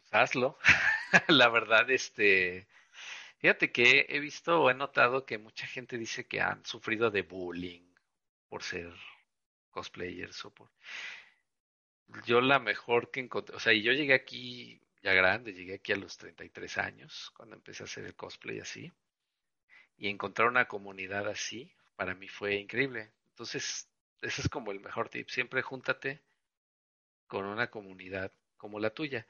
Pues 0.00 0.14
hazlo. 0.14 0.58
la 1.28 1.50
verdad, 1.50 1.90
este, 1.90 2.66
Fíjate 3.38 3.70
que 3.70 4.06
he 4.08 4.18
visto 4.18 4.60
o 4.60 4.70
he 4.70 4.74
notado 4.74 5.24
que 5.24 5.38
mucha 5.38 5.66
gente 5.66 5.96
dice 5.96 6.26
que 6.26 6.40
han 6.40 6.64
sufrido 6.64 7.10
de 7.10 7.22
bullying 7.22 7.86
por 8.48 8.64
ser 8.64 8.92
cosplayers 9.78 10.44
o 10.44 10.50
por... 10.50 10.70
Yo 12.26 12.40
la 12.40 12.58
mejor 12.58 13.10
que 13.10 13.20
encontré, 13.20 13.54
o 13.54 13.60
sea, 13.60 13.72
y 13.72 13.82
yo 13.82 13.92
llegué 13.92 14.14
aquí 14.14 14.80
ya 15.02 15.12
grande, 15.12 15.52
llegué 15.52 15.74
aquí 15.74 15.92
a 15.92 15.96
los 15.96 16.16
33 16.16 16.78
años, 16.78 17.30
cuando 17.36 17.54
empecé 17.54 17.82
a 17.82 17.86
hacer 17.86 18.04
el 18.04 18.16
cosplay 18.16 18.58
así, 18.58 18.90
y 19.96 20.08
encontrar 20.08 20.48
una 20.48 20.66
comunidad 20.66 21.28
así, 21.28 21.72
para 21.96 22.14
mí 22.14 22.28
fue 22.28 22.56
increíble. 22.56 23.12
Entonces, 23.30 23.88
ese 24.22 24.42
es 24.42 24.48
como 24.48 24.72
el 24.72 24.80
mejor 24.80 25.08
tip, 25.10 25.28
siempre 25.28 25.62
júntate 25.62 26.22
con 27.26 27.44
una 27.44 27.70
comunidad 27.70 28.32
como 28.56 28.80
la 28.80 28.90
tuya 28.90 29.26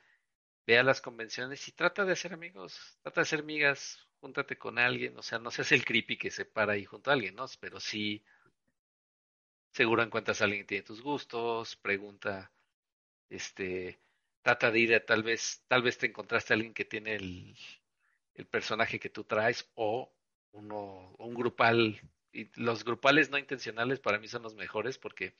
ve 0.68 0.78
a 0.78 0.82
las 0.82 1.01
convenciones 1.01 1.66
y 1.66 1.72
trata 1.72 2.05
de 2.05 2.12
hacer 2.12 2.34
amigos, 2.34 2.99
trata 3.01 3.22
de 3.22 3.22
hacer 3.22 3.40
amigas, 3.40 4.07
júntate 4.20 4.59
con 4.59 4.78
alguien, 4.78 5.16
o 5.16 5.22
sea, 5.22 5.38
no 5.38 5.51
seas 5.51 5.72
el 5.72 5.82
creepy 5.82 6.18
que 6.18 6.30
se 6.30 6.44
para 6.44 6.74
ahí 6.74 6.84
junto 6.84 7.09
a 7.09 7.14
alguien, 7.14 7.36
¿no? 7.36 7.46
Pero 7.59 7.80
sí, 7.80 8.22
seguro 9.72 10.02
encuentras 10.02 10.40
a 10.40 10.44
alguien 10.44 10.62
que 10.62 10.68
tiene 10.68 10.84
tus 10.84 11.02
gustos, 11.02 11.76
pregunta, 11.76 12.52
este, 13.28 13.98
trata 14.42 14.70
de 14.70 14.78
ir 14.80 14.94
a 14.94 15.04
tal 15.04 15.22
vez, 15.22 15.64
tal 15.68 15.82
vez 15.82 15.98
te 15.98 16.06
encontraste 16.06 16.52
a 16.52 16.56
alguien 16.56 16.74
que 16.74 16.84
tiene 16.84 17.14
el, 17.16 17.56
el 18.34 18.46
personaje 18.46 18.98
que 18.98 19.10
tú 19.10 19.24
traes 19.24 19.70
o 19.74 20.12
uno, 20.52 21.14
un 21.18 21.34
grupal 21.34 22.00
y 22.32 22.50
los 22.60 22.84
grupales 22.84 23.30
no 23.30 23.38
intencionales 23.38 24.00
para 24.00 24.18
mí 24.18 24.28
son 24.28 24.42
los 24.42 24.54
mejores 24.54 24.98
porque 24.98 25.34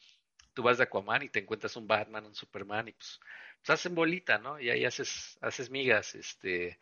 tú 0.55 0.63
vas 0.63 0.79
de 0.79 0.85
Aquaman 0.85 1.23
y 1.23 1.29
te 1.29 1.41
encuentras 1.41 1.77
un 1.77 1.87
Batman, 1.87 2.27
un 2.27 2.35
Superman 2.35 2.89
y 2.89 2.93
pues, 2.93 3.21
hacen 3.69 3.95
bolita, 3.95 4.39
¿no? 4.39 4.59
Y 4.61 4.71
ahí 4.71 4.85
haces, 4.85 5.39
haces 5.41 5.71
migas, 5.71 6.15
este, 6.15 6.79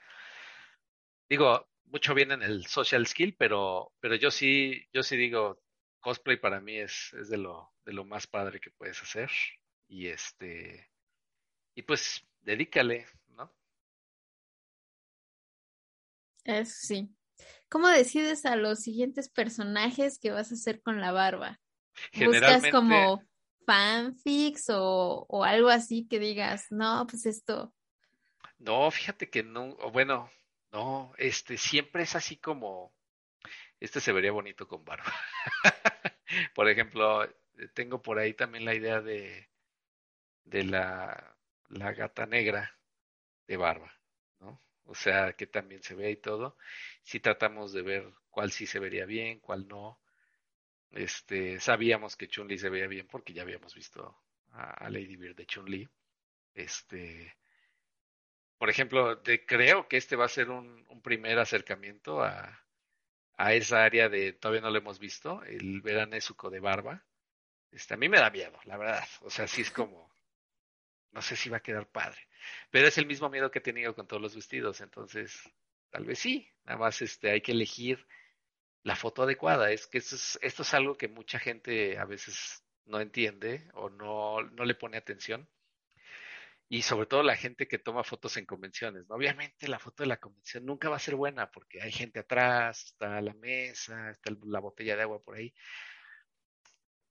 digo, 1.28 1.68
mucho 1.86 2.14
bien 2.14 2.32
en 2.32 2.42
el 2.42 2.66
social 2.66 3.06
skill, 3.06 3.34
pero, 3.36 3.92
pero 4.00 4.14
yo 4.14 4.30
sí, 4.30 4.86
yo 4.92 5.02
sí 5.02 5.16
digo, 5.16 5.60
cosplay 6.06 6.36
para 6.36 6.60
mí 6.60 6.76
es, 6.76 7.12
es 7.14 7.28
de 7.30 7.36
lo, 7.36 7.74
de 7.84 7.92
lo 7.92 8.04
más 8.04 8.28
padre 8.28 8.60
que 8.60 8.70
puedes 8.70 9.02
hacer. 9.02 9.28
Y 9.88 10.06
este, 10.06 10.88
y 11.74 11.82
pues 11.82 12.24
dedícale, 12.42 13.08
¿no? 13.30 13.52
Eso 16.44 16.76
sí. 16.78 17.12
¿Cómo 17.68 17.88
decides 17.88 18.46
a 18.46 18.54
los 18.54 18.82
siguientes 18.82 19.28
personajes 19.28 20.20
que 20.20 20.30
vas 20.30 20.52
a 20.52 20.54
hacer 20.54 20.80
con 20.80 21.00
la 21.00 21.10
barba? 21.10 21.60
¿Buscas 22.14 22.70
como 22.70 23.20
fanfics 23.66 24.70
o, 24.70 25.26
o 25.28 25.42
algo 25.42 25.70
así 25.70 26.06
que 26.06 26.20
digas, 26.20 26.66
no, 26.70 27.04
pues 27.10 27.26
esto? 27.26 27.74
No, 28.58 28.88
fíjate 28.92 29.28
que 29.28 29.42
no, 29.42 29.74
bueno, 29.90 30.30
no, 30.70 31.12
este 31.18 31.58
siempre 31.58 32.04
es 32.04 32.14
así 32.14 32.36
como, 32.36 32.94
este 33.80 34.00
se 34.00 34.12
vería 34.12 34.32
bonito 34.32 34.66
con 34.66 34.84
barba. 34.84 35.12
por 36.54 36.68
ejemplo, 36.68 37.28
tengo 37.74 38.02
por 38.02 38.18
ahí 38.18 38.34
también 38.34 38.64
la 38.64 38.74
idea 38.74 39.00
de, 39.00 39.48
de 40.44 40.64
la, 40.64 41.36
la 41.68 41.92
gata 41.92 42.26
negra 42.26 42.78
de 43.46 43.56
barba, 43.56 43.92
¿no? 44.40 44.62
O 44.84 44.94
sea, 44.94 45.34
que 45.34 45.46
también 45.46 45.82
se 45.82 45.94
ve 45.94 46.10
y 46.10 46.16
todo. 46.16 46.56
Si 47.02 47.20
tratamos 47.20 47.72
de 47.72 47.82
ver 47.82 48.12
cuál 48.30 48.50
sí 48.50 48.66
se 48.66 48.78
vería 48.78 49.06
bien, 49.06 49.40
cuál 49.40 49.68
no. 49.68 50.00
Este, 50.92 51.60
sabíamos 51.60 52.16
que 52.16 52.28
Chun-Li 52.28 52.58
se 52.58 52.70
veía 52.70 52.86
bien 52.86 53.06
porque 53.08 53.32
ya 53.32 53.42
habíamos 53.42 53.74
visto 53.74 54.18
a, 54.52 54.88
Lady 54.88 55.16
Bird 55.16 55.36
de 55.36 55.46
Chun-Li. 55.46 55.88
Este, 56.54 57.36
por 58.58 58.70
ejemplo, 58.70 59.22
creo 59.46 59.88
que 59.88 59.96
este 59.98 60.16
va 60.16 60.24
a 60.26 60.28
ser 60.28 60.50
un 60.50 61.02
primer 61.02 61.38
acercamiento 61.38 62.22
a, 62.22 62.65
a, 63.36 63.54
esa 63.54 63.84
área 63.84 64.08
de, 64.08 64.32
todavía 64.32 64.62
no 64.62 64.70
lo 64.70 64.78
hemos 64.78 64.98
visto, 64.98 65.42
el 65.44 65.80
veranésuco 65.80 66.50
de 66.50 66.60
barba. 66.60 67.04
Este, 67.70 67.94
a 67.94 67.96
mí 67.96 68.08
me 68.08 68.18
da 68.18 68.30
miedo, 68.30 68.58
la 68.64 68.76
verdad. 68.76 69.04
O 69.22 69.30
sea, 69.30 69.46
sí 69.46 69.62
es 69.62 69.70
como, 69.70 70.10
no 71.12 71.22
sé 71.22 71.36
si 71.36 71.50
va 71.50 71.58
a 71.58 71.62
quedar 71.62 71.88
padre. 71.88 72.18
Pero 72.70 72.88
es 72.88 72.98
el 72.98 73.06
mismo 73.06 73.28
miedo 73.28 73.50
que 73.50 73.58
he 73.58 73.62
tenido 73.62 73.94
con 73.94 74.06
todos 74.06 74.22
los 74.22 74.34
vestidos, 74.34 74.80
entonces, 74.80 75.40
tal 75.90 76.04
vez 76.04 76.18
sí. 76.18 76.48
Nada 76.64 76.78
más 76.78 77.02
este, 77.02 77.30
hay 77.30 77.40
que 77.40 77.52
elegir 77.52 78.06
la 78.82 78.96
foto 78.96 79.22
adecuada. 79.22 79.70
Es 79.70 79.86
que 79.86 79.98
esto 79.98 80.16
es, 80.16 80.38
esto 80.42 80.62
es 80.62 80.74
algo 80.74 80.96
que 80.96 81.08
mucha 81.08 81.38
gente 81.38 81.98
a 81.98 82.04
veces 82.04 82.64
no 82.84 83.00
entiende 83.00 83.68
o 83.74 83.90
no, 83.90 84.42
no 84.42 84.64
le 84.64 84.74
pone 84.74 84.96
atención 84.96 85.48
y 86.68 86.82
sobre 86.82 87.06
todo 87.06 87.22
la 87.22 87.36
gente 87.36 87.68
que 87.68 87.78
toma 87.78 88.02
fotos 88.04 88.36
en 88.36 88.46
convenciones. 88.46 89.04
Obviamente 89.08 89.68
la 89.68 89.78
foto 89.78 90.02
de 90.02 90.08
la 90.08 90.18
convención 90.18 90.64
nunca 90.64 90.88
va 90.88 90.96
a 90.96 91.00
ser 91.00 91.14
buena 91.14 91.50
porque 91.50 91.80
hay 91.80 91.92
gente 91.92 92.20
atrás, 92.20 92.86
está 92.86 93.20
la 93.20 93.34
mesa, 93.34 94.10
está 94.10 94.32
la 94.44 94.60
botella 94.60 94.96
de 94.96 95.02
agua 95.02 95.22
por 95.22 95.36
ahí. 95.36 95.54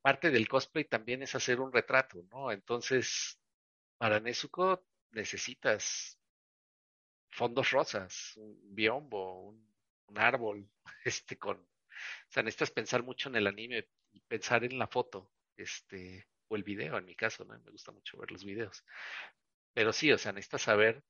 Parte 0.02 0.30
del 0.30 0.48
cosplay 0.48 0.86
también 0.86 1.24
es 1.24 1.36
hacer 1.36 1.60
un 1.60 1.72
retrato, 1.74 2.22
¿no? 2.32 2.52
Entonces, 2.52 3.40
para 3.98 4.20
Nezuko 4.20 4.86
necesitas 5.12 6.20
fondos 7.32 7.72
rosas, 7.72 8.34
un 8.38 8.76
biombo, 8.76 9.50
un, 9.50 9.74
un 10.08 10.18
árbol, 10.20 10.70
este 11.06 11.38
con, 11.38 11.58
o 11.58 12.32
sea, 12.32 12.44
necesitas 12.44 12.72
pensar 12.72 13.04
mucho 13.04 13.30
en 13.30 13.36
el 13.36 13.48
anime 13.48 13.88
y 14.12 14.22
pensar 14.22 14.64
en 14.64 14.78
la 14.78 14.88
foto, 14.88 15.32
este, 15.58 16.28
o 16.48 16.56
el 16.56 16.64
video 16.64 16.98
en 16.98 17.06
mi 17.06 17.16
caso, 17.16 17.46
¿no? 17.46 17.58
Me 17.60 17.72
gusta 17.72 17.92
mucho 17.92 18.18
ver 18.18 18.32
los 18.32 18.44
videos. 18.44 18.84
Pero 19.76 19.94
sí, 19.94 20.12
o 20.12 20.18
sea, 20.18 20.32
necesitas 20.32 20.64
saber 20.64 21.04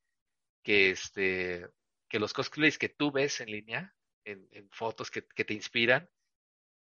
que, 0.63 0.89
este, 0.89 1.67
que 2.09 2.19
los 2.19 2.33
cosplays 2.33 2.79
que 2.79 2.89
tú 2.89 3.11
ves 3.11 3.39
en 3.41 3.51
línea, 3.51 3.95
en, 4.25 4.69
fotos 4.71 5.11
que, 5.11 5.21
te 5.21 5.53
inspiran, 5.53 6.09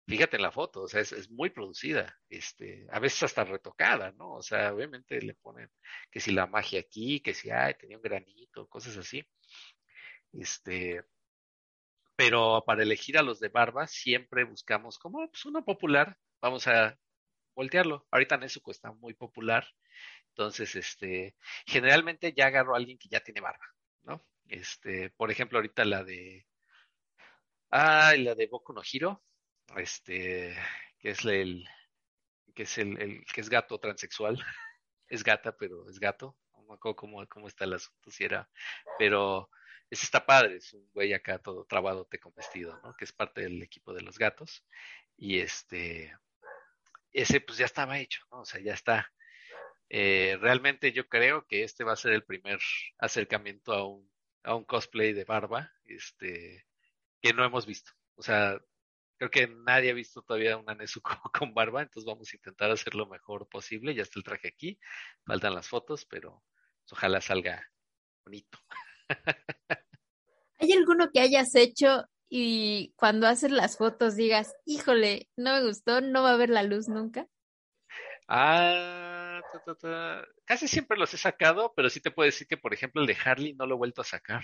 fíjate 0.07 0.37
en 0.37 0.41
la 0.41 0.51
foto, 0.51 0.81
o 0.81 0.87
sea, 0.87 1.01
es, 1.01 1.29
muy 1.29 1.51
producida, 1.51 2.17
este, 2.27 2.87
a 2.91 2.99
veces 2.99 3.23
hasta 3.23 3.43
retocada, 3.43 4.11
¿no? 4.13 4.31
O 4.33 4.41
sea, 4.41 4.73
obviamente 4.73 5.21
le 5.21 5.35
ponen 5.35 5.69
que 6.11 6.19
si 6.19 6.31
la 6.31 6.47
magia 6.47 6.79
aquí, 6.79 7.21
que 7.21 7.35
si, 7.35 7.51
ay, 7.51 7.75
tenía 7.75 7.97
un 7.97 8.03
granito, 8.03 8.67
cosas 8.67 8.97
así. 8.97 9.23
Este, 10.33 11.03
pero 12.15 12.63
para 12.65 12.83
elegir 12.83 13.17
a 13.17 13.23
los 13.23 13.39
de 13.39 13.49
barba 13.49 13.87
siempre 13.87 14.43
buscamos 14.43 14.97
como 14.97 15.29
pues, 15.29 15.45
uno 15.45 15.63
popular, 15.63 16.17
vamos 16.41 16.67
a 16.67 16.97
voltearlo. 17.59 18.07
Ahorita 18.09 18.37
Nezuko 18.37 18.71
está 18.71 18.93
muy 18.93 19.13
popular, 19.13 19.67
entonces, 20.29 20.75
este, 20.77 21.35
generalmente 21.65 22.31
ya 22.33 22.47
agarro 22.47 22.73
a 22.73 22.77
alguien 22.77 22.97
que 22.97 23.09
ya 23.09 23.19
tiene 23.19 23.41
barba, 23.41 23.65
¿no? 24.03 24.23
Este, 24.47 25.09
por 25.09 25.29
ejemplo, 25.29 25.57
ahorita 25.57 25.83
la 25.83 26.05
de, 26.05 26.47
ah, 27.71 28.13
la 28.17 28.33
de 28.35 28.47
Boku 28.47 28.71
no 28.71 28.81
Hiro, 28.89 29.21
este, 29.75 30.55
que 30.99 31.09
es 31.09 31.25
el, 31.25 31.67
que 32.55 32.63
es 32.63 32.77
el, 32.77 32.97
el 33.01 33.25
que 33.25 33.41
es 33.41 33.49
gato 33.49 33.77
transexual, 33.77 34.37
es 35.09 35.23
gata, 35.25 35.57
pero 35.57 35.89
es 35.89 35.99
gato, 35.99 36.37
no 36.53 36.63
me 36.63 36.75
acuerdo 36.75 36.95
cómo, 36.95 37.47
está 37.47 37.65
el 37.65 37.73
asunto, 37.73 38.09
si 38.09 38.23
era, 38.23 38.49
pero 38.97 39.49
ese 39.89 40.05
está 40.05 40.25
padre, 40.25 40.55
es 40.57 40.71
un 40.73 40.89
güey 40.93 41.11
acá 41.13 41.39
todo 41.39 41.65
trabadote 41.65 42.19
con 42.19 42.33
vestido, 42.33 42.79
¿no? 42.83 42.95
Que 42.95 43.03
es 43.03 43.11
parte 43.11 43.41
del 43.41 43.61
equipo 43.61 43.93
de 43.93 44.01
los 44.01 44.17
gatos, 44.17 44.65
y 45.17 45.39
este, 45.39 46.13
ese 47.13 47.41
pues 47.41 47.57
ya 47.57 47.65
estaba 47.65 47.99
hecho, 47.99 48.21
¿no? 48.31 48.41
O 48.41 48.45
sea, 48.45 48.61
ya 48.61 48.73
está, 48.73 49.11
eh, 49.89 50.37
realmente 50.39 50.91
yo 50.91 51.07
creo 51.07 51.47
que 51.47 51.63
este 51.63 51.83
va 51.83 51.93
a 51.93 51.97
ser 51.97 52.13
el 52.13 52.23
primer 52.23 52.59
acercamiento 52.99 53.73
a 53.73 53.87
un, 53.87 54.09
a 54.43 54.53
un 54.53 54.63
cosplay 54.63 55.13
de 55.13 55.25
barba 55.25 55.71
este, 55.85 56.67
que 57.21 57.33
no 57.33 57.43
hemos 57.43 57.65
visto. 57.65 57.91
O 58.15 58.21
sea, 58.21 58.59
creo 59.17 59.31
que 59.31 59.47
nadie 59.47 59.89
ha 59.89 59.95
visto 59.95 60.21
todavía 60.21 60.57
una 60.57 60.75
Nezuko 60.75 61.09
con 61.33 61.53
barba, 61.53 61.81
entonces 61.81 62.05
vamos 62.05 62.31
a 62.31 62.35
intentar 62.35 62.69
hacer 62.69 62.93
lo 62.93 63.07
mejor 63.07 63.49
posible. 63.49 63.95
Ya 63.95 64.03
está 64.03 64.19
el 64.19 64.23
traje 64.23 64.47
aquí, 64.47 64.79
faltan 65.25 65.55
las 65.55 65.67
fotos, 65.67 66.05
pero 66.05 66.43
ojalá 66.91 67.19
salga 67.19 67.67
bonito. 68.23 68.59
¿Hay 70.59 70.71
alguno 70.73 71.09
que 71.11 71.21
hayas 71.21 71.55
hecho 71.55 72.05
y 72.29 72.93
cuando 72.95 73.27
haces 73.27 73.51
las 73.51 73.77
fotos 73.77 74.15
digas, 74.15 74.55
híjole, 74.65 75.29
no 75.35 75.53
me 75.55 75.65
gustó, 75.65 76.01
no 76.01 76.23
va 76.23 76.31
a 76.31 76.37
ver 76.37 76.49
la 76.49 76.63
luz 76.63 76.87
nunca? 76.87 77.27
Ah, 78.27 79.41
Casi 80.45 80.67
siempre 80.67 80.97
los 80.97 81.13
he 81.13 81.17
sacado, 81.17 81.73
pero 81.75 81.89
sí 81.89 81.99
te 81.99 82.11
puedo 82.11 82.25
decir 82.25 82.47
que, 82.47 82.57
por 82.57 82.73
ejemplo, 82.73 83.01
el 83.01 83.07
de 83.07 83.17
Harley 83.23 83.53
no 83.53 83.65
lo 83.65 83.75
he 83.75 83.77
vuelto 83.77 84.01
a 84.01 84.05
sacar. 84.05 84.43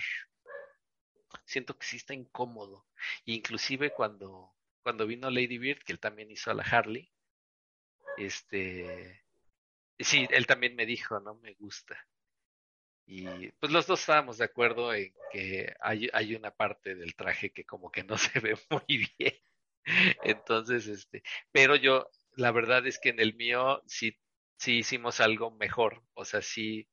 Siento 1.44 1.78
que 1.78 1.86
sí 1.86 1.96
está 1.96 2.14
incómodo. 2.14 2.86
Inclusive 3.24 3.90
cuando, 3.92 4.52
cuando 4.82 5.06
vino 5.06 5.30
Lady 5.30 5.58
Bird, 5.58 5.82
que 5.84 5.92
él 5.92 6.00
también 6.00 6.30
hizo 6.30 6.50
a 6.50 6.54
la 6.54 6.62
Harley, 6.62 7.10
este, 8.16 9.22
sí, 9.98 10.26
él 10.30 10.46
también 10.46 10.74
me 10.74 10.86
dijo, 10.86 11.20
no 11.20 11.36
me 11.36 11.54
gusta. 11.54 11.96
Y 13.06 13.48
pues 13.60 13.72
los 13.72 13.86
dos 13.86 14.00
estábamos 14.00 14.38
de 14.38 14.44
acuerdo 14.44 14.92
en 14.92 15.14
que 15.32 15.72
hay, 15.80 16.08
hay 16.12 16.34
una 16.34 16.50
parte 16.50 16.96
del 16.96 17.14
traje 17.14 17.52
que 17.52 17.64
como 17.64 17.90
que 17.90 18.02
no 18.02 18.18
se 18.18 18.40
ve 18.40 18.56
muy 18.70 19.06
bien. 19.18 19.34
Entonces, 20.22 20.88
este, 20.88 21.22
pero 21.52 21.76
yo, 21.76 22.10
la 22.32 22.50
verdad 22.50 22.86
es 22.86 22.98
que 22.98 23.10
en 23.10 23.20
el 23.20 23.34
mío 23.36 23.82
sí 23.86 24.18
sí 24.58 24.78
hicimos 24.78 25.20
algo 25.20 25.50
mejor, 25.52 26.02
o 26.14 26.24
sea, 26.24 26.42
sí 26.42 26.88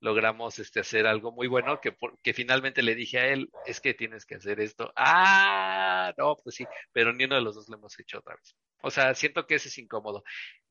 logramos 0.00 0.58
este, 0.58 0.80
hacer 0.80 1.06
algo 1.06 1.32
muy 1.32 1.46
bueno 1.46 1.80
que, 1.80 1.96
que 2.22 2.34
finalmente 2.34 2.82
le 2.82 2.94
dije 2.94 3.18
a 3.18 3.28
él, 3.28 3.50
es 3.64 3.80
que 3.80 3.94
tienes 3.94 4.26
que 4.26 4.34
hacer 4.34 4.60
esto. 4.60 4.92
Ah, 4.96 6.12
no, 6.18 6.36
pues 6.42 6.56
sí, 6.56 6.66
pero 6.92 7.12
ni 7.12 7.24
uno 7.24 7.36
de 7.36 7.40
los 7.40 7.54
dos 7.54 7.68
lo 7.68 7.76
hemos 7.76 7.98
hecho 7.98 8.18
otra 8.18 8.36
vez. 8.36 8.54
O 8.82 8.90
sea, 8.90 9.14
siento 9.14 9.46
que 9.46 9.54
ese 9.54 9.68
es 9.68 9.78
incómodo, 9.78 10.22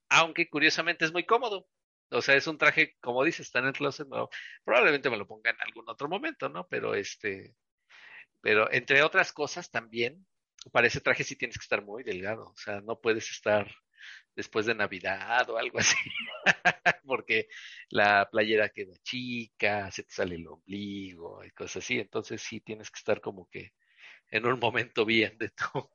aunque 0.10 0.50
curiosamente 0.50 1.06
es 1.06 1.14
muy 1.14 1.26
cómodo. 1.26 1.68
O 2.14 2.22
sea, 2.22 2.36
es 2.36 2.48
un 2.48 2.58
traje, 2.58 2.96
como 3.02 3.24
dices, 3.24 3.48
está 3.48 3.60
en 3.60 3.66
el 3.66 3.74
closet, 3.74 4.08
probablemente 4.64 5.10
me 5.10 5.18
lo 5.18 5.28
ponga 5.28 5.52
en 5.52 5.62
algún 5.62 5.90
otro 5.90 6.08
momento, 6.08 6.50
¿no? 6.50 6.68
Pero 6.68 6.96
este, 6.96 7.56
pero 8.42 8.72
entre 8.72 9.04
otras 9.04 9.34
cosas 9.34 9.72
también, 9.72 10.26
para 10.72 10.88
ese 10.88 11.02
traje 11.02 11.24
sí 11.24 11.36
tienes 11.36 11.58
que 11.58 11.64
estar 11.64 11.84
muy 11.84 12.04
delgado, 12.04 12.50
o 12.50 12.58
sea, 12.58 12.82
no 12.82 13.00
puedes 13.00 13.30
estar 13.32 13.74
después 14.36 14.66
de 14.66 14.76
Navidad 14.76 15.50
o 15.50 15.58
algo 15.58 15.80
así, 15.80 15.98
porque 17.06 17.48
la 17.90 18.30
playera 18.32 18.70
queda 18.70 18.96
chica, 19.04 19.92
se 19.92 20.04
te 20.04 20.14
sale 20.14 20.36
el 20.36 20.48
ombligo 20.48 21.44
y 21.44 21.52
cosas 21.52 21.84
así, 21.84 22.00
entonces 22.00 22.42
sí 22.42 22.60
tienes 22.62 22.92
que 22.92 23.00
estar 23.00 23.22
como 23.22 23.50
que 23.50 23.74
en 24.30 24.46
un 24.46 24.60
momento 24.60 25.06
bien 25.06 25.38
de 25.38 25.50
tu 25.50 25.92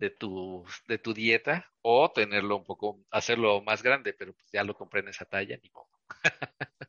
de 0.00 0.10
tu 0.10 0.64
de 0.88 0.98
tu 0.98 1.12
dieta 1.12 1.70
o 1.82 2.10
tenerlo 2.10 2.56
un 2.56 2.64
poco 2.64 3.04
hacerlo 3.10 3.62
más 3.62 3.82
grande, 3.82 4.14
pero 4.14 4.32
pues 4.32 4.50
ya 4.50 4.64
lo 4.64 4.74
compré 4.74 5.00
en 5.00 5.08
esa 5.08 5.26
talla 5.26 5.58
ni 5.62 5.70
modo. 5.70 5.88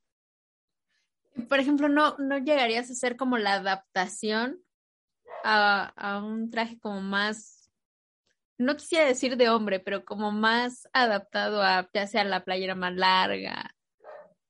Por 1.50 1.60
ejemplo, 1.60 1.90
no 1.90 2.16
no 2.18 2.38
llegarías 2.38 2.90
a 2.90 2.94
hacer 2.94 3.18
como 3.18 3.38
la 3.38 3.56
adaptación 3.56 4.64
a, 5.44 5.92
a 5.96 6.24
un 6.24 6.50
traje 6.50 6.80
como 6.80 7.02
más 7.02 7.70
no 8.58 8.78
quisiera 8.78 9.06
decir 9.06 9.38
de 9.38 9.50
hombre, 9.50 9.80
pero 9.80 10.06
como 10.06 10.32
más 10.32 10.88
adaptado 10.94 11.62
a 11.62 11.90
ya 11.94 12.08
sea 12.08 12.24
la 12.24 12.46
playera 12.46 12.76
más 12.76 12.94
larga 12.94 13.76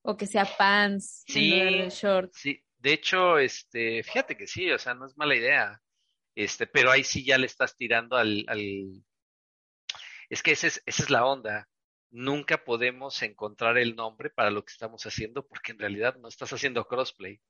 o 0.04 0.18
que 0.18 0.28
sea 0.28 0.46
pants, 0.58 1.24
sí, 1.28 1.52
short. 1.90 2.32
Sí, 2.34 2.64
de 2.78 2.94
hecho, 2.94 3.38
este, 3.40 4.04
fíjate 4.04 4.36
que 4.36 4.48
sí, 4.48 4.72
o 4.72 4.78
sea, 4.78 4.94
no 4.94 5.06
es 5.06 5.18
mala 5.18 5.36
idea. 5.36 5.82
Este, 6.36 6.68
pero 6.68 6.92
ahí 6.92 7.04
sí 7.04 7.26
ya 7.26 7.38
le 7.38 7.46
estás 7.46 7.76
tirando 7.76 8.16
al, 8.16 8.46
es 10.30 10.44
que 10.44 10.52
es, 10.52 10.64
esa 10.64 10.82
es 10.86 11.10
la 11.10 11.26
onda. 11.26 11.68
Nunca 12.10 12.64
podemos 12.64 13.22
encontrar 13.22 13.78
el 13.78 13.96
nombre 13.96 14.30
para 14.30 14.52
lo 14.52 14.64
que 14.64 14.72
estamos 14.72 15.06
haciendo 15.06 15.48
porque 15.48 15.72
en 15.72 15.80
realidad 15.80 16.16
no 16.18 16.28
estás 16.28 16.52
haciendo 16.54 16.88
crossplay. 16.88 17.42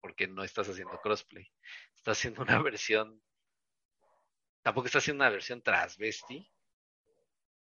Porque 0.00 0.26
no 0.26 0.42
estás 0.42 0.68
haciendo 0.68 0.98
crossplay. 1.00 1.46
Estás 1.94 2.18
haciendo 2.18 2.42
una 2.42 2.60
versión 2.62 3.22
Tampoco 4.62 4.86
está 4.86 4.98
haciendo 4.98 5.24
una 5.24 5.30
versión 5.30 5.60
transvesti. 5.60 6.48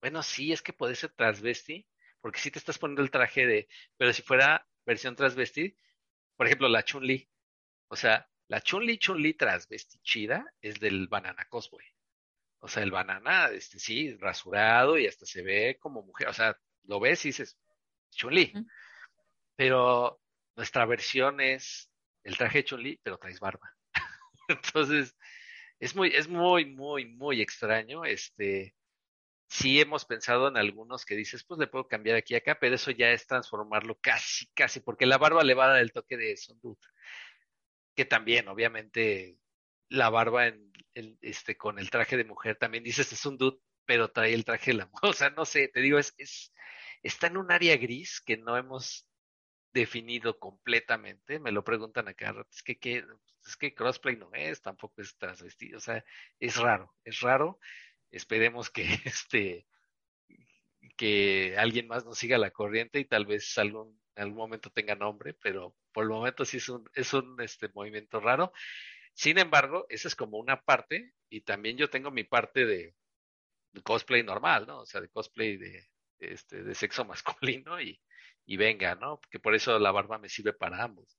Bueno, 0.01 0.23
sí, 0.23 0.53
es 0.53 0.61
que 0.61 0.73
puede 0.73 0.95
ser 0.95 1.11
transvesti, 1.11 1.85
porque 2.21 2.39
sí 2.39 2.49
te 2.49 2.59
estás 2.59 2.77
poniendo 2.77 3.01
el 3.01 3.11
traje 3.11 3.45
de, 3.45 3.67
pero 3.97 4.13
si 4.13 4.21
fuera 4.21 4.65
versión 4.85 5.15
transvesti, 5.15 5.75
por 6.37 6.47
ejemplo, 6.47 6.69
la 6.69 6.83
Chun-Li, 6.83 7.29
o 7.89 7.95
sea, 7.95 8.29
la 8.47 8.61
Chun-Li, 8.61 8.97
Chun-Li 8.97 9.35
es 10.61 10.79
del 10.79 11.07
Banana 11.07 11.45
Cosboy. 11.49 11.83
O 12.59 12.67
sea, 12.67 12.83
el 12.83 12.91
banana, 12.91 13.49
este 13.49 13.77
sí, 13.79 14.15
rasurado 14.17 14.97
y 14.97 15.05
hasta 15.05 15.25
se 15.25 15.43
ve 15.43 15.77
como 15.79 16.01
mujer, 16.01 16.27
o 16.27 16.33
sea, 16.33 16.57
lo 16.83 16.99
ves 16.99 17.23
y 17.25 17.29
dices, 17.29 17.57
Chun-Li. 18.11 18.53
Pero 19.55 20.19
nuestra 20.55 20.85
versión 20.85 21.39
es 21.39 21.91
el 22.23 22.37
traje 22.37 22.59
de 22.59 22.65
Chun-Li, 22.65 22.99
pero 23.03 23.17
traes 23.17 23.39
barba. 23.39 23.75
Entonces, 24.47 25.15
es 25.79 25.95
muy, 25.95 26.09
es 26.09 26.27
muy, 26.27 26.65
muy, 26.65 27.05
muy 27.05 27.41
extraño. 27.41 28.05
Este, 28.05 28.75
sí 29.47 29.79
hemos 29.79 30.05
pensado 30.05 30.47
en 30.47 30.57
algunos 30.57 31.05
que 31.05 31.15
dices, 31.15 31.43
pues 31.43 31.59
le 31.59 31.67
puedo 31.67 31.87
cambiar 31.87 32.17
aquí 32.17 32.33
y 32.33 32.37
acá, 32.37 32.57
pero 32.59 32.75
eso 32.75 32.91
ya 32.91 33.11
es 33.11 33.27
transformarlo 33.27 33.99
casi, 34.01 34.47
casi, 34.53 34.79
porque 34.79 35.05
la 35.05 35.17
barba 35.17 35.43
le 35.43 35.53
va 35.53 35.65
a 35.65 35.69
dar 35.69 35.81
el 35.81 35.91
toque 35.91 36.17
de 36.17 36.35
Sundut. 36.37 36.79
Que 37.97 38.05
también, 38.05 38.47
obviamente, 38.47 39.37
la 39.89 40.09
barba 40.09 40.47
en, 40.47 40.71
este, 41.21 41.57
con 41.57 41.79
el 41.79 41.89
traje 41.89 42.15
de 42.15 42.23
mujer 42.23 42.55
también 42.55 42.83
dices 42.83 43.11
es 43.11 43.25
un 43.25 43.37
pero 43.85 44.11
trae 44.11 44.33
el 44.33 44.45
traje 44.45 44.71
de 44.71 44.77
la 44.77 44.85
mujer. 44.85 45.01
O 45.09 45.13
sea, 45.13 45.29
no 45.31 45.45
sé, 45.45 45.67
te 45.67 45.81
digo, 45.81 45.97
es, 45.97 46.13
es, 46.17 46.53
está 47.03 47.27
en 47.27 47.37
un 47.37 47.51
área 47.51 47.75
gris 47.77 48.21
que 48.21 48.37
no 48.37 48.55
hemos 48.55 49.07
definido 49.73 50.39
completamente. 50.39 51.39
Me 51.39 51.51
lo 51.51 51.63
preguntan 51.63 52.07
acá, 52.07 52.35
es 52.51 52.63
que, 52.63 52.77
¿qué, 52.77 53.03
es 53.45 53.57
que 53.57 53.73
crossplay 53.73 54.15
no 54.15 54.29
es, 54.33 54.61
tampoco 54.61 55.01
es 55.01 55.17
transvestido, 55.17 55.77
o 55.77 55.81
sea, 55.81 56.03
es 56.39 56.57
raro, 56.57 56.93
es 57.03 57.21
raro. 57.21 57.59
Esperemos 58.11 58.69
que 58.69 58.83
este 59.05 59.65
que 60.97 61.55
alguien 61.57 61.87
más 61.87 62.05
nos 62.05 62.17
siga 62.17 62.37
la 62.37 62.51
corriente 62.51 62.99
y 62.99 63.05
tal 63.05 63.25
vez 63.25 63.57
algún, 63.57 63.99
en 64.17 64.23
algún 64.23 64.37
momento 64.37 64.71
tenga 64.71 64.95
nombre, 64.95 65.35
pero 65.35 65.75
por 65.93 66.03
el 66.03 66.09
momento 66.09 66.43
sí 66.43 66.57
es 66.57 66.67
un, 66.69 66.89
es 66.95 67.13
un 67.13 67.39
este, 67.39 67.69
movimiento 67.69 68.19
raro. 68.19 68.51
Sin 69.13 69.37
embargo, 69.37 69.85
esa 69.89 70.07
es 70.07 70.15
como 70.15 70.39
una 70.39 70.61
parte, 70.63 71.13
y 71.29 71.41
también 71.41 71.77
yo 71.77 71.89
tengo 71.89 72.09
mi 72.09 72.23
parte 72.23 72.65
de, 72.65 72.95
cosplay 73.83 74.23
normal, 74.23 74.65
¿no? 74.65 74.79
O 74.79 74.85
sea, 74.87 75.01
de 75.01 75.09
cosplay 75.09 75.57
de, 75.57 75.87
este, 76.17 76.63
de 76.63 76.73
sexo 76.73 77.05
masculino 77.05 77.79
y, 77.79 78.01
y 78.47 78.57
venga, 78.57 78.95
¿no? 78.95 79.19
Porque 79.19 79.39
por 79.39 79.53
eso 79.53 79.77
la 79.77 79.91
barba 79.91 80.17
me 80.17 80.29
sirve 80.29 80.53
para 80.53 80.83
ambos. 80.83 81.15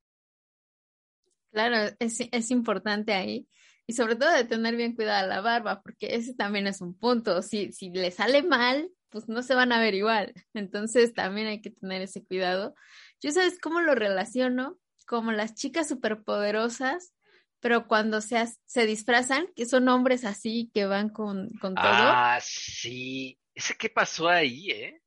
Claro, 1.53 1.95
es, 2.01 2.19
es 2.33 2.51
importante 2.51 3.15
ahí. 3.15 3.49
Y 3.87 3.93
sobre 3.93 4.17
todo 4.17 4.33
de 4.33 4.45
tener 4.45 4.75
bien 4.75 4.97
cuidada 4.97 5.25
la 5.25 5.41
barba, 5.41 5.83
porque 5.83 6.17
ese 6.17 6.35
también 6.35 6.67
es 6.67 6.81
un 6.81 6.99
punto. 6.99 7.43
Si, 7.43 7.71
si 7.73 7.91
le 7.91 8.11
sale 8.11 8.43
mal, 8.43 8.91
pues 9.11 9.29
no 9.29 9.43
se 9.43 9.55
van 9.55 9.73
a 9.73 9.81
ver 9.81 9.95
igual. 9.95 10.33
Entonces 10.55 11.15
también 11.15 11.47
hay 11.47 11.61
que 11.61 11.71
tener 11.71 12.03
ese 12.03 12.25
cuidado. 12.25 12.75
Yo 13.21 13.33
sabes 13.33 13.59
cómo 13.61 13.81
lo 13.81 13.95
relaciono, 13.95 14.79
como 15.07 15.33
las 15.33 15.55
chicas 15.55 15.89
superpoderosas, 15.89 17.15
pero 17.61 17.89
cuando 17.89 18.21
se, 18.21 18.45
se 18.67 18.87
disfrazan, 18.87 19.49
que 19.57 19.67
son 19.67 19.89
hombres 19.89 20.25
así 20.25 20.71
que 20.73 20.87
van 20.87 21.09
con, 21.09 21.51
con 21.61 21.75
todo. 21.75 21.85
Ah, 21.87 22.39
sí. 22.41 23.39
¿Ese 23.55 23.75
qué 23.77 23.89
pasó 23.89 24.29
ahí, 24.29 24.71
eh? 24.71 25.03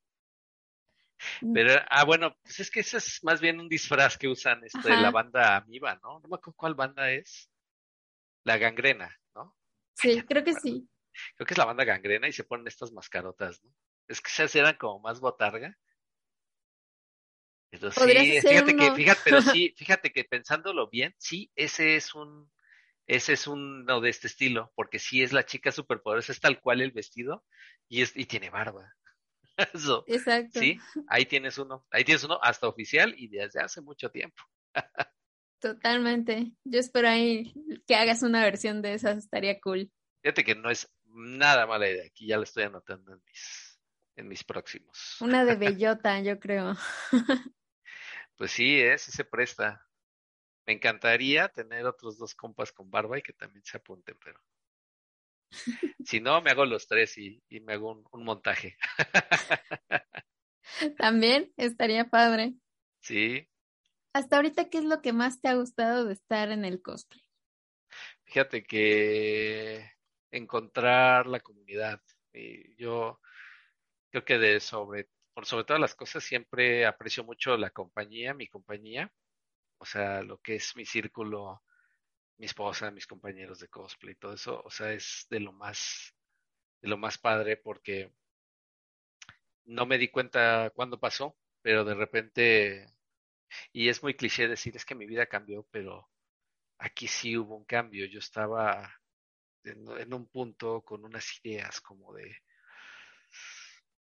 Mm. 1.42 1.54
Pero, 1.54 1.82
ah, 1.90 2.04
bueno, 2.04 2.36
pues 2.42 2.60
es 2.60 2.72
que 2.72 2.82
ese 2.82 2.98
es 2.98 3.24
más 3.24 3.40
bien 3.40 3.60
un 3.60 3.70
disfraz 3.70 4.18
que 4.18 4.28
usan 4.28 4.64
este, 4.64 4.90
la 4.90 5.12
banda 5.12 5.56
Amiba, 5.56 6.00
¿no? 6.04 6.20
No 6.20 6.28
me 6.28 6.36
acuerdo 6.36 6.58
cuál 6.58 6.76
banda 6.76 7.12
es. 7.12 7.50
La 8.44 8.58
gangrena, 8.58 9.16
¿no? 9.36 9.56
Sí, 9.94 10.22
creo 10.24 10.44
que 10.44 10.54
sí. 10.56 10.90
Creo 11.36 11.46
que 11.46 11.54
es 11.54 11.58
la 11.58 11.66
banda 11.66 11.84
gangrena 11.84 12.28
y 12.28 12.34
se 12.34 12.44
ponen 12.44 12.68
estas 12.68 12.92
mascarotas, 12.92 13.64
¿no? 13.64 13.72
Es 14.08 14.22
que 14.22 14.30
esas 14.30 14.56
eran 14.56 14.76
como 14.76 15.00
más 15.00 15.20
botarga. 15.20 15.78
Entonces, 17.72 18.04
sí, 18.04 18.48
fíjate 18.48 18.76
que, 18.76 18.92
fíjate, 18.92 19.22
pero 19.24 19.42
sí, 19.58 19.74
fíjate 19.78 20.12
que 20.12 20.26
pensándolo 20.26 20.90
bien, 20.90 21.16
sí, 21.18 21.52
ese 21.56 21.96
es 21.96 22.14
un, 22.14 22.52
ese 23.08 23.34
es 23.34 23.48
uno 23.48 24.02
de 24.02 24.10
este 24.10 24.28
estilo, 24.28 24.72
porque 24.76 25.00
sí 25.00 25.24
es 25.24 25.32
la 25.32 25.46
chica 25.46 25.72
superpoderosa, 25.72 26.32
es 26.32 26.40
tal 26.40 26.60
cual 26.60 26.82
el 26.82 26.92
vestido 26.92 27.46
y 27.88 28.02
es, 28.02 28.16
y 28.16 28.26
tiene 28.26 28.50
barba. 28.50 28.94
Eso. 29.74 30.04
Exacto. 30.08 30.60
Sí, 30.60 30.80
ahí 31.08 31.26
tienes 31.26 31.58
uno. 31.58 31.86
Ahí 31.92 32.04
tienes 32.04 32.24
uno 32.24 32.40
hasta 32.42 32.68
oficial 32.68 33.14
y 33.18 33.28
desde 33.28 33.62
hace 33.62 33.82
mucho 33.82 34.10
tiempo. 34.12 34.44
Totalmente. 35.60 36.54
Yo 36.64 36.80
espero 36.80 37.08
ahí 37.08 37.54
que 37.86 37.96
hagas 37.96 38.24
una 38.24 38.44
versión 38.44 38.82
de 38.82 38.94
esas, 38.96 39.18
estaría 39.18 39.60
cool. 39.62 39.92
Fíjate 40.24 40.44
que 40.44 40.56
no 40.56 40.70
es 40.70 40.92
nada 41.06 41.68
mala 41.68 41.90
idea. 41.90 42.06
Aquí 42.06 42.28
ya 42.28 42.38
lo 42.38 42.44
estoy 42.44 42.64
anotando 42.64 43.14
en 43.14 43.22
mis, 43.26 43.71
en 44.22 44.28
mis 44.28 44.44
próximos. 44.44 45.18
Una 45.20 45.44
de 45.44 45.56
bellota, 45.58 46.20
yo 46.22 46.40
creo. 46.40 46.76
Pues 48.38 48.52
sí, 48.52 48.80
¿eh? 48.80 48.98
sí 48.98 49.12
se 49.12 49.26
presta. 49.26 49.86
Me 50.66 50.74
encantaría 50.74 51.50
tener 51.50 51.86
otros 51.86 52.18
dos 52.18 52.34
compas 52.36 52.72
con 52.72 52.90
barba 52.90 53.18
y 53.18 53.22
que 53.22 53.34
también 53.34 53.64
se 53.66 53.78
apunten, 53.78 54.18
pero 54.24 54.40
si 56.06 56.20
no, 56.22 56.42
me 56.42 56.52
hago 56.52 56.66
los 56.66 56.88
tres 56.88 57.18
y, 57.18 57.44
me 57.62 57.74
hago 57.74 58.04
un, 58.12 58.24
montaje. 58.24 58.78
También 60.98 61.52
estaría 61.58 62.10
padre. 62.10 62.54
Sí. 63.02 63.48
Hasta 64.14 64.38
ahorita, 64.38 64.70
¿qué 64.70 64.78
es 64.78 64.86
lo 64.86 65.02
que 65.02 65.14
más 65.14 65.42
te 65.42 65.50
ha 65.50 65.56
gustado 65.56 66.06
de 66.06 66.14
estar 66.14 66.50
en 66.52 66.64
el 66.64 66.82
cosplay? 66.82 67.24
Fíjate 68.24 68.64
que 68.64 69.92
encontrar 70.32 71.28
la 71.28 71.40
comunidad. 71.42 72.02
Y 72.34 72.76
yo 72.76 73.20
creo 74.12 74.26
que 74.26 74.38
de 74.38 74.60
sobre, 74.60 75.10
por 75.34 75.46
sobre 75.46 75.66
todas 75.66 75.82
las 75.82 75.96
cosas, 75.96 76.24
siempre 76.24 76.86
aprecio 76.86 77.24
mucho 77.24 77.58
la 77.58 77.72
compañía, 77.72 78.34
mi 78.34 78.48
compañía. 78.48 79.12
O 79.80 79.86
sea, 79.86 80.22
lo 80.24 80.40
que 80.40 80.56
es 80.56 80.76
mi 80.76 80.86
círculo 80.86 81.64
mi 82.42 82.46
esposa, 82.48 82.90
mis 82.90 83.06
compañeros 83.06 83.60
de 83.60 83.68
cosplay, 83.68 84.16
todo 84.16 84.34
eso, 84.34 84.62
o 84.66 84.72
sea, 84.72 84.92
es 84.94 85.28
de 85.30 85.40
lo 85.40 85.54
más, 85.54 86.16
de 86.82 86.90
lo 86.90 86.98
más 86.98 87.20
padre 87.20 87.56
porque 87.56 88.12
no 89.66 89.86
me 89.86 90.00
di 90.00 90.08
cuenta 90.08 90.72
cuándo 90.76 91.00
pasó, 91.00 91.38
pero 91.62 91.86
de 91.86 91.94
repente, 91.94 92.88
y 93.72 93.90
es 93.90 94.02
muy 94.04 94.16
cliché 94.16 94.48
decir, 94.48 94.76
es 94.76 94.86
que 94.86 94.96
mi 94.96 95.06
vida 95.06 95.28
cambió, 95.28 95.68
pero 95.72 96.10
aquí 96.80 97.08
sí 97.08 97.38
hubo 97.38 97.56
un 97.56 97.66
cambio. 97.66 98.08
Yo 98.08 98.20
estaba 98.20 98.92
en 99.64 100.14
un 100.14 100.28
punto 100.28 100.82
con 100.82 101.06
unas 101.06 101.40
ideas 101.44 101.80
como 101.82 102.14
de, 102.16 102.36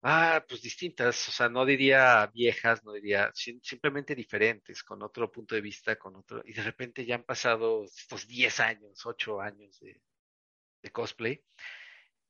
Ah, 0.03 0.43
pues 0.47 0.61
distintas, 0.63 1.29
o 1.29 1.31
sea, 1.31 1.47
no 1.47 1.63
diría 1.63 2.25
viejas, 2.33 2.83
no 2.83 2.91
diría, 2.93 3.31
simplemente 3.33 4.15
diferentes, 4.15 4.83
con 4.83 5.03
otro 5.03 5.31
punto 5.31 5.53
de 5.53 5.61
vista, 5.61 5.95
con 5.97 6.15
otro, 6.15 6.41
y 6.43 6.53
de 6.53 6.63
repente 6.63 7.05
ya 7.05 7.15
han 7.15 7.23
pasado 7.23 7.83
estos 7.83 8.27
10 8.27 8.59
años, 8.61 9.05
8 9.05 9.39
años 9.41 9.79
de, 9.79 10.01
cosplay, 10.91 11.43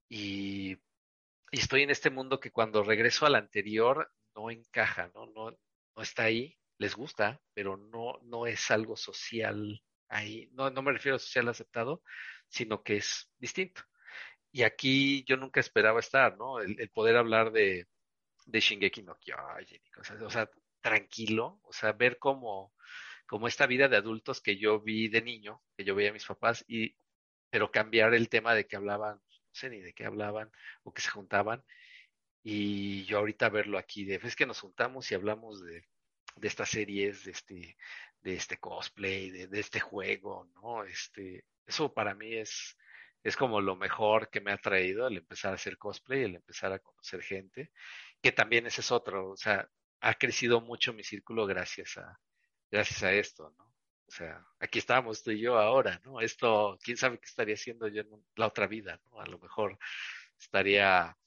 y, 0.09 0.77
estoy 1.51 1.83
en 1.83 1.91
este 1.91 2.09
mundo 2.09 2.39
que 2.39 2.51
cuando 2.51 2.83
regreso 2.83 3.25
al 3.25 3.35
anterior 3.35 4.11
no 4.35 4.51
encaja, 4.51 5.11
¿no? 5.15 5.27
No, 5.27 5.51
no 5.51 6.03
está 6.03 6.23
ahí, 6.23 6.57
les 6.77 6.95
gusta, 6.95 7.41
pero 7.53 7.77
no, 7.77 8.19
no 8.23 8.47
es 8.47 8.71
algo 8.71 8.97
social 8.97 9.81
ahí, 10.09 10.49
no, 10.53 10.69
no 10.71 10.81
me 10.81 10.91
refiero 10.93 11.15
a 11.17 11.19
social 11.19 11.49
aceptado, 11.49 12.03
sino 12.49 12.83
que 12.83 12.97
es 12.97 13.31
distinto. 13.39 13.83
Y 14.51 14.63
aquí 14.63 15.23
yo 15.25 15.37
nunca 15.37 15.59
esperaba 15.59 15.99
estar, 15.99 16.37
¿no? 16.37 16.59
El, 16.59 16.89
poder 16.89 17.17
hablar 17.17 17.51
de, 17.51 17.87
de 18.45 18.59
Shingeki 18.59 19.03
no 19.03 19.17
Kyojin, 19.17 19.81
o 20.23 20.29
sea, 20.29 20.49
tranquilo, 20.81 21.59
o 21.63 21.73
sea, 21.73 21.93
ver 21.93 22.17
cómo, 22.17 22.73
como 23.27 23.47
esta 23.47 23.67
vida 23.67 23.87
de 23.87 23.97
adultos 23.97 24.41
que 24.41 24.57
yo 24.57 24.81
vi 24.81 25.07
de 25.07 25.21
niño, 25.21 25.61
que 25.77 25.83
yo 25.85 25.95
veía 25.95 26.09
a 26.09 26.13
mis 26.13 26.25
papás, 26.25 26.65
y, 26.67 26.97
pero 27.49 27.71
cambiar 27.71 28.13
el 28.13 28.29
tema 28.29 28.53
de 28.53 28.67
que 28.67 28.75
hablaban, 28.75 29.15
no 29.15 29.53
sé 29.53 29.69
ni 29.69 29.79
de 29.79 29.93
qué 29.93 30.05
hablaban, 30.05 30.51
o 30.83 30.93
que 30.93 31.01
se 31.01 31.09
juntaban, 31.09 31.63
y 32.43 33.05
yo 33.05 33.19
ahorita 33.19 33.49
verlo 33.49 33.77
aquí, 33.77 34.03
de, 34.05 34.15
es 34.15 34.35
que 34.35 34.45
nos 34.45 34.59
juntamos 34.59 35.11
y 35.11 35.15
hablamos 35.15 35.63
de, 35.63 35.85
de 36.35 36.47
estas 36.47 36.69
series, 36.69 37.25
de 37.25 37.31
este, 37.31 37.77
de 38.21 38.33
este 38.33 38.57
cosplay, 38.57 39.29
de, 39.29 39.47
de 39.47 39.59
este 39.59 39.79
juego, 39.79 40.49
¿no? 40.55 40.83
Este, 40.83 41.45
eso 41.65 41.93
para 41.93 42.15
mí 42.15 42.33
es, 42.33 42.77
es 43.23 43.35
como 43.37 43.61
lo 43.61 43.75
mejor 43.75 44.29
que 44.29 44.41
me 44.41 44.51
ha 44.51 44.57
traído 44.57 45.07
el 45.07 45.17
empezar 45.17 45.51
a 45.51 45.55
hacer 45.55 45.77
cosplay, 45.77 46.23
el 46.23 46.35
empezar 46.35 46.73
a 46.73 46.79
conocer 46.79 47.21
gente, 47.21 47.71
que 48.21 48.31
también 48.31 48.65
ese 48.67 48.81
es 48.81 48.91
otro, 48.91 49.31
o 49.31 49.37
sea, 49.37 49.69
ha 50.01 50.13
crecido 50.15 50.61
mucho 50.61 50.93
mi 50.93 51.03
círculo 51.03 51.45
gracias 51.45 51.97
a, 51.97 52.19
gracias 52.71 53.03
a 53.03 53.13
esto, 53.13 53.53
¿no? 53.57 53.65
O 54.07 54.13
sea, 54.13 54.45
aquí 54.59 54.79
estamos 54.79 55.23
tú 55.23 55.31
y 55.31 55.39
yo 55.39 55.57
ahora, 55.57 56.01
¿no? 56.03 56.19
Esto, 56.19 56.77
quién 56.83 56.97
sabe 56.97 57.17
qué 57.19 57.25
estaría 57.25 57.55
haciendo 57.55 57.87
yo 57.87 58.01
en 58.01 58.09
la 58.35 58.47
otra 58.47 58.67
vida, 58.67 58.99
¿no? 59.09 59.21
A 59.21 59.25
lo 59.25 59.39
mejor 59.39 59.77
estaría 60.37 61.17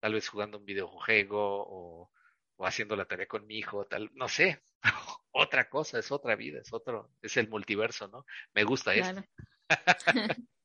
tal 0.00 0.12
vez 0.12 0.28
jugando 0.28 0.58
un 0.58 0.64
videojuego 0.64 1.38
o, 1.38 2.10
o 2.56 2.66
haciendo 2.66 2.96
la 2.96 3.06
tarea 3.06 3.26
con 3.26 3.46
mi 3.46 3.56
hijo, 3.56 3.86
tal, 3.86 4.10
no 4.14 4.28
sé, 4.28 4.62
otra 5.30 5.68
cosa, 5.68 5.98
es 5.98 6.12
otra 6.12 6.36
vida, 6.36 6.60
es 6.60 6.72
otro, 6.72 7.12
es 7.22 7.36
el 7.36 7.48
multiverso, 7.48 8.08
¿no? 8.08 8.26
Me 8.52 8.64
gusta 8.64 8.94
esto. 8.94 9.22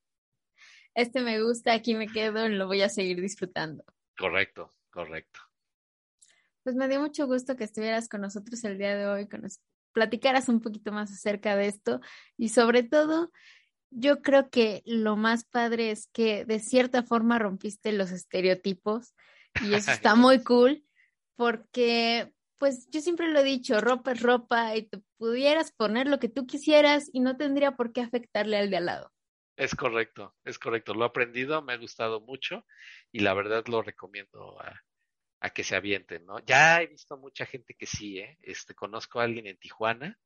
este 0.96 1.22
me 1.22 1.42
gusta, 1.42 1.74
aquí 1.74 1.96
me 1.96 2.08
quedo, 2.08 2.48
lo 2.50 2.68
voy 2.68 2.82
a 2.82 2.90
seguir 2.90 3.22
disfrutando. 3.22 3.84
Correcto, 4.18 4.72
correcto. 4.90 5.40
Pues 6.64 6.76
me 6.76 6.88
dio 6.88 7.02
mucho 7.02 7.28
gusto 7.28 7.56
que 7.56 7.66
estuvieras 7.66 8.08
con 8.08 8.22
nosotros 8.22 8.64
el 8.64 8.78
día 8.78 8.96
de 8.96 9.08
hoy, 9.08 9.28
que 9.28 9.38
nos 9.38 9.60
platicaras 9.92 10.50
un 10.50 10.62
poquito 10.62 10.92
más 10.92 11.12
acerca 11.12 11.56
de 11.56 11.68
esto 11.68 12.02
y 12.38 12.50
sobre 12.50 12.84
todo, 12.84 13.32
yo 13.92 14.22
creo 14.22 14.50
que 14.50 14.82
lo 14.86 15.16
más 15.16 15.46
padre 15.46 15.92
es 15.92 16.08
que 16.08 16.46
de 16.46 16.60
cierta 16.60 17.04
forma 17.04 17.38
rompiste 17.38 17.92
los 17.92 18.12
estereotipos 18.12 19.14
y 19.62 19.76
eso 19.76 19.92
está 19.92 20.16
muy 20.16 20.44
cool 20.44 20.84
porque 21.36 22.34
pues 22.58 22.88
yo 22.90 23.02
siempre 23.02 23.28
lo 23.28 23.40
he 23.40 23.44
dicho, 23.44 23.82
ropa 23.82 24.14
es 24.14 24.22
ropa 24.22 24.76
y 24.76 24.84
te 24.84 25.02
pudieras 25.18 25.72
poner 25.72 26.08
lo 26.08 26.20
que 26.20 26.30
tú 26.30 26.48
quisieras 26.48 27.10
y 27.12 27.20
no 27.20 27.36
tendría 27.38 27.76
por 27.76 27.92
qué 27.92 28.02
afectarle 28.02 28.58
al 28.58 28.70
de 28.70 28.78
al 28.78 28.86
lado. 28.86 29.12
Es 29.56 29.76
correcto, 29.76 30.36
es 30.44 30.58
correcto. 30.58 30.94
Lo 30.94 31.04
he 31.04 31.08
aprendido, 31.08 31.62
me 31.62 31.74
ha 31.74 31.78
gustado 31.78 32.22
mucho 32.22 32.66
y 33.12 33.20
la 33.20 33.34
verdad 33.34 33.66
lo 33.68 33.82
recomiendo 33.84 34.60
a, 34.60 35.50
que 35.52 35.64
se 35.64 35.76
avienten, 35.76 36.26
¿no? 36.26 36.40
Ya 36.46 36.82
he 36.82 36.88
visto 36.88 37.18
mucha 37.18 37.46
gente 37.46 37.76
que 37.76 37.86
sí, 37.86 38.20
¿eh? 38.20 38.38
Este, 38.42 38.74
conozco 38.74 39.20
a 39.20 39.24
alguien 39.24 39.46
en 39.48 39.58
Tijuana, 39.58 40.20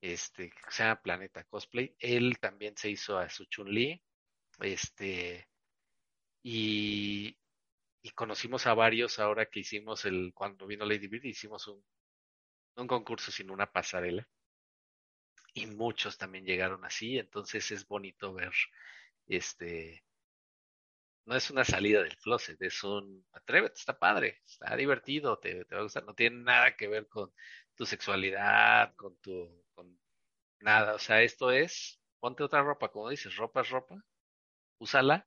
este, 0.00 0.50
que 0.50 0.70
se 0.70 0.84
llama 0.84 1.02
Planeta 1.02 1.44
Cosplay. 1.44 1.96
Él 1.98 2.38
también 2.40 2.76
se 2.76 2.90
hizo 2.90 3.18
a 3.18 3.28
su 3.28 3.44
Chun-Li, 3.46 4.02
este, 4.60 5.48
y, 6.42 7.36
y 8.02 8.10
conocimos 8.12 8.66
a 8.66 8.74
varios 8.74 9.18
ahora 9.18 9.46
que 9.46 9.60
hicimos 9.60 10.04
el, 10.04 10.32
cuando 10.34 10.66
vino 10.66 10.86
Lady 10.86 11.08
Bird, 11.08 11.24
hicimos 11.24 11.66
un, 11.68 11.84
un 12.76 12.86
concurso 12.86 13.30
sin 13.30 13.50
una 13.50 13.70
pasarela. 13.70 14.28
Y 15.54 15.66
muchos 15.66 16.16
también 16.18 16.44
llegaron 16.44 16.84
así, 16.84 17.18
entonces 17.18 17.70
es 17.70 17.86
bonito 17.86 18.32
ver, 18.32 18.52
este, 19.26 20.02
no 21.26 21.36
es 21.36 21.50
una 21.50 21.64
salida 21.64 22.02
del 22.02 22.16
closet, 22.16 22.60
es 22.62 22.82
un, 22.84 23.24
atrévete, 23.32 23.74
está 23.78 23.98
padre, 23.98 24.40
está 24.44 24.74
divertido, 24.76 25.38
te, 25.38 25.64
te 25.64 25.74
va 25.74 25.80
a 25.80 25.84
gustar, 25.84 26.04
no 26.04 26.14
tiene 26.14 26.42
nada 26.42 26.76
que 26.76 26.88
ver 26.88 27.06
con 27.08 27.32
tu 27.74 27.86
sexualidad, 27.86 28.94
con 28.96 29.16
tu, 29.16 29.62
con 29.74 29.98
nada, 30.60 30.94
o 30.94 30.98
sea, 30.98 31.22
esto 31.22 31.50
es, 31.50 32.00
ponte 32.18 32.42
otra 32.42 32.62
ropa, 32.62 32.90
como 32.90 33.10
dices, 33.10 33.36
ropa 33.36 33.60
es 33.60 33.70
ropa, 33.70 34.02
úsala 34.78 35.26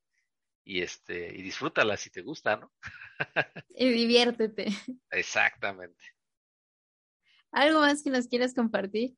y 0.63 0.82
este 0.82 1.34
y 1.34 1.43
disfrútala 1.43 1.95
si 1.95 2.09
te 2.09 2.21
gusta, 2.21 2.57
¿no? 2.57 2.71
y 3.69 3.89
diviértete. 3.89 4.67
Exactamente. 5.11 6.03
¿Algo 7.51 7.80
más 7.80 8.03
que 8.03 8.09
nos 8.09 8.28
quieras 8.28 8.53
compartir? 8.53 9.15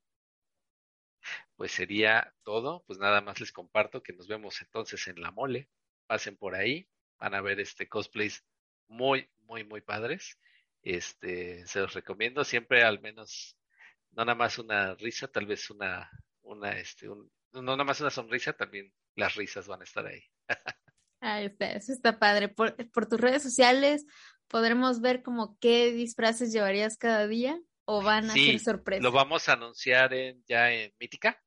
Pues 1.57 1.71
sería 1.71 2.33
todo, 2.43 2.83
pues 2.87 2.99
nada 2.99 3.19
más 3.19 3.39
les 3.41 3.51
comparto 3.51 4.01
que 4.01 4.13
nos 4.13 4.27
vemos 4.27 4.61
entonces 4.61 5.07
en 5.07 5.19
la 5.19 5.31
mole, 5.31 5.69
pasen 6.05 6.37
por 6.37 6.55
ahí, 6.55 6.87
van 7.19 7.33
a 7.33 7.41
ver 7.41 7.59
este 7.59 7.89
cosplays 7.89 8.45
muy, 8.87 9.29
muy, 9.39 9.63
muy 9.63 9.81
padres. 9.81 10.37
Este, 10.83 11.65
se 11.65 11.79
los 11.79 11.93
recomiendo 11.93 12.43
siempre 12.43 12.83
al 12.83 13.01
menos, 13.01 13.57
no 14.11 14.23
nada 14.23 14.35
más 14.35 14.59
una 14.59 14.93
risa, 14.95 15.27
tal 15.27 15.47
vez 15.47 15.69
una, 15.69 16.09
una, 16.43 16.77
este, 16.77 17.09
un, 17.09 17.29
no 17.51 17.63
nada 17.63 17.83
más 17.83 17.99
una 18.01 18.11
sonrisa, 18.11 18.53
también 18.53 18.93
las 19.15 19.35
risas 19.35 19.67
van 19.67 19.81
a 19.81 19.83
estar 19.83 20.05
ahí. 20.05 20.23
Ahí 21.19 21.45
está, 21.45 21.71
eso 21.71 21.91
está 21.91 22.19
padre. 22.19 22.49
Por, 22.49 22.75
por 22.91 23.09
tus 23.09 23.19
redes 23.19 23.41
sociales 23.41 24.05
podremos 24.47 25.01
ver 25.01 25.23
como 25.23 25.57
qué 25.59 25.91
disfraces 25.91 26.53
llevarías 26.53 26.97
cada 26.97 27.27
día 27.27 27.59
o 27.85 28.03
van 28.03 28.29
a 28.29 28.33
ser 28.33 28.59
sorpresas. 28.59 29.03
Lo 29.03 29.11
vamos 29.11 29.49
a 29.49 29.53
anunciar 29.53 30.13
en, 30.13 30.43
ya 30.45 30.71
en 30.71 30.93
Mítica. 30.99 31.41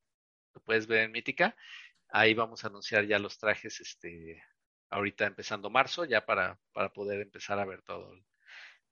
Lo 0.54 0.62
puedes 0.62 0.86
ver 0.86 1.04
en 1.04 1.12
Mítica. 1.12 1.56
Ahí 2.08 2.34
vamos 2.34 2.64
a 2.64 2.68
anunciar 2.68 3.06
ya 3.06 3.18
los 3.18 3.38
trajes, 3.38 3.80
este, 3.80 4.42
ahorita 4.90 5.26
empezando 5.26 5.70
marzo, 5.70 6.04
ya 6.04 6.26
para, 6.26 6.58
para 6.72 6.92
poder 6.92 7.20
empezar 7.20 7.58
a 7.58 7.64
ver 7.64 7.82
todo, 7.82 8.12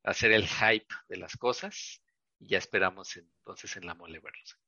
hacer 0.04 0.32
el 0.32 0.46
hype 0.46 0.94
de 1.08 1.16
las 1.16 1.36
cosas. 1.36 2.02
Y 2.38 2.48
ya 2.48 2.58
esperamos 2.58 3.16
entonces 3.16 3.76
en 3.76 3.86
la 3.86 3.94
mole 3.94 4.20
verlos. 4.20 4.58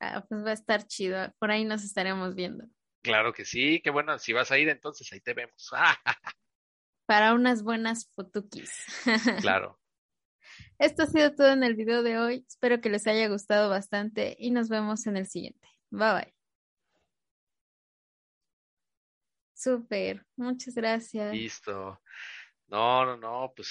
Ah, 0.00 0.24
pues 0.28 0.44
va 0.44 0.50
a 0.50 0.54
estar 0.54 0.86
chido. 0.86 1.32
Por 1.38 1.50
ahí 1.50 1.64
nos 1.64 1.84
estaremos 1.84 2.34
viendo. 2.34 2.66
Claro 3.02 3.32
que 3.32 3.44
sí, 3.44 3.80
qué 3.82 3.90
bueno. 3.90 4.18
Si 4.18 4.32
vas 4.32 4.50
a 4.50 4.58
ir, 4.58 4.68
entonces 4.68 5.10
ahí 5.12 5.20
te 5.20 5.32
vemos. 5.32 5.70
Para 7.06 7.34
unas 7.34 7.62
buenas 7.62 8.10
fotukis. 8.14 8.84
claro. 9.40 9.80
Esto 10.78 11.04
ha 11.04 11.06
sido 11.06 11.34
todo 11.34 11.52
en 11.52 11.62
el 11.62 11.74
video 11.74 12.02
de 12.02 12.18
hoy. 12.18 12.44
Espero 12.48 12.80
que 12.80 12.90
les 12.90 13.06
haya 13.06 13.28
gustado 13.28 13.70
bastante 13.70 14.36
y 14.38 14.50
nos 14.50 14.68
vemos 14.68 15.06
en 15.06 15.16
el 15.16 15.26
siguiente. 15.26 15.68
Bye 15.92 16.12
bye. 16.14 16.32
Súper, 19.54 20.26
muchas 20.36 20.74
gracias. 20.74 21.32
Listo. 21.32 22.00
No, 22.66 23.04
no, 23.04 23.16
no, 23.18 23.52
pues 23.54 23.68